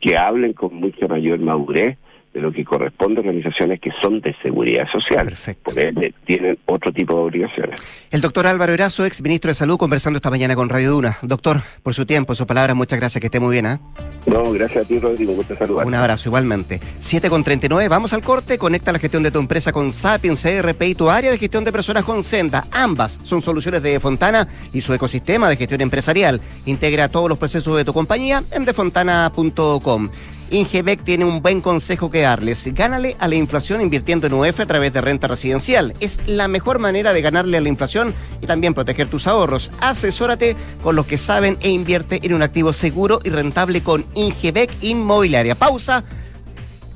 que 0.00 0.16
hablen 0.16 0.54
con 0.54 0.74
mucha 0.74 1.06
mayor 1.06 1.38
madurez 1.38 1.98
de 2.32 2.40
lo 2.40 2.52
que 2.52 2.64
corresponde 2.64 3.20
a 3.20 3.20
organizaciones 3.20 3.80
que 3.80 3.90
son 4.00 4.20
de 4.20 4.34
seguridad 4.42 4.86
social. 4.90 5.26
Perfecto. 5.26 5.62
Porque 5.64 6.14
tienen 6.24 6.58
otro 6.66 6.92
tipo 6.92 7.14
de 7.14 7.22
obligaciones. 7.22 7.80
El 8.10 8.20
doctor 8.20 8.46
Álvaro 8.46 8.72
Erazo, 8.72 9.04
ex 9.04 9.20
ministro 9.22 9.50
de 9.50 9.54
Salud, 9.54 9.76
conversando 9.76 10.16
esta 10.16 10.30
mañana 10.30 10.54
con 10.54 10.68
Radio 10.68 10.92
Duna. 10.92 11.18
Doctor, 11.22 11.60
por 11.82 11.94
su 11.94 12.06
tiempo, 12.06 12.34
sus 12.34 12.46
palabras, 12.46 12.74
muchas 12.74 12.98
gracias, 12.98 13.20
que 13.20 13.26
esté 13.26 13.38
muy 13.38 13.52
bien. 13.52 13.66
¿eh? 13.66 13.78
No, 14.26 14.50
gracias 14.52 14.84
a 14.84 14.88
ti, 14.88 14.98
Rodrigo, 14.98 15.34
gusto 15.34 15.56
saludar. 15.56 15.86
Un 15.86 15.94
abrazo, 15.94 16.28
igualmente. 16.28 16.80
7 17.00 17.28
con 17.28 17.44
39, 17.44 17.88
vamos 17.88 18.12
al 18.12 18.22
corte, 18.22 18.56
conecta 18.56 18.92
la 18.92 18.98
gestión 18.98 19.22
de 19.22 19.30
tu 19.30 19.38
empresa 19.38 19.72
con 19.72 19.92
Sapiens 19.92 20.42
CRP 20.42 20.82
y 20.82 20.94
tu 20.94 21.10
área 21.10 21.30
de 21.30 21.38
gestión 21.38 21.64
de 21.64 21.72
personas 21.72 22.04
con 22.04 22.22
Senda. 22.22 22.66
Ambas 22.70 23.20
son 23.24 23.42
soluciones 23.42 23.82
de 23.82 24.00
Fontana 24.00 24.48
y 24.72 24.80
su 24.80 24.94
ecosistema 24.94 25.48
de 25.48 25.56
gestión 25.56 25.80
empresarial. 25.80 26.40
Integra 26.64 27.08
todos 27.08 27.28
los 27.28 27.38
procesos 27.38 27.76
de 27.76 27.84
tu 27.84 27.92
compañía 27.92 28.42
en 28.52 28.64
defontana.com. 28.64 30.08
Ingebec 30.50 31.02
tiene 31.02 31.24
un 31.24 31.40
buen 31.40 31.60
consejo 31.60 32.10
que 32.10 32.20
darles. 32.20 32.72
Gánale 32.74 33.16
a 33.18 33.28
la 33.28 33.34
inflación 33.34 33.80
invirtiendo 33.80 34.26
en 34.26 34.34
UF 34.34 34.60
a 34.60 34.66
través 34.66 34.92
de 34.92 35.00
renta 35.00 35.28
residencial. 35.28 35.94
Es 36.00 36.18
la 36.26 36.48
mejor 36.48 36.78
manera 36.78 37.12
de 37.12 37.22
ganarle 37.22 37.56
a 37.56 37.60
la 37.60 37.68
inflación 37.68 38.14
y 38.40 38.46
también 38.46 38.74
proteger 38.74 39.08
tus 39.08 39.26
ahorros. 39.26 39.70
Asesórate 39.80 40.56
con 40.82 40.96
los 40.96 41.06
que 41.06 41.18
saben 41.18 41.56
e 41.60 41.70
invierte 41.70 42.20
en 42.22 42.34
un 42.34 42.42
activo 42.42 42.72
seguro 42.72 43.20
y 43.24 43.30
rentable 43.30 43.82
con 43.82 44.04
Ingebec 44.14 44.70
Inmobiliaria. 44.82 45.54
Pausa 45.54 46.04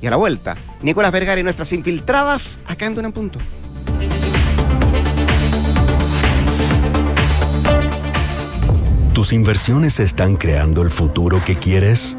y 0.00 0.06
a 0.06 0.10
la 0.10 0.16
vuelta. 0.16 0.56
Nicolás 0.82 1.12
Vergara 1.12 1.40
y 1.40 1.44
nuestras 1.44 1.72
infiltradas 1.72 2.58
acá 2.66 2.86
en 2.86 3.04
un 3.04 3.12
Punto. 3.12 3.38
¿Tus 9.16 9.32
inversiones 9.32 9.98
están 9.98 10.36
creando 10.36 10.82
el 10.82 10.90
futuro 10.90 11.40
que 11.42 11.56
quieres? 11.56 12.18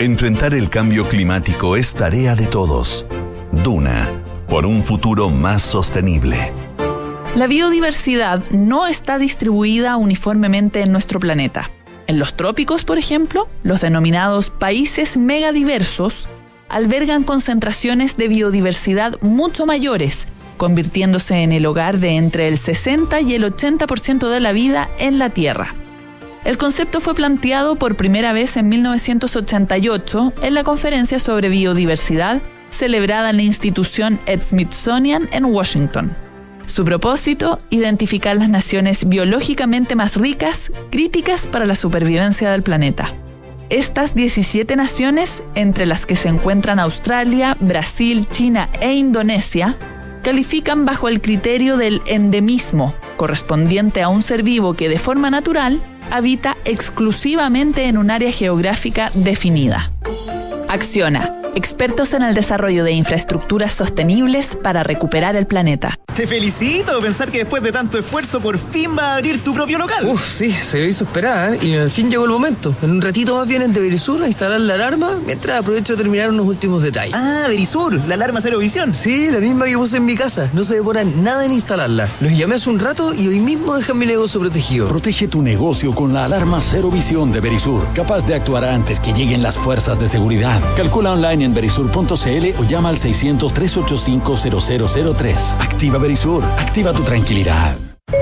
Enfrentar 0.00 0.52
el 0.52 0.68
cambio 0.68 1.08
climático 1.08 1.74
es 1.74 1.94
tarea 1.94 2.36
de 2.36 2.46
todos. 2.46 3.06
Duna, 3.50 4.10
por 4.46 4.66
un 4.66 4.82
futuro 4.82 5.30
más 5.30 5.62
sostenible. 5.62 6.52
La 7.34 7.46
biodiversidad 7.46 8.42
no 8.50 8.86
está 8.86 9.16
distribuida 9.16 9.96
uniformemente 9.96 10.82
en 10.82 10.92
nuestro 10.92 11.18
planeta. 11.18 11.70
En 12.08 12.18
los 12.18 12.34
trópicos, 12.34 12.84
por 12.84 12.98
ejemplo, 12.98 13.48
los 13.62 13.80
denominados 13.80 14.50
países 14.50 15.16
megadiversos 15.16 16.28
albergan 16.68 17.24
concentraciones 17.24 18.18
de 18.18 18.28
biodiversidad 18.28 19.18
mucho 19.22 19.64
mayores, 19.64 20.26
convirtiéndose 20.58 21.36
en 21.36 21.52
el 21.52 21.64
hogar 21.64 22.00
de 22.00 22.16
entre 22.16 22.48
el 22.48 22.58
60 22.58 23.22
y 23.22 23.32
el 23.32 23.44
80% 23.44 24.28
de 24.28 24.40
la 24.40 24.52
vida 24.52 24.90
en 24.98 25.18
la 25.18 25.30
Tierra. 25.30 25.74
El 26.46 26.58
concepto 26.58 27.00
fue 27.00 27.16
planteado 27.16 27.74
por 27.74 27.96
primera 27.96 28.32
vez 28.32 28.56
en 28.56 28.68
1988 28.68 30.32
en 30.42 30.54
la 30.54 30.62
conferencia 30.62 31.18
sobre 31.18 31.48
biodiversidad 31.48 32.40
celebrada 32.70 33.30
en 33.30 33.38
la 33.38 33.42
institución 33.42 34.20
Smithsonian 34.40 35.28
en 35.32 35.46
Washington. 35.46 36.16
Su 36.66 36.84
propósito, 36.84 37.58
identificar 37.70 38.36
las 38.36 38.48
naciones 38.48 39.08
biológicamente 39.08 39.96
más 39.96 40.14
ricas, 40.14 40.70
críticas 40.90 41.48
para 41.48 41.66
la 41.66 41.74
supervivencia 41.74 42.52
del 42.52 42.62
planeta. 42.62 43.12
Estas 43.68 44.14
17 44.14 44.76
naciones, 44.76 45.42
entre 45.56 45.84
las 45.84 46.06
que 46.06 46.14
se 46.14 46.28
encuentran 46.28 46.78
Australia, 46.78 47.56
Brasil, 47.58 48.28
China 48.30 48.68
e 48.80 48.92
Indonesia, 48.94 49.76
califican 50.26 50.84
bajo 50.84 51.06
el 51.06 51.20
criterio 51.20 51.76
del 51.76 52.02
endemismo, 52.04 52.96
correspondiente 53.16 54.02
a 54.02 54.08
un 54.08 54.22
ser 54.22 54.42
vivo 54.42 54.74
que 54.74 54.88
de 54.88 54.98
forma 54.98 55.30
natural 55.30 55.80
habita 56.10 56.56
exclusivamente 56.64 57.84
en 57.84 57.96
un 57.96 58.10
área 58.10 58.32
geográfica 58.32 59.12
definida. 59.14 59.88
Acciona 60.68 61.45
expertos 61.56 62.12
en 62.12 62.22
el 62.22 62.34
desarrollo 62.34 62.84
de 62.84 62.92
infraestructuras 62.92 63.72
sostenibles 63.72 64.56
para 64.56 64.82
recuperar 64.82 65.34
el 65.36 65.46
planeta. 65.46 65.98
Te 66.14 66.26
felicito, 66.26 66.98
pensar 67.00 67.30
que 67.30 67.38
después 67.38 67.62
de 67.62 67.72
tanto 67.72 67.98
esfuerzo 67.98 68.40
por 68.40 68.58
fin 68.58 68.96
va 68.96 69.12
a 69.12 69.14
abrir 69.16 69.42
tu 69.42 69.52
propio 69.52 69.78
local. 69.78 70.06
Uf, 70.06 70.26
sí, 70.26 70.50
se 70.50 70.86
hizo 70.86 71.04
esperar 71.04 71.54
¿eh? 71.54 71.58
y 71.62 71.76
al 71.76 71.90
fin 71.90 72.10
llegó 72.10 72.24
el 72.24 72.30
momento. 72.30 72.74
En 72.82 72.90
un 72.90 73.02
ratito 73.02 73.36
más 73.36 73.48
vienen 73.48 73.72
de 73.72 73.80
Verisur 73.80 74.22
a 74.22 74.26
instalar 74.26 74.60
la 74.60 74.74
alarma 74.74 75.18
mientras 75.26 75.60
aprovecho 75.60 75.94
de 75.94 76.02
terminar 76.02 76.30
unos 76.30 76.46
últimos 76.46 76.82
detalles. 76.82 77.14
Ah, 77.14 77.46
Verisur, 77.48 77.94
la 78.06 78.14
alarma 78.14 78.40
cero 78.40 78.58
visión. 78.58 78.94
Sí, 78.94 79.30
la 79.30 79.40
misma 79.40 79.66
que 79.66 79.76
puse 79.76 79.96
en 79.96 80.06
mi 80.06 80.14
casa. 80.14 80.48
No 80.52 80.62
se 80.62 80.74
demora 80.74 81.04
nada 81.04 81.44
en 81.44 81.52
instalarla. 81.52 82.08
Los 82.20 82.32
llamé 82.32 82.56
hace 82.56 82.70
un 82.70 82.78
rato 82.78 83.12
y 83.14 83.28
hoy 83.28 83.40
mismo 83.40 83.76
dejan 83.76 83.98
mi 83.98 84.06
negocio 84.06 84.40
protegido. 84.40 84.88
Protege 84.88 85.28
tu 85.28 85.42
negocio 85.42 85.94
con 85.94 86.14
la 86.14 86.24
alarma 86.24 86.60
cero 86.60 86.90
visión 86.90 87.30
de 87.30 87.40
Verisur, 87.40 87.82
capaz 87.94 88.26
de 88.26 88.34
actuar 88.34 88.64
antes 88.64 89.00
que 89.00 89.12
lleguen 89.12 89.42
las 89.42 89.56
fuerzas 89.56 89.98
de 89.98 90.08
seguridad. 90.08 90.60
Calcula 90.76 91.12
online 91.12 91.45
en 91.46 91.54
verisur.cl 91.54 92.54
o 92.58 92.64
llama 92.64 92.90
al 92.90 92.98
600-385-0003. 92.98 95.60
Activa 95.60 95.98
Verisur. 95.98 96.44
Activa 96.44 96.92
tu 96.92 97.02
tranquilidad. 97.02 97.76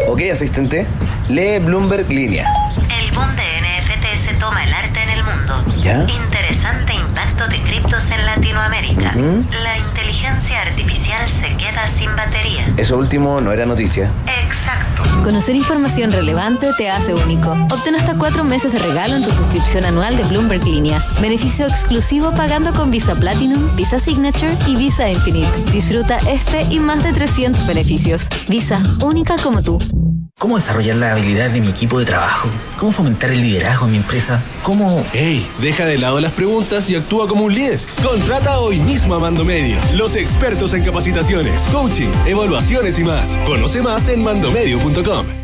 Ok, 0.09 0.21
asistente. 0.33 0.87
Lee 1.29 1.59
Bloomberg 1.59 2.09
Línea. 2.09 2.47
El 2.77 3.11
boom 3.15 3.29
de 3.37 3.43
NFT 3.61 4.07
se 4.17 4.33
toma 4.35 4.65
el 4.65 4.73
arte 4.73 5.03
en 5.03 5.11
el 5.11 5.23
mundo. 5.25 5.53
¿Ya? 5.81 6.07
Interesante 6.25 6.95
impacto 6.95 7.47
de 7.49 7.61
criptos 7.63 8.11
en 8.11 8.25
Latinoamérica. 8.25 9.13
¿Mm? 9.13 9.47
La 9.65 9.77
inteligencia 9.79 10.63
artificial 10.63 11.29
se 11.29 11.55
queda 11.57 11.87
sin 11.87 12.15
batería. 12.17 12.65
Eso 12.77 12.97
último 12.97 13.41
no 13.41 13.53
era 13.53 13.67
noticia. 13.67 14.11
Exacto. 14.45 14.84
Conocer 15.23 15.57
información 15.57 16.13
relevante 16.13 16.71
te 16.77 16.91
hace 16.91 17.15
único. 17.15 17.53
Obtén 17.71 17.95
hasta 17.95 18.17
cuatro 18.19 18.45
meses 18.45 18.73
de 18.73 18.79
regalo 18.79 19.17
en 19.17 19.25
tu 19.25 19.31
suscripción 19.31 19.85
anual 19.85 20.17
de 20.17 20.25
Bloomberg 20.25 20.65
Línea. 20.65 21.03
Beneficio 21.21 21.67
exclusivo 21.67 22.33
pagando 22.33 22.73
con 22.73 22.91
Visa 22.91 23.15
Platinum, 23.15 23.75
Visa 23.77 23.99
Signature 23.99 24.53
y 24.67 24.77
Visa 24.77 25.09
Infinite. 25.09 25.71
Disfruta 25.73 26.19
este 26.29 26.63
y 26.71 26.81
más 26.81 27.05
de 27.05 27.13
300 27.13 27.67
beneficios. 27.67 28.27
Visa, 28.49 28.83
única 29.03 29.37
como 29.43 29.63
tú. 29.63 29.79
¿Cómo 30.45 30.57
desarrollar 30.57 30.97
la 30.97 31.13
habilidad 31.13 31.49
de 31.49 31.63
mi 31.63 31.69
equipo 31.69 31.99
de 31.99 32.05
trabajo? 32.05 32.51
¿Cómo 32.79 32.93
fomentar 32.93 33.31
el 33.31 33.41
liderazgo 33.41 33.87
en 33.87 33.93
mi 33.93 33.97
empresa? 33.97 34.43
¿Cómo...? 34.63 35.03
¡Ey! 35.15 35.51
Deja 35.59 35.87
de 35.87 35.97
lado 35.97 36.21
las 36.21 36.33
preguntas 36.33 36.91
y 36.91 36.97
actúa 36.97 37.27
como 37.27 37.47
un 37.47 37.55
líder. 37.55 37.81
Contrata 38.03 38.59
hoy 38.59 38.79
mismo 38.79 39.15
a 39.15 39.19
Mando 39.19 39.43
Medio, 39.43 39.79
los 39.95 40.17
expertos 40.17 40.75
en 40.75 40.85
capacitaciones, 40.85 41.63
coaching, 41.73 42.11
evaluaciones 42.27 42.99
y 42.99 43.05
más. 43.05 43.39
Conoce 43.47 43.81
más 43.81 44.07
en 44.09 44.23
mandomedio.com. 44.23 45.44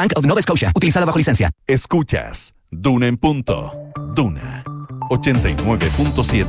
of 0.15 0.25
Nova 0.25 0.41
Scotia, 0.41 0.71
utilizada 0.75 1.05
bajo 1.05 1.17
licencia. 1.17 1.51
Escuchas 1.67 2.53
Duna 2.71 3.07
en 3.07 3.17
punto. 3.17 3.71
Duna 4.15 4.63
89.7. 5.09 6.47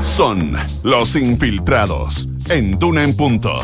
Son 0.00 0.56
los 0.84 1.16
infiltrados 1.16 2.28
en 2.48 2.78
Duna 2.78 3.02
en 3.02 3.16
punto. 3.16 3.60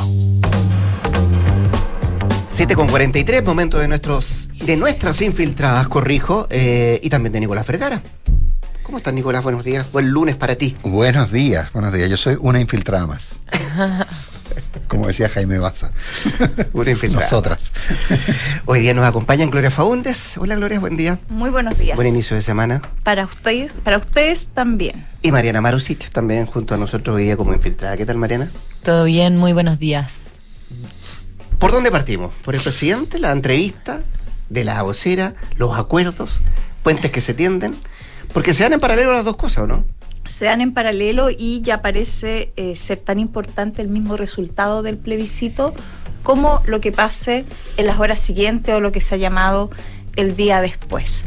7 2.47 2.75
con 2.75 2.89
43, 2.89 3.45
momento 3.45 3.79
de 3.79 3.87
nuestros 3.87 4.49
de 4.61 4.77
nuestras 4.77 5.23
infiltradas, 5.23 5.87
corrijo, 5.87 6.49
eh, 6.51 6.99
y 7.03 7.09
también 7.09 7.33
de 7.33 7.41
Nicolás 7.41 7.67
Vergara. 7.67 8.03
¿Cómo 8.83 8.99
estás, 8.99 9.15
Nicolás? 9.15 9.45
Buenos 9.45 9.63
días. 9.63 9.93
Buen 9.93 10.09
lunes 10.09 10.35
para 10.35 10.57
ti. 10.57 10.77
Buenos 10.83 11.31
días, 11.31 11.73
buenos 11.73 11.93
días. 11.93 12.11
Yo 12.11 12.17
soy 12.17 12.37
una 12.41 12.59
infiltrada 12.59 13.07
más. 13.07 13.39
Como 14.89 15.07
decía 15.07 15.29
Jaime 15.29 15.59
Baza. 15.59 15.91
Una 16.73 16.91
infiltrada. 16.91 17.25
Nosotras. 17.25 17.73
Hoy 18.65 18.81
día 18.81 18.95
nos 18.95 19.05
acompañan 19.05 19.51
Gloria 19.51 19.71
Faúndes. 19.71 20.37
Hola, 20.39 20.57
Gloria, 20.57 20.81
buen 20.81 20.97
día. 20.97 21.19
Muy 21.29 21.51
buenos 21.51 21.79
días. 21.79 21.95
Buen 21.95 22.09
inicio 22.09 22.35
de 22.35 22.43
semana. 22.43 22.83
Para 23.03 23.25
ustedes, 23.25 23.73
para 23.85 23.99
ustedes 23.99 24.49
también. 24.49 25.07
Y 25.23 25.31
Mariana 25.31 25.61
Marusic 25.61 26.11
también 26.11 26.47
junto 26.47 26.75
a 26.75 26.79
nosotros 26.79 27.17
hoy 27.17 27.25
día 27.25 27.37
como 27.37 27.53
infiltrada. 27.53 27.97
¿Qué 27.97 28.07
tal, 28.07 28.17
Mariana? 28.17 28.51
Todo 28.83 29.05
bien, 29.05 29.37
muy 29.37 29.53
buenos 29.53 29.79
días. 29.79 30.29
¿Por 31.59 31.73
dónde 31.73 31.91
partimos? 31.91 32.33
¿Por 32.43 32.55
el 32.55 32.61
presidente, 32.61 33.19
la 33.19 33.33
entrevista 33.33 34.01
de 34.49 34.65
la 34.65 34.83
vocera, 34.83 35.35
los 35.57 35.79
acuerdos, 35.79 36.41
puentes 36.83 37.11
que 37.11 37.21
se 37.21 37.35
tienden? 37.35 37.77
Porque 38.33 38.55
se 38.55 38.63
dan 38.63 38.75
en 38.75 38.81
paralelo 38.81 39.13
las 39.13 39.25
dos 39.25 39.37
cosas, 39.37 39.65
¿o 39.65 39.67
no? 39.67 39.85
Se 40.29 40.45
dan 40.45 40.61
en 40.61 40.73
paralelo 40.73 41.29
y 41.37 41.61
ya 41.63 41.83
parece 41.83 42.53
eh, 42.57 42.77
ser 42.77 42.99
tan 42.99 43.19
importante 43.19 43.83
el 43.83 43.89
mismo 43.89 44.17
resultado 44.17 44.83
del 44.83 44.97
plebiscito 44.97 45.75
como 46.23 46.63
lo 46.67 46.81
que 46.81 46.93
pase 46.93 47.45
en 47.77 47.87
las 47.87 47.99
horas 47.99 48.21
siguientes 48.21 48.75
o 48.75 48.81
lo 48.81 48.93
que 48.93 49.01
se 49.01 49.15
ha 49.15 49.19
llamado 49.19 49.71
el 50.17 50.37
día 50.37 50.61
después. 50.61 51.25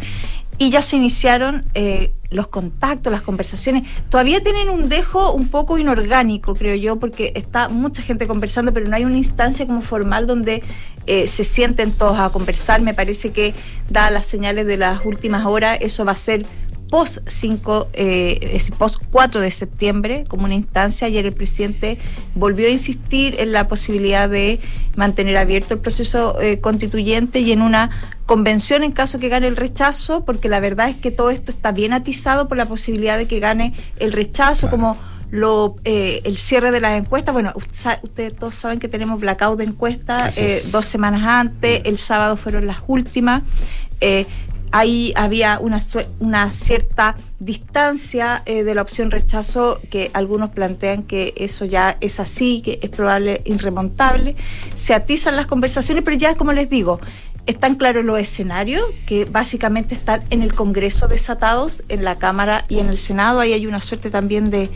Y 0.57 0.69
ya 0.69 0.83
se 0.83 0.95
iniciaron 0.95 1.65
eh, 1.73 2.13
los 2.29 2.47
contactos, 2.47 3.11
las 3.11 3.23
conversaciones. 3.23 3.83
Todavía 4.09 4.43
tienen 4.43 4.69
un 4.69 4.89
dejo 4.89 5.33
un 5.33 5.49
poco 5.49 5.79
inorgánico, 5.79 6.53
creo 6.53 6.75
yo, 6.75 6.97
porque 6.97 7.33
está 7.35 7.67
mucha 7.67 8.03
gente 8.03 8.27
conversando, 8.27 8.71
pero 8.73 8.87
no 8.87 8.95
hay 8.95 9.05
una 9.05 9.17
instancia 9.17 9.65
como 9.65 9.81
formal 9.81 10.27
donde 10.27 10.61
eh, 11.07 11.27
se 11.27 11.43
sienten 11.43 11.91
todos 11.91 12.19
a 12.19 12.29
conversar. 12.29 12.81
Me 12.81 12.93
parece 12.93 13.31
que, 13.31 13.55
dadas 13.89 14.11
las 14.13 14.27
señales 14.27 14.67
de 14.67 14.77
las 14.77 15.03
últimas 15.03 15.45
horas, 15.45 15.79
eso 15.81 16.05
va 16.05 16.11
a 16.11 16.15
ser 16.17 16.45
post 16.91 17.19
5, 17.25 17.87
eh, 17.93 18.61
post 18.77 19.01
4 19.11 19.41
de 19.41 19.49
septiembre 19.49 20.25
como 20.27 20.43
una 20.43 20.53
instancia. 20.53 21.07
Ayer 21.07 21.25
el 21.25 21.33
presidente 21.33 21.97
volvió 22.35 22.67
a 22.67 22.69
insistir 22.69 23.37
en 23.39 23.53
la 23.53 23.67
posibilidad 23.67 24.29
de 24.29 24.59
mantener 24.95 25.37
abierto 25.37 25.73
el 25.73 25.79
proceso 25.79 26.39
eh, 26.41 26.59
constituyente 26.59 27.39
y 27.39 27.53
en 27.53 27.61
una 27.61 27.89
convención 28.25 28.83
en 28.83 28.91
caso 28.91 29.19
que 29.19 29.29
gane 29.29 29.47
el 29.47 29.55
rechazo, 29.55 30.25
porque 30.25 30.49
la 30.49 30.59
verdad 30.59 30.89
es 30.89 30.97
que 30.97 31.11
todo 31.11 31.31
esto 31.31 31.51
está 31.51 31.71
bien 31.71 31.93
atizado 31.93 32.47
por 32.49 32.57
la 32.57 32.65
posibilidad 32.65 33.17
de 33.17 33.25
que 33.25 33.39
gane 33.39 33.73
el 33.97 34.11
rechazo, 34.11 34.69
como 34.69 34.97
lo, 35.31 35.77
eh, 35.85 36.21
el 36.25 36.35
cierre 36.35 36.71
de 36.71 36.81
las 36.81 36.99
encuestas. 36.99 37.33
Bueno, 37.33 37.53
ustedes 37.55 38.35
todos 38.35 38.53
saben 38.53 38.79
que 38.79 38.89
tenemos 38.89 39.19
blackout 39.19 39.57
de 39.57 39.63
encuestas 39.63 40.37
eh, 40.37 40.61
dos 40.71 40.85
semanas 40.85 41.23
antes, 41.23 41.81
el 41.85 41.97
sábado 41.97 42.35
fueron 42.35 42.67
las 42.67 42.79
últimas. 42.87 43.43
Eh, 44.01 44.25
ahí 44.71 45.13
había 45.15 45.59
una, 45.59 45.79
una 46.19 46.51
cierta 46.51 47.15
distancia 47.39 48.41
eh, 48.45 48.63
de 48.63 48.75
la 48.75 48.81
opción 48.81 49.11
rechazo 49.11 49.79
que 49.89 50.11
algunos 50.13 50.51
plantean 50.51 51.03
que 51.03 51.33
eso 51.37 51.65
ya 51.65 51.97
es 52.01 52.19
así, 52.19 52.61
que 52.61 52.79
es 52.81 52.89
probable 52.89 53.41
irremontable. 53.45 54.35
Se 54.75 54.93
atizan 54.93 55.35
las 55.35 55.47
conversaciones, 55.47 56.03
pero 56.03 56.17
ya 56.17 56.35
como 56.35 56.53
les 56.53 56.69
digo, 56.69 56.99
están 57.47 57.75
claros 57.75 58.05
los 58.05 58.19
escenarios 58.19 58.83
que 59.05 59.25
básicamente 59.25 59.95
están 59.95 60.23
en 60.29 60.41
el 60.41 60.53
Congreso 60.53 61.07
desatados, 61.07 61.83
en 61.89 62.03
la 62.03 62.17
Cámara 62.17 62.65
y 62.69 62.79
en 62.79 62.87
el 62.87 62.97
Senado. 62.97 63.39
Ahí 63.39 63.53
hay 63.53 63.67
una 63.67 63.81
suerte 63.81 64.09
también 64.09 64.49
de, 64.49 64.69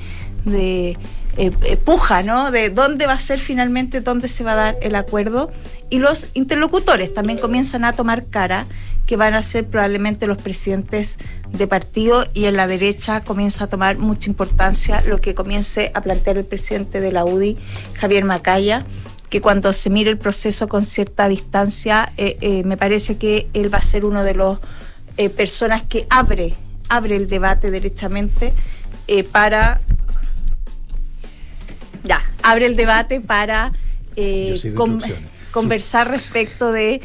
de 0.46 0.98
eh, 1.38 1.52
eh, 1.64 1.78
puja, 1.78 2.24
¿no? 2.24 2.50
De 2.50 2.70
dónde 2.70 3.08
va 3.08 3.14
a 3.14 3.20
ser 3.20 3.39
finalmente, 3.39 4.02
dónde 4.02 4.30
se 4.30 4.43
va 4.43 4.54
a 4.54 4.56
dar 4.56 4.78
el 4.82 4.96
acuerdo. 4.96 5.52
Y 5.89 6.00
los 6.00 6.28
interlocutores 6.34 7.14
también 7.14 7.38
comienzan 7.38 7.84
a 7.86 7.93
tomar 7.93 8.26
cara 8.26 8.66
que 9.06 9.18
van 9.18 9.34
a 9.36 9.43
ser 9.43 9.68
probablemente 9.68 10.28
los 10.28 10.38
presidentes 10.38 11.18
de 11.51 11.68
partido 11.68 12.26
y 12.34 12.45
en 12.45 12.58
la 12.58 12.68
derecha 12.68 13.24
comienza 13.24 13.66
a 13.66 13.68
tomar 13.68 13.97
mucha 13.97 14.30
importancia 14.30 15.01
lo 15.01 15.22
que 15.22 15.36
comience 15.36 15.91
a 15.93 16.01
plantear 16.01 16.38
el 16.38 16.45
presidente 16.45 17.01
de 17.01 17.12
la 17.12 17.26
UDI, 17.26 17.58
Javier 17.99 18.26
Macaya, 18.26 18.84
que 19.30 19.41
cuando 19.41 19.74
se 19.74 19.89
mire 19.89 20.10
el 20.10 20.18
proceso 20.18 20.68
con 20.68 20.86
cierta 20.86 21.28
distancia, 21.28 22.14
eh, 22.18 22.38
eh, 22.41 22.64
me 22.64 22.78
parece 22.78 23.18
que 23.18 23.47
él 23.53 23.74
va 23.74 23.80
a 23.80 23.82
ser 23.82 24.06
uno 24.06 24.24
de 24.24 24.34
los 24.34 24.60
eh, 25.18 25.30
personas 25.30 25.84
que 25.84 26.08
abre, 26.10 26.53
abre 26.89 27.16
el 27.16 27.28
debate 27.28 27.72
derechamente 27.72 28.53
para 29.32 29.82
ya, 32.03 32.24
abre 32.41 32.66
el 32.66 32.76
debate 32.76 33.22
para 33.22 33.72
conversar 35.51 36.10
respecto 36.10 36.72
de 36.72 37.01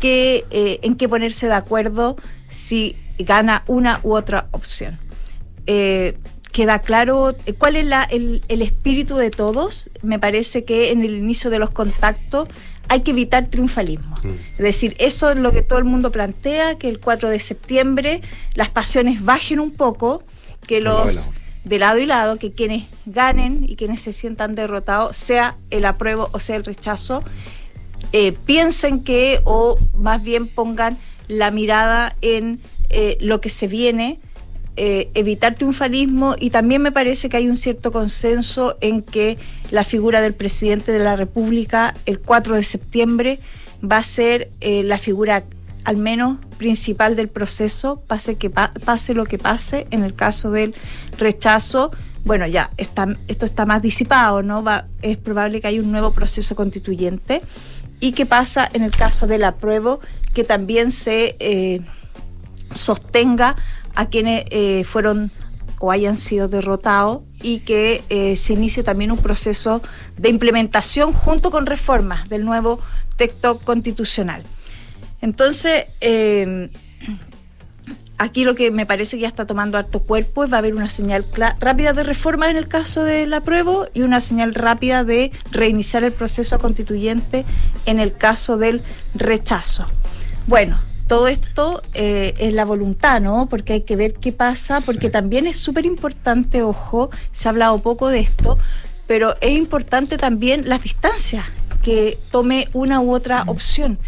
que, 0.00 0.44
eh, 0.50 0.80
en 0.82 0.96
qué 0.96 1.08
ponerse 1.08 1.46
de 1.46 1.54
acuerdo 1.54 2.16
si 2.50 2.96
gana 3.18 3.64
una 3.66 4.00
u 4.02 4.14
otra 4.14 4.48
opción. 4.52 4.98
Eh, 5.66 6.16
queda 6.52 6.78
claro 6.80 7.36
eh, 7.46 7.52
cuál 7.52 7.76
es 7.76 7.84
la, 7.84 8.04
el, 8.04 8.42
el, 8.48 8.62
espíritu 8.62 9.16
de 9.16 9.30
todos. 9.30 9.90
Me 10.02 10.18
parece 10.18 10.64
que 10.64 10.90
en 10.90 11.02
el 11.02 11.14
inicio 11.14 11.50
de 11.50 11.58
los 11.58 11.70
contactos 11.70 12.48
hay 12.88 13.00
que 13.00 13.10
evitar 13.10 13.46
triunfalismo. 13.46 14.16
Mm. 14.22 14.28
Es 14.58 14.64
decir, 14.64 14.96
eso 14.98 15.30
es 15.30 15.36
lo 15.36 15.52
que 15.52 15.62
todo 15.62 15.78
el 15.78 15.84
mundo 15.84 16.10
plantea, 16.10 16.76
que 16.76 16.88
el 16.88 17.00
4 17.00 17.28
de 17.28 17.38
septiembre 17.38 18.22
las 18.54 18.70
pasiones 18.70 19.24
bajen 19.24 19.60
un 19.60 19.72
poco, 19.72 20.22
que 20.66 20.80
los 20.80 21.30
de 21.64 21.78
lado 21.78 21.98
y 21.98 22.06
lado, 22.06 22.38
que 22.38 22.52
quienes 22.52 22.84
ganen 23.04 23.64
y 23.68 23.76
quienes 23.76 24.00
se 24.00 24.12
sientan 24.12 24.54
derrotados, 24.54 25.16
sea 25.16 25.56
el 25.70 25.84
apruebo 25.84 26.28
o 26.32 26.40
sea 26.40 26.56
el 26.56 26.64
rechazo, 26.64 27.22
eh, 28.12 28.32
piensen 28.32 29.00
que 29.00 29.40
o 29.44 29.78
más 29.98 30.22
bien 30.22 30.48
pongan 30.48 30.98
la 31.28 31.50
mirada 31.50 32.16
en 32.22 32.60
eh, 32.88 33.18
lo 33.20 33.40
que 33.40 33.50
se 33.50 33.68
viene, 33.68 34.18
eh, 34.76 35.10
evitar 35.14 35.54
triunfalismo 35.56 36.36
y 36.38 36.50
también 36.50 36.80
me 36.80 36.92
parece 36.92 37.28
que 37.28 37.36
hay 37.36 37.48
un 37.48 37.56
cierto 37.56 37.92
consenso 37.92 38.76
en 38.80 39.02
que 39.02 39.36
la 39.70 39.84
figura 39.84 40.20
del 40.20 40.34
presidente 40.34 40.92
de 40.92 41.00
la 41.00 41.16
República 41.16 41.94
el 42.06 42.20
4 42.20 42.54
de 42.54 42.62
septiembre 42.62 43.40
va 43.82 43.98
a 43.98 44.02
ser 44.04 44.50
la 44.60 44.98
figura 44.98 45.44
al 45.84 45.96
menos 45.96 46.38
principal 46.58 47.16
del 47.16 47.28
proceso, 47.28 48.02
pase, 48.06 48.36
que 48.36 48.50
pase 48.50 49.14
lo 49.14 49.24
que 49.24 49.38
pase, 49.38 49.86
en 49.90 50.02
el 50.02 50.14
caso 50.14 50.50
del 50.50 50.74
rechazo, 51.16 51.90
bueno, 52.24 52.46
ya 52.46 52.70
está, 52.76 53.16
esto 53.26 53.46
está 53.46 53.64
más 53.64 53.80
disipado, 53.80 54.42
¿no? 54.42 54.62
Va, 54.62 54.86
es 55.00 55.16
probable 55.16 55.62
que 55.62 55.68
haya 55.68 55.80
un 55.80 55.90
nuevo 55.90 56.12
proceso 56.12 56.54
constituyente 56.54 57.40
y 58.00 58.12
qué 58.12 58.26
pasa 58.26 58.68
en 58.72 58.82
el 58.82 58.90
caso 58.90 59.26
del 59.26 59.44
apruebo, 59.44 60.00
que 60.34 60.44
también 60.44 60.90
se 60.90 61.36
eh, 61.40 61.80
sostenga 62.74 63.56
a 63.94 64.06
quienes 64.06 64.44
eh, 64.50 64.84
fueron 64.84 65.30
o 65.80 65.92
hayan 65.92 66.16
sido 66.16 66.48
derrotados 66.48 67.22
y 67.40 67.60
que 67.60 68.02
eh, 68.08 68.36
se 68.36 68.52
inicie 68.52 68.82
también 68.82 69.12
un 69.12 69.18
proceso 69.18 69.80
de 70.16 70.28
implementación 70.28 71.12
junto 71.12 71.50
con 71.50 71.66
reformas 71.66 72.28
del 72.28 72.44
nuevo 72.44 72.80
texto 73.16 73.60
constitucional. 73.60 74.42
Entonces, 75.20 75.86
Aquí 78.20 78.44
lo 78.44 78.56
que 78.56 78.72
me 78.72 78.84
parece 78.84 79.16
que 79.16 79.22
ya 79.22 79.28
está 79.28 79.46
tomando 79.46 79.78
harto 79.78 80.00
cuerpo 80.00 80.42
es 80.42 80.52
va 80.52 80.56
a 80.56 80.58
haber 80.58 80.74
una 80.74 80.88
señal 80.88 81.24
rápida 81.60 81.92
de 81.92 82.02
reforma 82.02 82.50
en 82.50 82.56
el 82.56 82.66
caso 82.66 83.04
del 83.04 83.32
apruebo 83.32 83.86
y 83.94 84.02
una 84.02 84.20
señal 84.20 84.56
rápida 84.56 85.04
de 85.04 85.30
reiniciar 85.52 86.02
el 86.02 86.12
proceso 86.12 86.58
constituyente 86.58 87.44
en 87.86 88.00
el 88.00 88.12
caso 88.12 88.56
del 88.56 88.82
rechazo. 89.14 89.86
Bueno, 90.48 90.80
todo 91.06 91.28
esto 91.28 91.80
eh, 91.94 92.34
es 92.38 92.52
la 92.52 92.64
voluntad, 92.64 93.20
¿no? 93.20 93.48
Porque 93.48 93.74
hay 93.74 93.80
que 93.82 93.94
ver 93.94 94.14
qué 94.14 94.32
pasa, 94.32 94.80
porque 94.84 95.10
también 95.10 95.46
es 95.46 95.56
súper 95.56 95.86
importante, 95.86 96.62
ojo, 96.62 97.10
se 97.30 97.46
ha 97.46 97.50
hablado 97.52 97.78
poco 97.78 98.08
de 98.08 98.18
esto, 98.18 98.58
pero 99.06 99.36
es 99.40 99.52
importante 99.52 100.18
también 100.18 100.68
las 100.68 100.82
distancias 100.82 101.46
que 101.88 102.18
tome 102.30 102.68
una 102.74 103.00
u 103.00 103.14
otra 103.14 103.44
opción. 103.46 103.98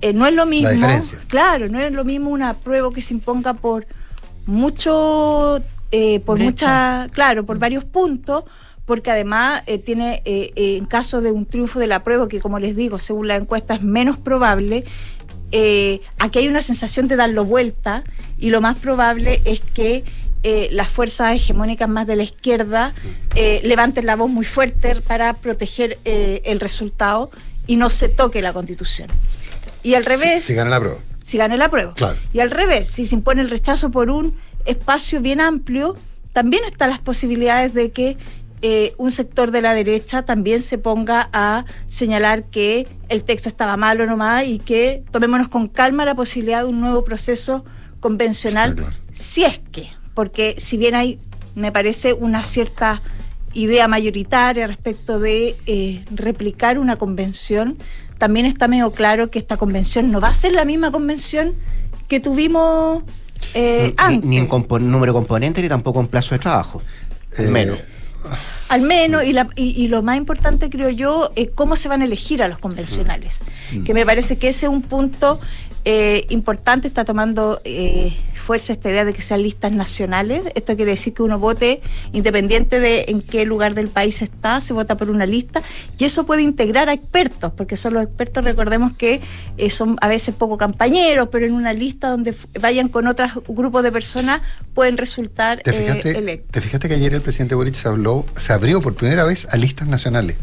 Eh, 0.00 0.12
no 0.12 0.26
es 0.26 0.34
lo 0.34 0.44
mismo, 0.44 0.88
claro, 1.28 1.68
no 1.68 1.78
es 1.78 1.92
lo 1.92 2.04
mismo 2.04 2.30
una 2.30 2.54
prueba 2.54 2.90
que 2.92 3.00
se 3.00 3.14
imponga 3.14 3.54
por 3.54 3.86
mucho, 4.44 5.62
eh, 5.92 6.18
por 6.18 6.40
mucha, 6.40 7.06
claro, 7.12 7.46
por 7.46 7.60
varios 7.60 7.84
puntos, 7.84 8.42
porque 8.86 9.12
además 9.12 9.62
eh, 9.68 9.78
tiene, 9.78 10.20
en 10.24 10.84
caso 10.86 11.20
de 11.20 11.30
un 11.30 11.46
triunfo 11.46 11.78
de 11.78 11.86
la 11.86 12.02
prueba, 12.02 12.26
que 12.26 12.40
como 12.40 12.58
les 12.58 12.74
digo, 12.74 12.98
según 12.98 13.28
la 13.28 13.36
encuesta 13.36 13.74
es 13.74 13.82
menos 13.82 14.18
probable, 14.18 14.84
aquí 16.18 16.40
hay 16.40 16.48
una 16.48 16.62
sensación 16.62 17.06
de 17.06 17.14
darlo 17.14 17.44
vuelta 17.44 18.02
y 18.36 18.50
lo 18.50 18.60
más 18.60 18.76
probable 18.78 19.42
es 19.44 19.60
que 19.60 20.02
eh, 20.44 20.68
las 20.70 20.88
fuerzas 20.88 21.34
hegemónicas 21.34 21.88
más 21.88 22.06
de 22.06 22.14
la 22.14 22.22
izquierda 22.22 22.94
eh, 23.34 23.60
levanten 23.64 24.06
la 24.06 24.14
voz 24.14 24.30
muy 24.30 24.44
fuerte 24.44 24.94
para 25.00 25.34
proteger 25.34 25.98
eh, 26.04 26.42
el 26.44 26.60
resultado 26.60 27.30
y 27.66 27.76
no 27.76 27.90
se 27.90 28.08
toque 28.08 28.40
la 28.40 28.52
constitución. 28.52 29.08
Y 29.82 29.94
al 29.94 30.04
revés... 30.04 30.44
Si, 30.44 30.54
gana 30.54 30.70
la 30.70 30.80
prueba. 30.80 30.98
Si 31.24 31.38
gana 31.38 31.56
la 31.56 31.68
prueba. 31.68 31.94
Claro. 31.94 32.16
Y 32.32 32.38
al 32.38 32.52
revés, 32.52 32.88
si 32.88 33.04
se 33.04 33.16
impone 33.16 33.42
el 33.42 33.50
rechazo 33.50 33.90
por 33.90 34.10
un 34.10 34.36
espacio 34.64 35.20
bien 35.20 35.40
amplio, 35.40 35.96
también 36.32 36.62
están 36.64 36.90
las 36.90 37.00
posibilidades 37.00 37.74
de 37.74 37.90
que 37.90 38.16
un 38.96 39.12
sector 39.12 39.52
de 39.52 39.62
la 39.62 39.72
derecha 39.72 40.22
también 40.22 40.62
se 40.62 40.78
ponga 40.78 41.30
a 41.32 41.64
señalar 41.86 42.44
que 42.44 42.88
el 43.08 43.22
texto 43.22 43.48
estaba 43.48 43.76
malo 43.76 44.04
nomás 44.04 44.46
y 44.46 44.58
que 44.58 45.04
tomémonos 45.12 45.46
con 45.46 45.68
calma 45.68 46.04
la 46.04 46.16
posibilidad 46.16 46.62
de 46.62 46.68
un 46.68 46.80
nuevo 46.80 47.04
proceso 47.04 47.64
convencional, 48.00 48.76
si 49.12 49.44
es 49.44 49.60
que 49.70 49.90
porque 50.18 50.56
si 50.58 50.76
bien 50.76 50.96
hay, 50.96 51.20
me 51.54 51.70
parece, 51.70 52.12
una 52.12 52.42
cierta 52.42 53.02
idea 53.52 53.86
mayoritaria 53.86 54.66
respecto 54.66 55.20
de 55.20 55.54
eh, 55.66 56.04
replicar 56.12 56.80
una 56.80 56.96
convención, 56.96 57.78
también 58.18 58.44
está 58.44 58.66
medio 58.66 58.90
claro 58.90 59.30
que 59.30 59.38
esta 59.38 59.56
convención 59.56 60.10
no 60.10 60.20
va 60.20 60.30
a 60.30 60.34
ser 60.34 60.54
la 60.54 60.64
misma 60.64 60.90
convención 60.90 61.54
que 62.08 62.18
tuvimos 62.18 63.04
eh, 63.54 63.94
antes. 63.96 64.28
Ni, 64.28 64.38
en 64.38 64.48
número 64.90 65.12
de 65.12 65.18
componentes 65.18 65.62
ni 65.62 65.68
tampoco 65.68 66.00
en 66.00 66.08
plazo 66.08 66.34
de 66.34 66.40
trabajo. 66.40 66.82
Al 67.38 67.44
eh, 67.44 67.48
menos. 67.50 67.78
Al 68.70 68.82
menos, 68.82 69.24
y, 69.24 69.32
la, 69.32 69.48
y, 69.54 69.86
lo 69.86 70.02
más 70.02 70.16
importante 70.16 70.68
creo 70.68 70.90
yo, 70.90 71.30
es 71.36 71.50
cómo 71.54 71.76
se 71.76 71.86
van 71.86 72.02
a 72.02 72.06
elegir 72.06 72.42
a 72.42 72.48
los 72.48 72.58
convencionales. 72.58 73.42
Mm. 73.72 73.84
Que 73.84 73.94
me 73.94 74.04
parece 74.04 74.36
que 74.36 74.48
ese 74.48 74.66
es 74.66 74.72
un 74.72 74.82
punto 74.82 75.38
importante, 76.28 76.88
está 76.88 77.04
tomando 77.04 77.62
fuerza 78.48 78.72
esta 78.72 78.88
idea 78.88 79.04
de 79.04 79.12
que 79.12 79.20
sean 79.20 79.42
listas 79.42 79.72
nacionales. 79.72 80.40
Esto 80.54 80.74
quiere 80.74 80.92
decir 80.92 81.12
que 81.12 81.22
uno 81.22 81.38
vote 81.38 81.82
independiente 82.12 82.80
de 82.80 83.04
en 83.08 83.20
qué 83.20 83.44
lugar 83.44 83.74
del 83.74 83.88
país 83.88 84.22
está, 84.22 84.62
se 84.62 84.72
vota 84.72 84.96
por 84.96 85.10
una 85.10 85.26
lista 85.26 85.60
y 85.98 86.06
eso 86.06 86.24
puede 86.24 86.40
integrar 86.40 86.88
a 86.88 86.94
expertos, 86.94 87.52
porque 87.52 87.76
son 87.76 87.92
los 87.92 88.02
expertos, 88.02 88.42
recordemos 88.46 88.92
que 88.96 89.20
eh, 89.58 89.68
son 89.68 89.98
a 90.00 90.08
veces 90.08 90.34
poco 90.34 90.56
campañeros, 90.56 91.28
pero 91.30 91.44
en 91.44 91.52
una 91.52 91.74
lista 91.74 92.08
donde 92.08 92.34
vayan 92.58 92.88
con 92.88 93.06
otros 93.06 93.32
grupos 93.48 93.82
de 93.82 93.92
personas 93.92 94.40
pueden 94.72 94.96
resultar 94.96 95.60
¿Te 95.62 95.74
fijaste, 95.74 96.12
eh, 96.12 96.18
electos. 96.18 96.50
¿Te 96.50 96.62
fijaste 96.62 96.88
que 96.88 96.94
ayer 96.94 97.12
el 97.12 97.20
presidente 97.20 97.54
Boric 97.54 97.74
se, 97.74 97.88
habló, 97.88 98.24
se 98.38 98.54
abrió 98.54 98.80
por 98.80 98.94
primera 98.94 99.24
vez 99.24 99.46
a 99.50 99.58
listas 99.58 99.88
nacionales? 99.88 100.36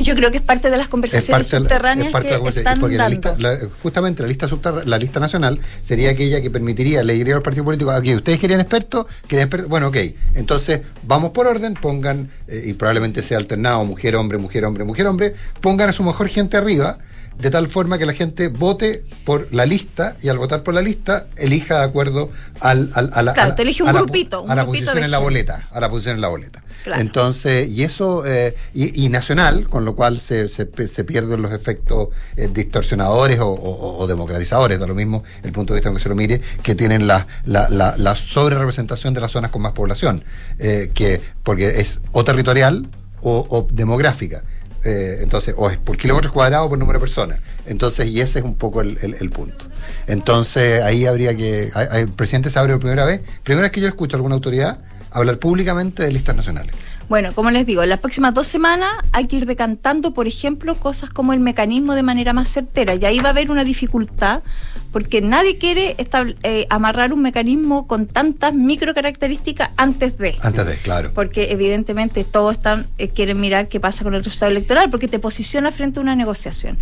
Yo 0.00 0.14
creo 0.14 0.30
que 0.30 0.38
es 0.38 0.42
parte 0.42 0.70
de 0.70 0.76
las 0.76 0.88
conversaciones 0.88 1.46
subterráneas 1.46 2.12
que 2.12 2.48
están 2.48 2.80
porque 2.80 2.96
La 2.96 3.08
lista, 3.08 3.36
justamente 3.82 4.22
la 4.22 4.28
lista 4.28 4.48
la 4.84 4.98
lista 4.98 5.20
nacional 5.20 5.60
sería 5.82 6.10
aquella 6.10 6.40
que 6.40 6.50
permitiría, 6.50 7.02
le 7.04 7.14
diría 7.14 7.36
al 7.36 7.42
partido 7.42 7.64
político, 7.64 7.90
aquí 7.90 8.14
ustedes 8.14 8.38
querían 8.38 8.60
expertos, 8.60 9.06
querían 9.28 9.46
expertos, 9.46 9.68
bueno, 9.68 9.88
ok, 9.88 9.96
entonces 10.34 10.80
vamos 11.04 11.30
por 11.32 11.46
orden, 11.46 11.74
pongan, 11.74 12.30
eh, 12.48 12.62
y 12.66 12.72
probablemente 12.74 13.22
sea 13.22 13.38
alternado, 13.38 13.84
mujer, 13.84 14.16
hombre, 14.16 14.38
mujer, 14.38 14.64
hombre, 14.64 14.84
mujer, 14.84 15.06
hombre, 15.06 15.34
pongan 15.60 15.90
a 15.90 15.92
su 15.92 16.02
mejor 16.02 16.28
gente 16.28 16.56
arriba, 16.56 16.98
de 17.38 17.50
tal 17.50 17.68
forma 17.68 17.98
que 17.98 18.06
la 18.06 18.14
gente 18.14 18.48
vote 18.48 19.04
por 19.24 19.52
la 19.54 19.66
lista 19.66 20.16
y 20.22 20.28
al 20.28 20.38
votar 20.38 20.62
por 20.62 20.74
la 20.74 20.82
lista 20.82 21.26
elija 21.36 21.78
de 21.78 21.84
acuerdo 21.84 22.30
al, 22.60 22.90
al 22.94 23.10
a 23.12 23.22
la, 23.22 23.32
claro, 23.34 23.54
te 23.54 23.62
elige 23.62 23.82
un 23.82 23.92
grupito, 23.92 24.44
a 24.48 24.54
la 24.54 24.66
posición 24.66 25.02
en 25.02 25.10
la 25.10 25.18
boleta, 25.18 25.68
a 25.70 25.80
la 25.80 25.90
posición 25.90 26.16
en 26.16 26.20
la 26.20 26.28
boleta. 26.28 26.64
Entonces, 26.86 27.70
y 27.70 27.82
eso, 27.82 28.26
eh, 28.26 28.54
y, 28.74 29.08
nacional, 29.08 29.68
con 29.68 29.84
lo 29.84 29.96
cual 29.96 30.20
se, 30.20 30.48
se, 30.48 30.66
pierden 30.66 31.40
los 31.40 31.52
efectos 31.52 32.08
eh, 32.36 32.48
distorsionadores 32.52 33.38
o, 33.40 34.06
democratizadores, 34.06 34.78
da 34.78 34.86
lo 34.86 34.94
mismo 34.94 35.24
el 35.42 35.52
punto 35.52 35.72
de 35.72 35.78
vista 35.78 35.88
en 35.88 35.96
que 35.96 36.02
se 36.02 36.08
lo 36.08 36.14
mire, 36.14 36.40
que 36.62 36.74
tienen 36.74 37.06
la, 37.06 37.26
la, 37.46 37.68
la, 37.70 38.16
sobre 38.16 38.56
representación 38.56 39.14
de 39.14 39.20
las 39.20 39.32
zonas 39.32 39.50
con 39.50 39.62
más 39.62 39.72
población, 39.72 40.24
eh, 40.58 40.90
que 40.92 41.20
porque 41.42 41.80
es 41.80 42.00
o 42.12 42.24
territorial 42.24 42.86
o, 43.22 43.66
demográfica. 43.72 44.44
Entonces, 44.84 45.54
o 45.56 45.70
es 45.70 45.78
por 45.78 45.96
kilómetros 45.96 46.32
cuadrados 46.32 46.68
por 46.68 46.78
número 46.78 46.98
de 46.98 47.00
personas. 47.00 47.40
Entonces, 47.66 48.08
y 48.08 48.20
ese 48.20 48.40
es 48.40 48.44
un 48.44 48.56
poco 48.56 48.80
el, 48.82 48.98
el, 49.02 49.30
punto. 49.30 49.66
Entonces, 50.06 50.82
ahí 50.82 51.06
habría 51.06 51.34
que. 51.34 51.70
El 51.92 52.08
presidente 52.08 52.50
se 52.50 52.58
abre 52.58 52.74
por 52.74 52.80
primera 52.80 53.04
vez. 53.04 53.20
Primera 53.42 53.62
vez 53.62 53.72
que 53.72 53.80
yo 53.80 53.88
escucho 53.88 54.16
a 54.16 54.18
alguna 54.18 54.34
autoridad 54.34 54.78
hablar 55.14 55.38
públicamente 55.38 56.04
de 56.04 56.12
listas 56.12 56.36
nacionales. 56.36 56.74
Bueno, 57.08 57.32
como 57.34 57.50
les 57.50 57.66
digo, 57.66 57.82
en 57.82 57.90
las 57.90 58.00
próximas 58.00 58.32
dos 58.32 58.46
semanas 58.46 58.90
hay 59.12 59.26
que 59.26 59.36
ir 59.36 59.46
decantando, 59.46 60.14
por 60.14 60.26
ejemplo, 60.26 60.74
cosas 60.74 61.10
como 61.10 61.32
el 61.32 61.40
mecanismo 61.40 61.94
de 61.94 62.02
manera 62.02 62.32
más 62.32 62.50
certera. 62.50 62.94
Y 62.94 63.04
ahí 63.04 63.18
va 63.18 63.28
a 63.28 63.30
haber 63.30 63.50
una 63.50 63.64
dificultad, 63.64 64.42
porque 64.90 65.20
nadie 65.20 65.58
quiere 65.58 65.96
eh, 66.42 66.66
amarrar 66.70 67.12
un 67.12 67.20
mecanismo 67.20 67.86
con 67.86 68.06
tantas 68.06 68.54
micro 68.54 68.94
características 68.94 69.70
antes 69.76 70.16
de. 70.18 70.36
Antes 70.40 70.66
de, 70.66 70.76
claro. 70.78 71.10
Porque 71.14 71.50
evidentemente 71.52 72.24
todos 72.24 72.56
están 72.56 72.86
eh, 72.98 73.08
quieren 73.08 73.40
mirar 73.40 73.68
qué 73.68 73.80
pasa 73.80 74.04
con 74.04 74.14
el 74.14 74.24
resultado 74.24 74.50
electoral, 74.50 74.90
porque 74.90 75.08
te 75.08 75.18
posiciona 75.18 75.72
frente 75.72 75.98
a 75.98 76.02
una 76.02 76.16
negociación. 76.16 76.78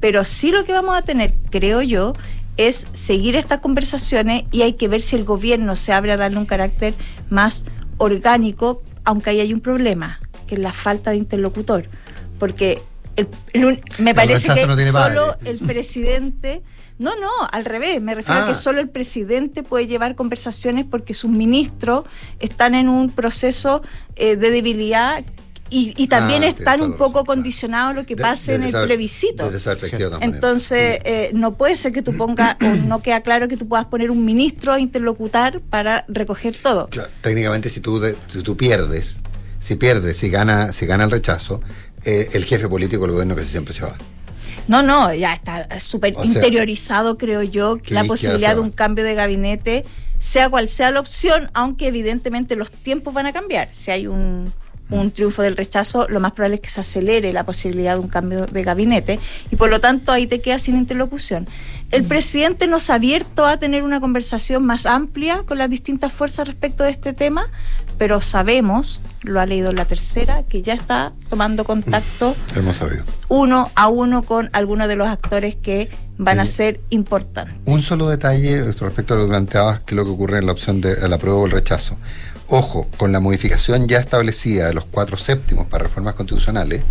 Pero 0.00 0.24
sí 0.24 0.50
lo 0.50 0.64
que 0.64 0.72
vamos 0.72 0.96
a 0.96 1.02
tener, 1.02 1.34
creo 1.50 1.82
yo, 1.82 2.14
es 2.56 2.86
seguir 2.92 3.36
estas 3.36 3.60
conversaciones 3.60 4.44
y 4.50 4.62
hay 4.62 4.74
que 4.74 4.88
ver 4.88 5.00
si 5.00 5.16
el 5.16 5.24
gobierno 5.24 5.76
se 5.76 5.92
abre 5.92 6.12
a 6.12 6.16
darle 6.16 6.38
un 6.38 6.46
carácter 6.46 6.94
más 7.30 7.64
orgánico, 7.98 8.82
aunque 9.08 9.30
ahí 9.30 9.40
hay 9.40 9.54
un 9.54 9.62
problema, 9.62 10.20
que 10.46 10.56
es 10.56 10.60
la 10.60 10.70
falta 10.70 11.12
de 11.12 11.16
interlocutor. 11.16 11.88
Porque 12.38 12.78
me 13.98 14.14
parece 14.14 14.52
que 14.52 14.92
solo 14.92 15.34
el 15.46 15.58
presidente... 15.60 16.60
No, 16.98 17.12
no, 17.18 17.30
al 17.52 17.64
revés, 17.64 18.02
me 18.02 18.14
refiero 18.14 18.42
a 18.42 18.44
que 18.44 18.50
ah. 18.50 18.54
solo 18.54 18.80
el 18.80 18.90
presidente 18.90 19.62
puede 19.62 19.86
llevar 19.86 20.14
conversaciones 20.14 20.84
porque 20.84 21.14
sus 21.14 21.30
ministros 21.30 22.04
están 22.38 22.74
en 22.74 22.90
un 22.90 23.08
proceso 23.10 23.82
eh, 24.16 24.36
de 24.36 24.50
debilidad 24.50 25.24
y, 25.70 26.06
también 26.08 26.44
ah, 26.44 26.48
están 26.48 26.80
un 26.80 26.94
poco 26.94 27.24
condicionados 27.24 27.90
a 27.90 27.94
lo 27.94 28.06
que 28.06 28.16
pase 28.16 28.54
en 28.54 28.62
el 28.64 28.72
plebiscito. 28.72 29.50
Entonces, 30.20 31.00
eh, 31.04 31.30
no 31.34 31.54
puede 31.54 31.76
ser 31.76 31.92
que 31.92 32.02
tú 32.02 32.16
pongas, 32.16 32.56
o 32.60 32.64
no 32.86 33.02
queda 33.02 33.20
claro 33.20 33.48
que 33.48 33.56
tú 33.56 33.68
puedas 33.68 33.86
poner 33.86 34.10
un 34.10 34.24
ministro 34.24 34.72
a 34.72 34.80
interlocutar 34.80 35.60
para 35.60 36.04
recoger 36.08 36.56
todo. 36.62 36.88
técnicamente, 37.20 37.68
si 37.68 37.80
tú, 37.80 38.00
si 38.28 38.42
tú 38.42 38.56
pierdes, 38.56 39.22
si 39.58 39.76
pierdes, 39.76 40.16
si 40.16 40.30
gana, 40.30 40.72
si 40.72 40.86
gana 40.86 41.04
el 41.04 41.10
rechazo, 41.10 41.60
eh, 42.04 42.28
el 42.32 42.44
jefe 42.44 42.68
político 42.68 43.02
del 43.02 43.12
gobierno 43.12 43.34
casi 43.34 43.48
siempre 43.48 43.74
se 43.74 43.82
va. 43.82 43.96
No, 44.68 44.82
no, 44.82 45.12
ya 45.14 45.32
está 45.32 45.80
súper 45.80 46.14
interiorizado, 46.22 47.16
creo 47.16 47.42
yo, 47.42 47.78
la 47.88 48.04
posibilidad 48.04 48.54
de 48.54 48.60
un 48.60 48.70
cambio 48.70 49.02
de 49.02 49.14
gabinete, 49.14 49.84
sea 50.18 50.50
cual 50.50 50.68
sea 50.68 50.90
la 50.90 51.00
opción, 51.00 51.50
aunque 51.54 51.88
evidentemente 51.88 52.54
los 52.54 52.70
tiempos 52.70 53.14
van 53.14 53.26
a 53.26 53.32
cambiar. 53.32 53.68
Si 53.72 53.90
hay 53.90 54.06
un 54.06 54.52
un 54.90 55.10
triunfo 55.10 55.42
del 55.42 55.56
rechazo, 55.56 56.08
lo 56.08 56.20
más 56.20 56.32
probable 56.32 56.56
es 56.56 56.60
que 56.60 56.70
se 56.70 56.80
acelere 56.80 57.32
la 57.32 57.44
posibilidad 57.44 57.94
de 57.94 58.00
un 58.00 58.08
cambio 58.08 58.46
de 58.46 58.62
gabinete 58.62 59.20
y 59.50 59.56
por 59.56 59.70
lo 59.70 59.80
tanto 59.80 60.12
ahí 60.12 60.26
te 60.26 60.40
quedas 60.40 60.62
sin 60.62 60.76
interlocución. 60.76 61.46
El 61.90 62.04
presidente 62.04 62.66
nos 62.66 62.90
ha 62.90 62.94
abierto 62.94 63.46
a 63.46 63.56
tener 63.56 63.82
una 63.82 64.00
conversación 64.00 64.64
más 64.64 64.86
amplia 64.86 65.42
con 65.46 65.58
las 65.58 65.70
distintas 65.70 66.12
fuerzas 66.12 66.46
respecto 66.46 66.84
de 66.84 66.90
este 66.90 67.12
tema, 67.12 67.48
pero 67.96 68.20
sabemos, 68.20 69.00
lo 69.22 69.40
ha 69.40 69.46
leído 69.46 69.72
la 69.72 69.84
tercera, 69.84 70.42
que 70.42 70.62
ya 70.62 70.74
está 70.74 71.12
tomando 71.28 71.64
contacto 71.64 72.34
uno 73.28 73.70
a 73.74 73.88
uno 73.88 74.22
con 74.22 74.50
algunos 74.52 74.88
de 74.88 74.96
los 74.96 75.08
actores 75.08 75.56
que 75.56 75.88
van 76.18 76.40
a 76.40 76.46
ser 76.46 76.80
importantes. 76.90 77.54
Un 77.64 77.80
solo 77.80 78.08
detalle 78.08 78.72
respecto 78.72 79.14
a 79.14 79.16
lo 79.16 79.24
que 79.24 79.28
planteabas, 79.30 79.80
que 79.80 79.94
es 79.94 79.96
lo 79.96 80.04
que 80.04 80.10
ocurre 80.10 80.38
en 80.38 80.46
la 80.46 80.52
opción 80.52 80.80
de 80.80 81.08
la 81.08 81.18
prueba 81.18 81.38
o 81.38 81.46
el 81.46 81.52
rechazo. 81.52 81.96
Ojo, 82.50 82.88
con 82.96 83.12
la 83.12 83.20
modificación 83.20 83.88
ya 83.88 83.98
establecida 83.98 84.68
de 84.68 84.74
los 84.74 84.86
cuatro 84.86 85.18
séptimos 85.18 85.66
para 85.66 85.84
reformas 85.84 86.14
constitucionales, 86.14 86.82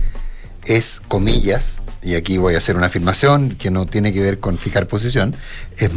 es 0.65 1.01
comillas, 1.07 1.81
y 2.03 2.13
aquí 2.13 2.37
voy 2.37 2.53
a 2.53 2.59
hacer 2.59 2.75
una 2.75 2.87
afirmación 2.87 3.55
que 3.55 3.71
no 3.71 3.87
tiene 3.87 4.13
que 4.13 4.21
ver 4.21 4.39
con 4.39 4.59
fijar 4.59 4.87
posición, 4.87 5.35
es, 5.77 5.89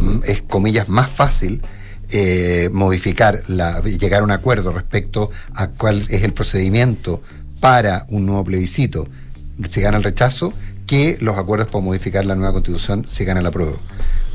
comillas 0.48 0.88
más 0.88 1.10
fácil 1.10 1.60
eh, 2.10 2.70
modificar, 2.72 3.42
la, 3.48 3.82
llegar 3.82 4.22
a 4.22 4.24
un 4.24 4.30
acuerdo 4.30 4.72
respecto 4.72 5.30
a 5.54 5.68
cuál 5.68 6.00
es 6.08 6.22
el 6.22 6.32
procedimiento 6.32 7.22
para 7.60 8.06
un 8.08 8.24
nuevo 8.24 8.44
plebiscito. 8.44 9.08
Si 9.68 9.82
gana 9.82 9.98
el 9.98 10.04
rechazo, 10.04 10.54
que 10.90 11.18
los 11.20 11.38
acuerdos 11.38 11.68
para 11.68 11.84
modificar 11.84 12.24
la 12.24 12.34
nueva 12.34 12.52
constitución 12.52 13.06
si 13.08 13.24
gana 13.24 13.40
la 13.40 13.52
prueba 13.52 13.76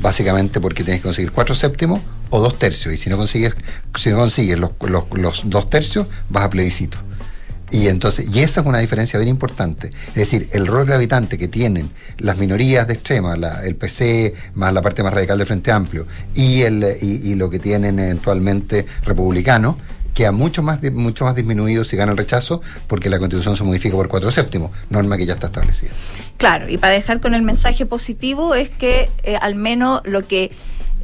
básicamente 0.00 0.58
porque 0.58 0.84
tienes 0.84 1.02
que 1.02 1.08
conseguir 1.08 1.32
cuatro 1.32 1.54
séptimos 1.54 2.00
o 2.30 2.40
dos 2.40 2.58
tercios, 2.58 2.94
y 2.94 2.96
si 2.96 3.10
no 3.10 3.18
consigues, 3.18 3.54
si 3.94 4.10
no 4.10 4.16
consigues 4.16 4.58
los, 4.58 4.70
los, 5.12 5.50
dos 5.50 5.68
tercios, 5.68 6.08
vas 6.30 6.44
a 6.44 6.50
plebiscito. 6.50 6.96
Y 7.70 7.88
entonces, 7.88 8.34
y 8.34 8.40
esa 8.40 8.62
es 8.62 8.66
una 8.66 8.78
diferencia 8.78 9.18
bien 9.18 9.28
importante. 9.28 9.90
Es 10.08 10.14
decir, 10.14 10.48
el 10.52 10.66
rol 10.66 10.86
gravitante 10.86 11.36
que 11.36 11.48
tienen 11.48 11.90
las 12.16 12.38
minorías 12.38 12.88
de 12.88 12.94
extrema, 12.94 13.34
el 13.62 13.76
PC 13.76 14.32
más 14.54 14.72
la 14.72 14.80
parte 14.80 15.02
más 15.02 15.12
radical 15.12 15.36
del 15.36 15.46
Frente 15.46 15.72
Amplio, 15.72 16.06
y, 16.34 16.62
el, 16.62 16.96
y 17.02 17.34
lo 17.34 17.50
que 17.50 17.58
tienen 17.58 17.98
eventualmente 17.98 18.86
republicanos, 19.02 19.76
queda 20.16 20.32
mucho 20.32 20.62
más, 20.62 20.82
mucho 20.92 21.26
más 21.26 21.36
disminuido 21.36 21.84
si 21.84 21.94
gana 21.94 22.12
el 22.12 22.18
rechazo, 22.18 22.62
porque 22.88 23.10
la 23.10 23.18
constitución 23.18 23.54
se 23.54 23.64
modifica 23.64 23.94
por 23.94 24.08
cuatro 24.08 24.30
séptimos, 24.30 24.70
norma 24.88 25.18
que 25.18 25.26
ya 25.26 25.34
está 25.34 25.48
establecida. 25.48 25.92
Claro, 26.38 26.70
y 26.70 26.78
para 26.78 26.94
dejar 26.94 27.20
con 27.20 27.34
el 27.34 27.42
mensaje 27.42 27.84
positivo 27.84 28.54
es 28.54 28.70
que 28.70 29.10
eh, 29.24 29.36
al 29.36 29.56
menos 29.56 30.00
lo 30.04 30.26
que 30.26 30.52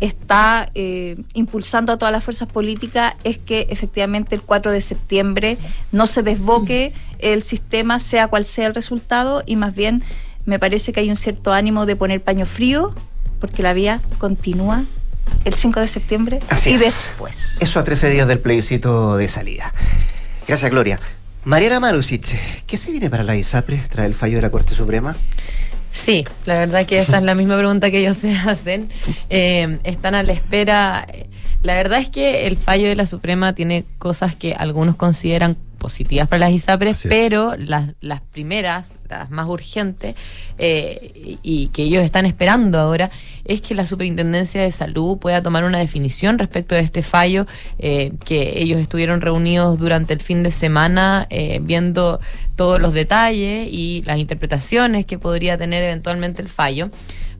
está 0.00 0.70
eh, 0.74 1.16
impulsando 1.34 1.92
a 1.92 1.98
todas 1.98 2.10
las 2.10 2.24
fuerzas 2.24 2.48
políticas 2.50 3.14
es 3.22 3.36
que 3.36 3.66
efectivamente 3.68 4.34
el 4.34 4.40
4 4.40 4.72
de 4.72 4.80
septiembre 4.80 5.58
no 5.92 6.06
se 6.06 6.22
desboque 6.22 6.94
el 7.18 7.42
sistema, 7.42 8.00
sea 8.00 8.28
cual 8.28 8.46
sea 8.46 8.66
el 8.66 8.74
resultado, 8.74 9.42
y 9.44 9.56
más 9.56 9.74
bien 9.74 10.02
me 10.46 10.58
parece 10.58 10.92
que 10.92 11.00
hay 11.00 11.10
un 11.10 11.16
cierto 11.16 11.52
ánimo 11.52 11.84
de 11.84 11.96
poner 11.96 12.22
paño 12.22 12.46
frío, 12.46 12.94
porque 13.40 13.62
la 13.62 13.74
vía 13.74 14.00
continúa 14.18 14.86
el 15.44 15.54
5 15.54 15.80
de 15.80 15.88
septiembre 15.88 16.38
Así 16.48 16.70
y 16.70 16.74
es. 16.74 16.80
después. 16.80 17.56
Eso 17.60 17.80
a 17.80 17.84
13 17.84 18.10
días 18.10 18.28
del 18.28 18.38
plebiscito 18.40 19.16
de 19.16 19.28
salida. 19.28 19.72
Gracias, 20.46 20.70
Gloria. 20.70 20.98
Mariana 21.44 21.80
Marusic, 21.80 22.36
¿qué 22.66 22.76
se 22.76 22.90
viene 22.92 23.10
para 23.10 23.24
la 23.24 23.36
ISAPRE 23.36 23.82
tras 23.90 24.06
el 24.06 24.14
fallo 24.14 24.36
de 24.36 24.42
la 24.42 24.50
Corte 24.50 24.74
Suprema? 24.74 25.16
Sí, 25.90 26.24
la 26.46 26.54
verdad 26.54 26.86
que 26.86 27.00
esa 27.00 27.18
es 27.18 27.22
la 27.24 27.34
misma 27.34 27.56
pregunta 27.58 27.90
que 27.90 27.98
ellos 27.98 28.16
se 28.16 28.32
hacen. 28.34 28.90
Eh, 29.28 29.78
están 29.84 30.14
a 30.14 30.22
la 30.22 30.32
espera. 30.32 31.06
La 31.62 31.74
verdad 31.74 32.00
es 32.00 32.08
que 32.08 32.46
el 32.46 32.56
fallo 32.56 32.88
de 32.88 32.96
la 32.96 33.06
Suprema 33.06 33.54
tiene 33.54 33.84
cosas 33.98 34.34
que 34.34 34.54
algunos 34.54 34.96
consideran 34.96 35.56
positivas 35.78 36.28
para 36.28 36.40
las 36.40 36.52
ISAPRES, 36.52 36.94
Así 36.94 37.08
pero 37.08 37.56
las, 37.56 37.90
las 38.00 38.20
primeras, 38.20 38.98
las 39.08 39.30
más 39.30 39.48
urgentes, 39.48 40.14
eh, 40.56 41.12
y, 41.14 41.38
y 41.42 41.66
que 41.68 41.82
ellos 41.82 42.04
están 42.04 42.24
esperando 42.24 42.78
ahora, 42.78 43.10
es 43.44 43.60
que 43.60 43.74
la 43.74 43.84
Superintendencia 43.84 44.62
de 44.62 44.70
Salud 44.70 45.18
pueda 45.18 45.42
tomar 45.42 45.64
una 45.64 45.78
definición 45.78 46.38
respecto 46.38 46.76
de 46.76 46.82
este 46.82 47.02
fallo, 47.02 47.46
eh, 47.78 48.12
que 48.24 48.60
ellos 48.60 48.78
estuvieron 48.78 49.20
reunidos 49.20 49.78
durante 49.78 50.14
el 50.14 50.20
fin 50.20 50.44
de 50.44 50.52
semana 50.52 51.26
eh, 51.30 51.60
viendo 51.60 52.20
todos 52.54 52.80
los 52.80 52.92
detalles 52.92 53.68
y 53.70 54.02
las 54.06 54.18
interpretaciones 54.18 55.04
que 55.04 55.18
podría 55.18 55.58
tener 55.58 55.82
eventualmente 55.82 56.42
el 56.42 56.48
fallo 56.48 56.90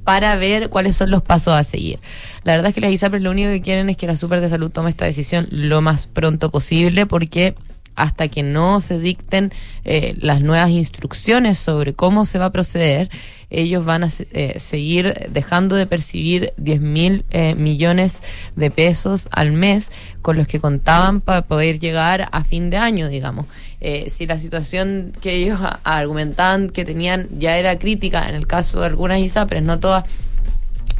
para 0.05 0.37
ver 0.37 0.69
cuáles 0.69 0.97
son 0.97 1.11
los 1.11 1.23
pasos 1.23 1.55
a 1.55 1.65
seguir. 1.65 1.99
La 2.45 2.53
verdad 2.53 2.69
es 2.69 2.75
que 2.75 2.81
las 2.81 2.93
ISAPRES 2.93 3.23
lo 3.23 3.31
único 3.31 3.51
que 3.51 3.61
quieren 3.61 3.89
es 3.91 3.97
que 3.97 4.07
la 4.07 4.17
Super 4.17 4.41
de 4.41 4.49
Salud 4.49 4.71
tome 4.71 4.91
esta 4.91 5.05
decisión 5.05 5.47
lo 5.51 5.81
más 5.81 6.07
pronto 6.07 6.51
posible 6.51 7.07
porque 7.07 7.55
hasta 7.95 8.29
que 8.29 8.43
no 8.43 8.81
se 8.81 8.99
dicten 8.99 9.53
eh, 9.85 10.15
las 10.21 10.41
nuevas 10.41 10.71
instrucciones 10.71 11.59
sobre 11.59 11.93
cómo 11.93 12.25
se 12.25 12.39
va 12.39 12.47
a 12.47 12.53
proceder, 12.53 13.11
ellos 13.51 13.85
van 13.85 14.05
a 14.05 14.11
eh, 14.33 14.59
seguir 14.61 15.29
dejando 15.31 15.77
de 15.77 15.87
percibir 15.87 16.53
10 16.57 16.81
mil 16.81 17.25
eh, 17.31 17.55
millones 17.55 18.23
de 18.57 18.71
pesos 18.71 19.29
al 19.31 19.53
mes 19.53 19.91
con 20.23 20.37
los 20.37 20.47
que 20.47 20.59
contaban 20.59 21.21
para 21.21 21.43
poder 21.43 21.79
llegar 21.79 22.29
a 22.33 22.45
fin 22.45 22.71
de 22.71 22.79
año, 22.79 23.09
digamos. 23.09 23.47
Eh, 23.85 24.11
si 24.11 24.27
la 24.27 24.39
situación 24.39 25.13
que 25.21 25.35
ellos 25.35 25.59
argumentaban 25.83 26.71
que 26.71 26.85
tenían 26.85 27.27
ya 27.37 27.59
era 27.59 27.81
crítica, 27.81 28.29
en 28.29 28.37
el 28.37 28.47
caso 28.47 28.79
de 28.79 28.87
algunas 28.87 29.19
ISAPRES, 29.19 29.65
no 29.65 29.81
todas, 29.81 30.05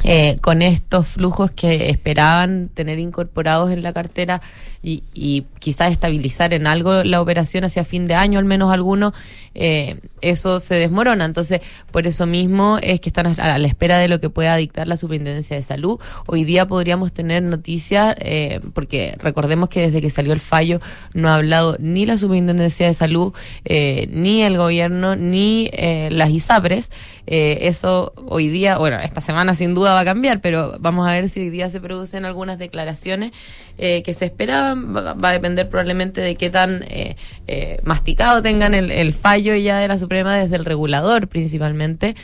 eh, 0.03 0.35
con 0.41 0.61
estos 0.61 1.07
flujos 1.07 1.51
que 1.51 1.89
esperaban 1.89 2.69
tener 2.73 2.99
incorporados 2.99 3.71
en 3.71 3.83
la 3.83 3.93
cartera 3.93 4.41
y, 4.83 5.03
y 5.13 5.45
quizás 5.59 5.91
estabilizar 5.91 6.53
en 6.53 6.67
algo 6.67 7.03
la 7.03 7.21
operación 7.21 7.63
hacia 7.63 7.85
fin 7.85 8.05
de 8.05 8.15
año, 8.15 8.37
al 8.37 8.45
menos 8.45 8.71
algunos, 8.73 9.13
eh, 9.55 9.97
eso 10.21 10.59
se 10.59 10.75
desmorona. 10.75 11.23
Entonces, 11.23 11.61
por 11.91 12.05
eso 12.05 12.25
mismo 12.25 12.79
es 12.81 12.99
que 12.99 13.09
están 13.09 13.27
a 13.39 13.57
la 13.57 13.67
espera 13.67 13.97
de 13.97 14.09
lo 14.09 14.19
que 14.19 14.29
pueda 14.29 14.55
dictar 14.57 14.87
la 14.87 14.97
Superintendencia 14.97 15.55
de 15.55 15.61
Salud. 15.61 15.99
Hoy 16.27 16.43
día 16.43 16.67
podríamos 16.67 17.13
tener 17.13 17.43
noticias, 17.43 18.15
eh, 18.19 18.59
porque 18.73 19.15
recordemos 19.19 19.69
que 19.69 19.81
desde 19.81 20.01
que 20.01 20.09
salió 20.09 20.33
el 20.33 20.41
fallo 20.41 20.79
no 21.13 21.29
ha 21.29 21.35
hablado 21.35 21.77
ni 21.79 22.05
la 22.05 22.17
Superintendencia 22.17 22.87
de 22.87 22.93
Salud, 22.93 23.33
eh, 23.63 24.09
ni 24.11 24.43
el 24.43 24.57
gobierno, 24.57 25.15
ni 25.15 25.69
eh, 25.71 26.09
las 26.11 26.29
ISAPRES. 26.29 26.91
Eh, 27.25 27.59
eso 27.61 28.11
hoy 28.27 28.49
día, 28.49 28.77
bueno, 28.77 28.99
esta 28.99 29.21
semana 29.21 29.55
sin 29.55 29.73
duda 29.73 29.93
va 29.93 30.01
a 30.01 30.05
cambiar, 30.05 30.41
pero 30.41 30.75
vamos 30.79 31.07
a 31.07 31.11
ver 31.11 31.29
si 31.29 31.39
hoy 31.39 31.49
día 31.49 31.69
se 31.69 31.79
producen 31.79 32.25
algunas 32.25 32.59
declaraciones 32.59 33.31
eh, 33.77 34.03
que 34.03 34.13
se 34.13 34.25
esperaban. 34.25 34.72
Va, 34.75 35.29
a 35.29 35.33
depender 35.33 35.69
probablemente 35.69 36.21
de 36.21 36.35
qué 36.35 36.49
tan 36.49 36.83
eh, 36.83 37.15
eh, 37.47 37.79
masticado 37.83 38.41
tengan 38.41 38.73
el, 38.73 38.91
el 38.91 39.13
fallo 39.13 39.55
ya 39.55 39.79
de 39.79 39.87
la 39.87 39.97
Suprema 39.97 40.37
desde 40.37 40.55
el 40.55 40.65
regulador 40.65 41.27
principalmente. 41.27 42.15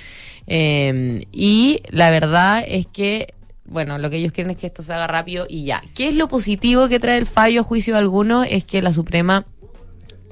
Eh, 0.48 1.26
y 1.32 1.82
la 1.90 2.12
verdad 2.12 2.64
es 2.68 2.88
que 2.88 3.34
bueno, 3.66 4.00
lo 4.00 4.10
que 4.10 4.18
ellos 4.18 4.32
quieren 4.32 4.50
es 4.50 4.58
que 4.58 4.66
esto 4.66 4.82
se 4.82 4.92
haga 4.94 5.06
rápido 5.06 5.46
y 5.48 5.66
ya. 5.66 5.84
¿Qué 5.94 6.10
es 6.10 6.16
lo 6.16 6.28
positivo 6.28 6.88
que 6.88 7.00
trae 7.00 7.20
el 7.20 7.28
fallo 7.28 7.62
a 7.62 7.64
juicio 7.64 7.94
de 7.94 8.00
alguno? 8.00 8.44
Es 8.44 8.66
que 8.66 8.82
la 8.82 8.94
Suprema 8.94 9.46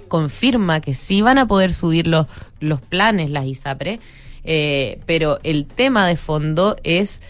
confirma 0.07 0.81
que 0.81 0.95
sí 0.95 1.21
van 1.21 1.37
a 1.37 1.47
poder 1.47 1.71
subir 1.71 2.07
los, 2.07 2.25
los 2.59 2.81
planes 2.81 3.29
las 3.29 3.45
ISAPRE, 3.45 3.99
pero 5.05 5.37
el 5.43 5.67
tema 5.67 6.07
de 6.07 6.15
fondo 6.15 6.77
es 6.83 7.21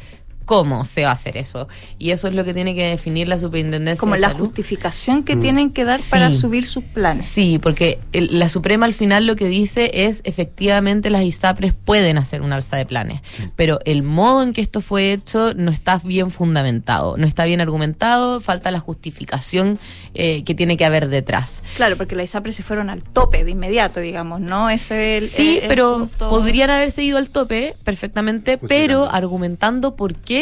cómo 0.47 0.83
se 0.85 1.03
va 1.03 1.09
a 1.09 1.13
hacer 1.13 1.35
eso. 1.37 1.67
Y 1.99 2.09
eso 2.11 2.27
es 2.29 2.33
lo 2.33 2.43
que 2.45 2.53
tiene 2.53 2.73
que 2.73 2.85
definir 2.87 3.27
la 3.27 3.37
Superintendencia 3.37 3.99
Como 3.99 4.15
de 4.15 4.21
la 4.21 4.29
Salud. 4.31 4.45
justificación 4.45 5.23
que 5.23 5.35
tienen 5.35 5.71
que 5.71 5.83
dar 5.83 5.99
para 6.09 6.31
subir 6.31 6.65
sus 6.65 6.83
planes. 6.85 7.25
Sí, 7.25 7.59
porque 7.61 7.99
el- 8.13 8.39
la 8.39 8.47
Suprema 8.49 8.85
al 8.85 8.93
final 8.93 9.27
lo 9.27 9.35
que 9.35 9.47
dice 9.49 9.91
es 9.93 10.21
efectivamente 10.23 11.09
las 11.09 11.23
ISAPRES 11.23 11.73
pueden 11.73 12.17
hacer 12.17 12.41
un 12.41 12.53
alza 12.53 12.77
de 12.77 12.85
planes, 12.85 13.19
pero 13.57 13.79
el 13.85 14.03
modo 14.03 14.41
en 14.41 14.53
que 14.53 14.61
esto 14.61 14.79
fue 14.81 15.11
hecho 15.11 15.53
no 15.53 15.69
está 15.69 15.99
bien 16.03 16.31
fundamentado, 16.31 17.17
no 17.17 17.27
está 17.27 17.43
bien 17.43 17.59
argumentado, 17.59 18.39
falta 18.39 18.71
la 18.71 18.79
justificación 18.79 19.77
eh, 20.13 20.43
que 20.45 20.55
tiene 20.55 20.77
que 20.77 20.85
haber 20.85 21.09
detrás. 21.09 21.61
Claro, 21.75 21.97
porque 21.97 22.15
las 22.15 22.25
ISAPRES 22.25 22.55
se 22.55 22.63
fueron 22.63 22.89
al 22.89 23.03
tope 23.03 23.43
de 23.43 23.51
inmediato, 23.51 23.99
digamos, 23.99 24.39
¿no? 24.39 24.69
Ese 24.69 25.17
es 25.17 25.23
el, 25.25 25.29
Sí, 25.29 25.57
el- 25.57 25.63
el 25.63 25.67
pero 25.67 25.97
punto. 25.99 26.29
podrían 26.29 26.69
haberse 26.69 27.03
ido 27.03 27.17
al 27.17 27.29
tope 27.29 27.75
perfectamente, 27.83 28.57
pero 28.57 29.09
argumentando 29.11 29.95
por 29.95 30.15
qué 30.15 30.36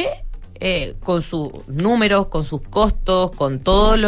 eh, 0.59 0.95
con 1.03 1.21
sus 1.21 1.51
números, 1.67 2.27
con 2.27 2.45
sus 2.45 2.61
costos, 2.61 3.31
con 3.31 3.59
todas 3.59 3.99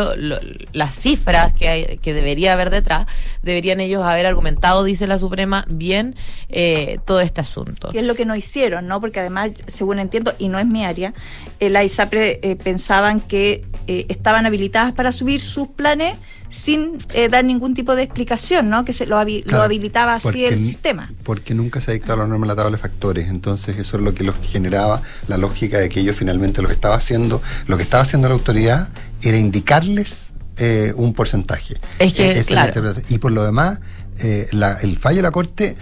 las 0.72 0.96
cifras 0.96 1.54
que, 1.54 1.68
hay, 1.68 1.98
que 1.98 2.14
debería 2.14 2.54
haber 2.54 2.70
detrás, 2.70 3.06
deberían 3.44 3.80
ellos 3.80 4.04
haber 4.04 4.26
argumentado, 4.26 4.84
dice 4.84 5.08
la 5.08 5.18
Suprema, 5.18 5.66
bien 5.70 6.16
eh, 6.48 7.00
todo 7.06 7.20
este 7.20 7.42
asunto. 7.42 7.90
que 7.90 8.00
es 8.00 8.06
lo 8.06 8.16
que 8.16 8.26
no 8.26 8.36
hicieron, 8.36 8.88
¿no? 8.88 9.02
Porque 9.02 9.20
además, 9.20 9.52
según 9.68 10.00
entiendo, 10.00 10.34
y 10.40 10.48
no 10.48 10.58
es 10.58 10.66
mi 10.66 10.86
área, 10.86 11.14
eh, 11.60 11.70
la 11.70 11.84
ISAPRE 11.84 12.40
eh, 12.42 12.56
pensaban 12.56 13.20
que 13.20 13.66
eh, 13.88 14.06
estaban 14.08 14.46
habilitadas 14.46 14.94
para 14.94 15.12
subir 15.12 15.42
sus 15.42 15.68
planes 15.68 16.18
sin 16.50 16.98
eh, 17.14 17.30
dar 17.30 17.44
ningún 17.44 17.74
tipo 17.74 17.96
de 17.96 18.04
explicación, 18.04 18.70
¿no? 18.70 18.86
Que 18.86 18.94
se 18.94 19.06
lo, 19.06 19.18
habi- 19.18 19.44
lo 19.46 19.62
habilitaba 19.62 20.16
así 20.16 20.24
porque 20.24 20.48
el 20.48 20.60
sistema. 20.60 21.12
Porque 21.24 21.54
nunca 21.54 21.82
se 21.82 21.92
ha 21.92 21.94
dictado 21.94 22.18
la 22.20 22.28
norma 22.28 22.46
de 22.46 22.54
la 22.54 22.56
tabla 22.56 22.78
de 22.78 22.82
factores. 22.82 23.28
Entonces, 23.30 23.78
eso 23.78 23.98
es 23.98 24.04
lo 24.04 24.14
que 24.14 24.24
los 24.24 24.36
generaba 24.42 25.02
la 25.28 25.38
lógica 25.38 25.78
de 25.80 25.90
que 25.90 26.00
ellos 26.00 26.16
finalmente 26.16 26.62
lo 26.62 26.68
que 26.68 26.74
estaba 26.74 26.96
haciendo, 26.96 27.42
lo 27.68 27.78
que 27.78 27.84
estaba 27.84 28.04
haciendo 28.04 28.28
la 28.30 28.36
autoridad 28.36 28.90
era 29.22 29.38
indicarles 29.38 30.32
eh, 30.58 30.94
un 30.96 31.14
porcentaje. 31.14 31.76
Es 32.00 32.14
que, 32.14 32.28
Eh, 32.28 32.32
esa 32.32 32.40
es 32.40 32.50
la 32.50 32.56
claro. 32.64 32.68
interpretación. 32.70 33.16
Y 33.16 33.20
por 33.20 33.32
lo 33.32 33.44
demás, 33.44 33.80
eh, 34.20 34.48
la- 34.52 34.74
el 34.82 34.98
fallo 34.98 35.18
de 35.18 35.24
la 35.24 35.32
Corte. 35.32 35.76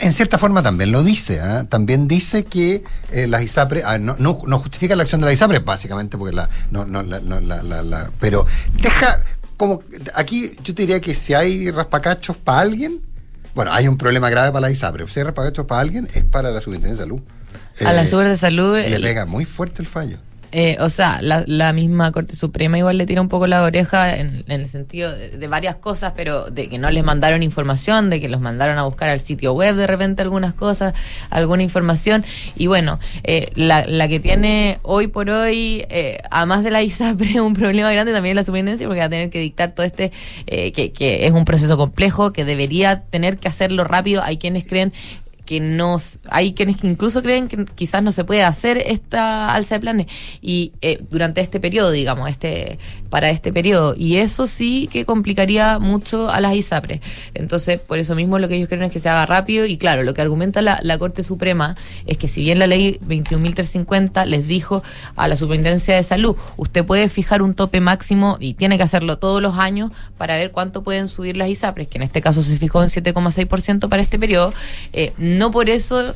En 0.00 0.12
cierta 0.12 0.38
forma 0.38 0.62
también 0.62 0.92
lo 0.92 1.02
dice, 1.02 1.40
¿ah? 1.40 1.64
también 1.68 2.06
dice 2.06 2.44
que 2.44 2.84
eh, 3.10 3.26
las 3.26 3.42
ISAPRE, 3.42 3.82
ah, 3.84 3.98
no, 3.98 4.14
no, 4.20 4.40
no 4.46 4.58
justifica 4.60 4.94
la 4.94 5.02
acción 5.02 5.20
de 5.20 5.26
la 5.26 5.32
ISAPRE, 5.32 5.58
básicamente, 5.58 6.16
porque 6.16 6.36
la, 6.36 6.48
no, 6.70 6.84
no, 6.84 7.02
la, 7.02 7.18
no, 7.18 7.40
la, 7.40 7.64
la- 7.64 7.82
la- 7.82 8.10
pero 8.20 8.46
deja, 8.80 9.18
como, 9.58 9.82
aquí 10.14 10.52
yo 10.64 10.74
te 10.74 10.82
diría 10.82 11.00
que 11.00 11.14
si 11.14 11.34
hay 11.34 11.70
raspacachos 11.70 12.36
para 12.38 12.60
alguien, 12.60 13.00
bueno, 13.54 13.72
hay 13.74 13.86
un 13.88 13.98
problema 13.98 14.30
grave 14.30 14.48
para 14.52 14.62
la 14.62 14.70
ISAPRE, 14.70 15.06
si 15.08 15.20
hay 15.20 15.24
raspacachos 15.24 15.66
para 15.66 15.82
alguien, 15.82 16.08
es 16.14 16.24
para 16.24 16.50
la 16.50 16.60
Superintendencia 16.62 17.04
de 17.04 17.10
Salud. 17.10 17.22
A 17.86 17.92
la 17.92 18.02
Eh, 18.04 18.06
Super 18.06 18.28
de 18.28 18.36
Salud... 18.36 18.74
Le 18.76 18.94
el- 18.96 19.02
pega 19.02 19.26
muy 19.26 19.44
fuerte 19.44 19.82
el 19.82 19.88
fallo. 19.88 20.16
Eh, 20.52 20.76
o 20.80 20.88
sea, 20.88 21.20
la, 21.22 21.44
la 21.46 21.72
misma 21.72 22.12
Corte 22.12 22.36
Suprema 22.36 22.78
igual 22.78 22.98
le 22.98 23.06
tira 23.06 23.20
un 23.20 23.28
poco 23.28 23.46
la 23.46 23.62
oreja 23.62 24.16
en, 24.16 24.44
en 24.46 24.60
el 24.60 24.66
sentido 24.66 25.12
de, 25.12 25.30
de 25.30 25.48
varias 25.48 25.76
cosas, 25.76 26.12
pero 26.16 26.50
de 26.50 26.68
que 26.68 26.78
no 26.78 26.90
les 26.90 27.04
mandaron 27.04 27.42
información, 27.42 28.10
de 28.10 28.20
que 28.20 28.28
los 28.28 28.40
mandaron 28.40 28.78
a 28.78 28.84
buscar 28.84 29.08
al 29.08 29.20
sitio 29.20 29.52
web 29.52 29.76
de 29.76 29.86
repente 29.86 30.22
algunas 30.22 30.54
cosas, 30.54 30.94
alguna 31.30 31.62
información. 31.62 32.24
Y 32.56 32.66
bueno, 32.66 32.98
eh, 33.24 33.50
la, 33.54 33.84
la 33.86 34.08
que 34.08 34.20
tiene 34.20 34.78
hoy 34.82 35.08
por 35.08 35.30
hoy, 35.30 35.84
eh, 35.88 36.18
además 36.30 36.64
de 36.64 36.70
la 36.70 36.82
ISAPRE, 36.82 37.40
un 37.40 37.54
problema 37.54 37.90
grande 37.92 38.12
también 38.12 38.36
es 38.38 38.42
la 38.42 38.44
superintendencia, 38.44 38.86
porque 38.86 39.00
va 39.00 39.06
a 39.06 39.10
tener 39.10 39.30
que 39.30 39.40
dictar 39.40 39.72
todo 39.72 39.84
este, 39.86 40.12
eh, 40.46 40.72
que, 40.72 40.92
que 40.92 41.26
es 41.26 41.32
un 41.32 41.44
proceso 41.44 41.76
complejo, 41.76 42.32
que 42.32 42.44
debería 42.44 43.02
tener 43.02 43.38
que 43.38 43.48
hacerlo 43.48 43.84
rápido. 43.84 44.22
Hay 44.22 44.38
quienes 44.38 44.68
creen 44.68 44.92
que 45.48 45.60
no 45.60 45.96
hay 46.28 46.52
quienes 46.52 46.76
que 46.76 46.86
incluso 46.86 47.22
creen 47.22 47.48
que 47.48 47.64
quizás 47.64 48.02
no 48.02 48.12
se 48.12 48.22
puede 48.22 48.42
hacer 48.42 48.76
esta 48.76 49.46
alza 49.46 49.76
de 49.76 49.80
planes. 49.80 50.06
Y 50.42 50.72
eh, 50.82 51.02
durante 51.08 51.40
este 51.40 51.58
periodo 51.58 51.90
digamos 51.90 52.28
este 52.28 52.78
para 53.08 53.30
este 53.30 53.50
periodo. 53.50 53.94
Y 53.96 54.18
eso 54.18 54.46
sí 54.46 54.90
que 54.92 55.06
complicaría 55.06 55.78
mucho 55.78 56.28
a 56.28 56.42
las 56.42 56.54
ISAPRES. 56.54 57.00
Entonces 57.32 57.80
por 57.80 57.98
eso 57.98 58.14
mismo 58.14 58.38
lo 58.38 58.46
que 58.46 58.56
ellos 58.56 58.68
creen 58.68 58.82
es 58.82 58.92
que 58.92 58.98
se 58.98 59.08
haga 59.08 59.24
rápido. 59.24 59.64
Y 59.64 59.78
claro 59.78 60.02
lo 60.02 60.12
que 60.12 60.20
argumenta 60.20 60.60
la, 60.60 60.80
la 60.82 60.98
Corte 60.98 61.22
Suprema 61.22 61.76
es 62.06 62.18
que 62.18 62.28
si 62.28 62.42
bien 62.42 62.58
la 62.58 62.66
ley 62.66 62.98
21.350 63.08 64.26
les 64.26 64.46
dijo 64.46 64.82
a 65.16 65.28
la 65.28 65.36
Superintendencia 65.36 65.96
de 65.96 66.02
Salud 66.02 66.36
usted 66.58 66.84
puede 66.84 67.08
fijar 67.08 67.40
un 67.40 67.54
tope 67.54 67.80
máximo 67.80 68.36
y 68.38 68.52
tiene 68.52 68.76
que 68.76 68.82
hacerlo 68.82 69.16
todos 69.16 69.40
los 69.40 69.56
años 69.56 69.92
para 70.18 70.36
ver 70.36 70.50
cuánto 70.50 70.82
pueden 70.82 71.08
subir 71.08 71.38
las 71.38 71.48
ISAPRES 71.48 71.88
que 71.88 71.96
en 71.96 72.02
este 72.02 72.20
caso 72.20 72.42
se 72.42 72.58
fijó 72.58 72.82
en 72.82 72.90
7,6% 72.90 73.88
para 73.88 74.02
este 74.02 74.18
periodo 74.18 74.52
eh, 74.92 75.14
no 75.38 75.50
por 75.50 75.70
eso, 75.70 76.14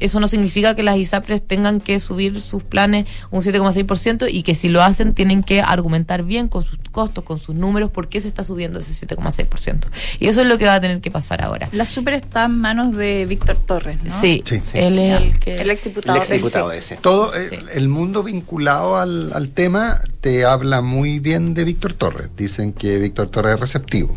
eso 0.00 0.20
no 0.20 0.26
significa 0.26 0.74
que 0.74 0.82
las 0.82 0.96
ISAPRES 0.96 1.46
tengan 1.46 1.80
que 1.80 2.00
subir 2.00 2.42
sus 2.42 2.62
planes 2.62 3.06
un 3.30 3.42
7,6% 3.42 4.28
y 4.30 4.42
que 4.42 4.54
si 4.54 4.68
lo 4.68 4.82
hacen 4.82 5.14
tienen 5.14 5.42
que 5.42 5.60
argumentar 5.62 6.24
bien 6.24 6.48
con 6.48 6.64
sus 6.64 6.78
costos, 6.90 7.24
con 7.24 7.38
sus 7.38 7.54
números, 7.54 7.90
por 7.90 8.08
qué 8.08 8.20
se 8.20 8.28
está 8.28 8.42
subiendo 8.42 8.80
ese 8.80 9.06
7,6%. 9.06 9.86
Y 10.18 10.26
eso 10.26 10.42
es 10.42 10.48
lo 10.48 10.58
que 10.58 10.66
va 10.66 10.74
a 10.74 10.80
tener 10.80 11.00
que 11.00 11.10
pasar 11.10 11.42
ahora. 11.42 11.68
La 11.72 11.86
super 11.86 12.14
está 12.14 12.44
en 12.44 12.58
manos 12.58 12.96
de 12.96 13.24
Víctor 13.26 13.56
Torres, 13.56 13.98
¿no? 14.02 14.20
Sí, 14.20 14.42
él 14.74 14.98
es 14.98 15.22
el 15.22 15.38
que... 15.38 15.60
El 15.60 15.70
exdiputado, 15.70 16.18
exdiputado 16.18 16.72
ese. 16.72 16.96
Todo 16.96 17.34
eh, 17.34 17.60
el 17.74 17.88
mundo 17.88 18.22
vinculado 18.22 18.96
al, 18.96 19.32
al 19.32 19.50
tema 19.50 20.00
te 20.20 20.44
habla 20.44 20.80
muy 20.80 21.20
bien 21.20 21.54
de 21.54 21.64
Víctor 21.64 21.92
Torres. 21.92 22.30
Dicen 22.36 22.72
que 22.72 22.98
Víctor 22.98 23.28
Torres 23.28 23.54
es 23.54 23.60
receptivo. 23.60 24.16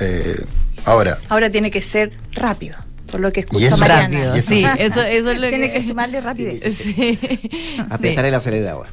Eh, 0.00 0.44
ahora... 0.84 1.18
Ahora 1.28 1.50
tiene 1.50 1.70
que 1.70 1.80
ser 1.80 2.12
rápido 2.32 2.76
por 3.10 3.20
lo 3.20 3.30
que 3.32 3.40
Y 3.40 3.42
escucha 3.42 3.66
eso- 3.66 3.76
Mariana. 3.78 4.02
Rápido, 4.08 4.36
sí, 4.42 4.64
eso, 4.78 5.02
eso 5.02 5.30
es 5.30 5.38
lo 5.40 5.48
Tiene 5.50 5.68
que... 5.68 5.72
que 5.78 5.82
sumarle 5.82 6.20
rapidez. 6.20 6.62
Sí, 6.76 7.18
Apretar 7.90 8.24
el 8.24 8.34
acelerador. 8.34 8.86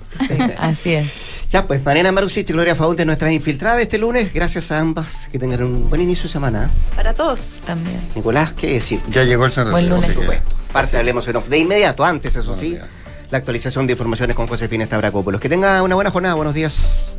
así 0.59 0.93
es. 0.93 1.11
Ya, 1.49 1.65
pues, 1.65 1.81
Mariana 1.85 2.11
Marusich 2.11 2.49
y 2.49 2.53
Gloria 2.53 2.75
Faunde, 2.75 3.05
nuestras 3.05 3.31
infiltradas 3.31 3.81
este 3.81 3.97
lunes. 3.97 4.33
Gracias 4.33 4.69
a 4.71 4.79
ambas. 4.79 5.29
Que 5.31 5.39
tengan 5.39 5.63
un 5.63 5.89
buen 5.89 6.01
inicio 6.01 6.23
de 6.23 6.29
semana. 6.29 6.69
Para 6.95 7.13
todos. 7.13 7.61
También. 7.65 8.01
Nicolás, 8.15 8.51
¿qué 8.51 8.73
decir? 8.73 8.99
Ya 9.09 9.23
llegó 9.23 9.45
el 9.45 9.51
señor. 9.53 9.71
Buen 9.71 9.87
lunes. 9.87 10.09
Así 10.09 10.19
que- 10.27 10.39
Parte 10.73 10.91
de 10.91 10.97
Hablemos 10.97 11.25
en 11.29 11.37
Off. 11.37 11.47
De 11.47 11.57
inmediato, 11.57 12.03
antes, 12.03 12.35
eso 12.35 12.43
Buenos 12.43 12.59
sí, 12.59 12.71
días. 12.71 12.85
la 13.31 13.37
actualización 13.37 13.87
de 13.87 13.93
informaciones 13.93 14.35
con 14.35 14.45
Josefina 14.47 14.85
Stavrakopoulos. 14.85 15.39
Que 15.39 15.47
tenga 15.47 15.81
una 15.81 15.95
buena 15.95 16.11
jornada. 16.11 16.35
Buenos 16.35 16.53
días. 16.53 17.15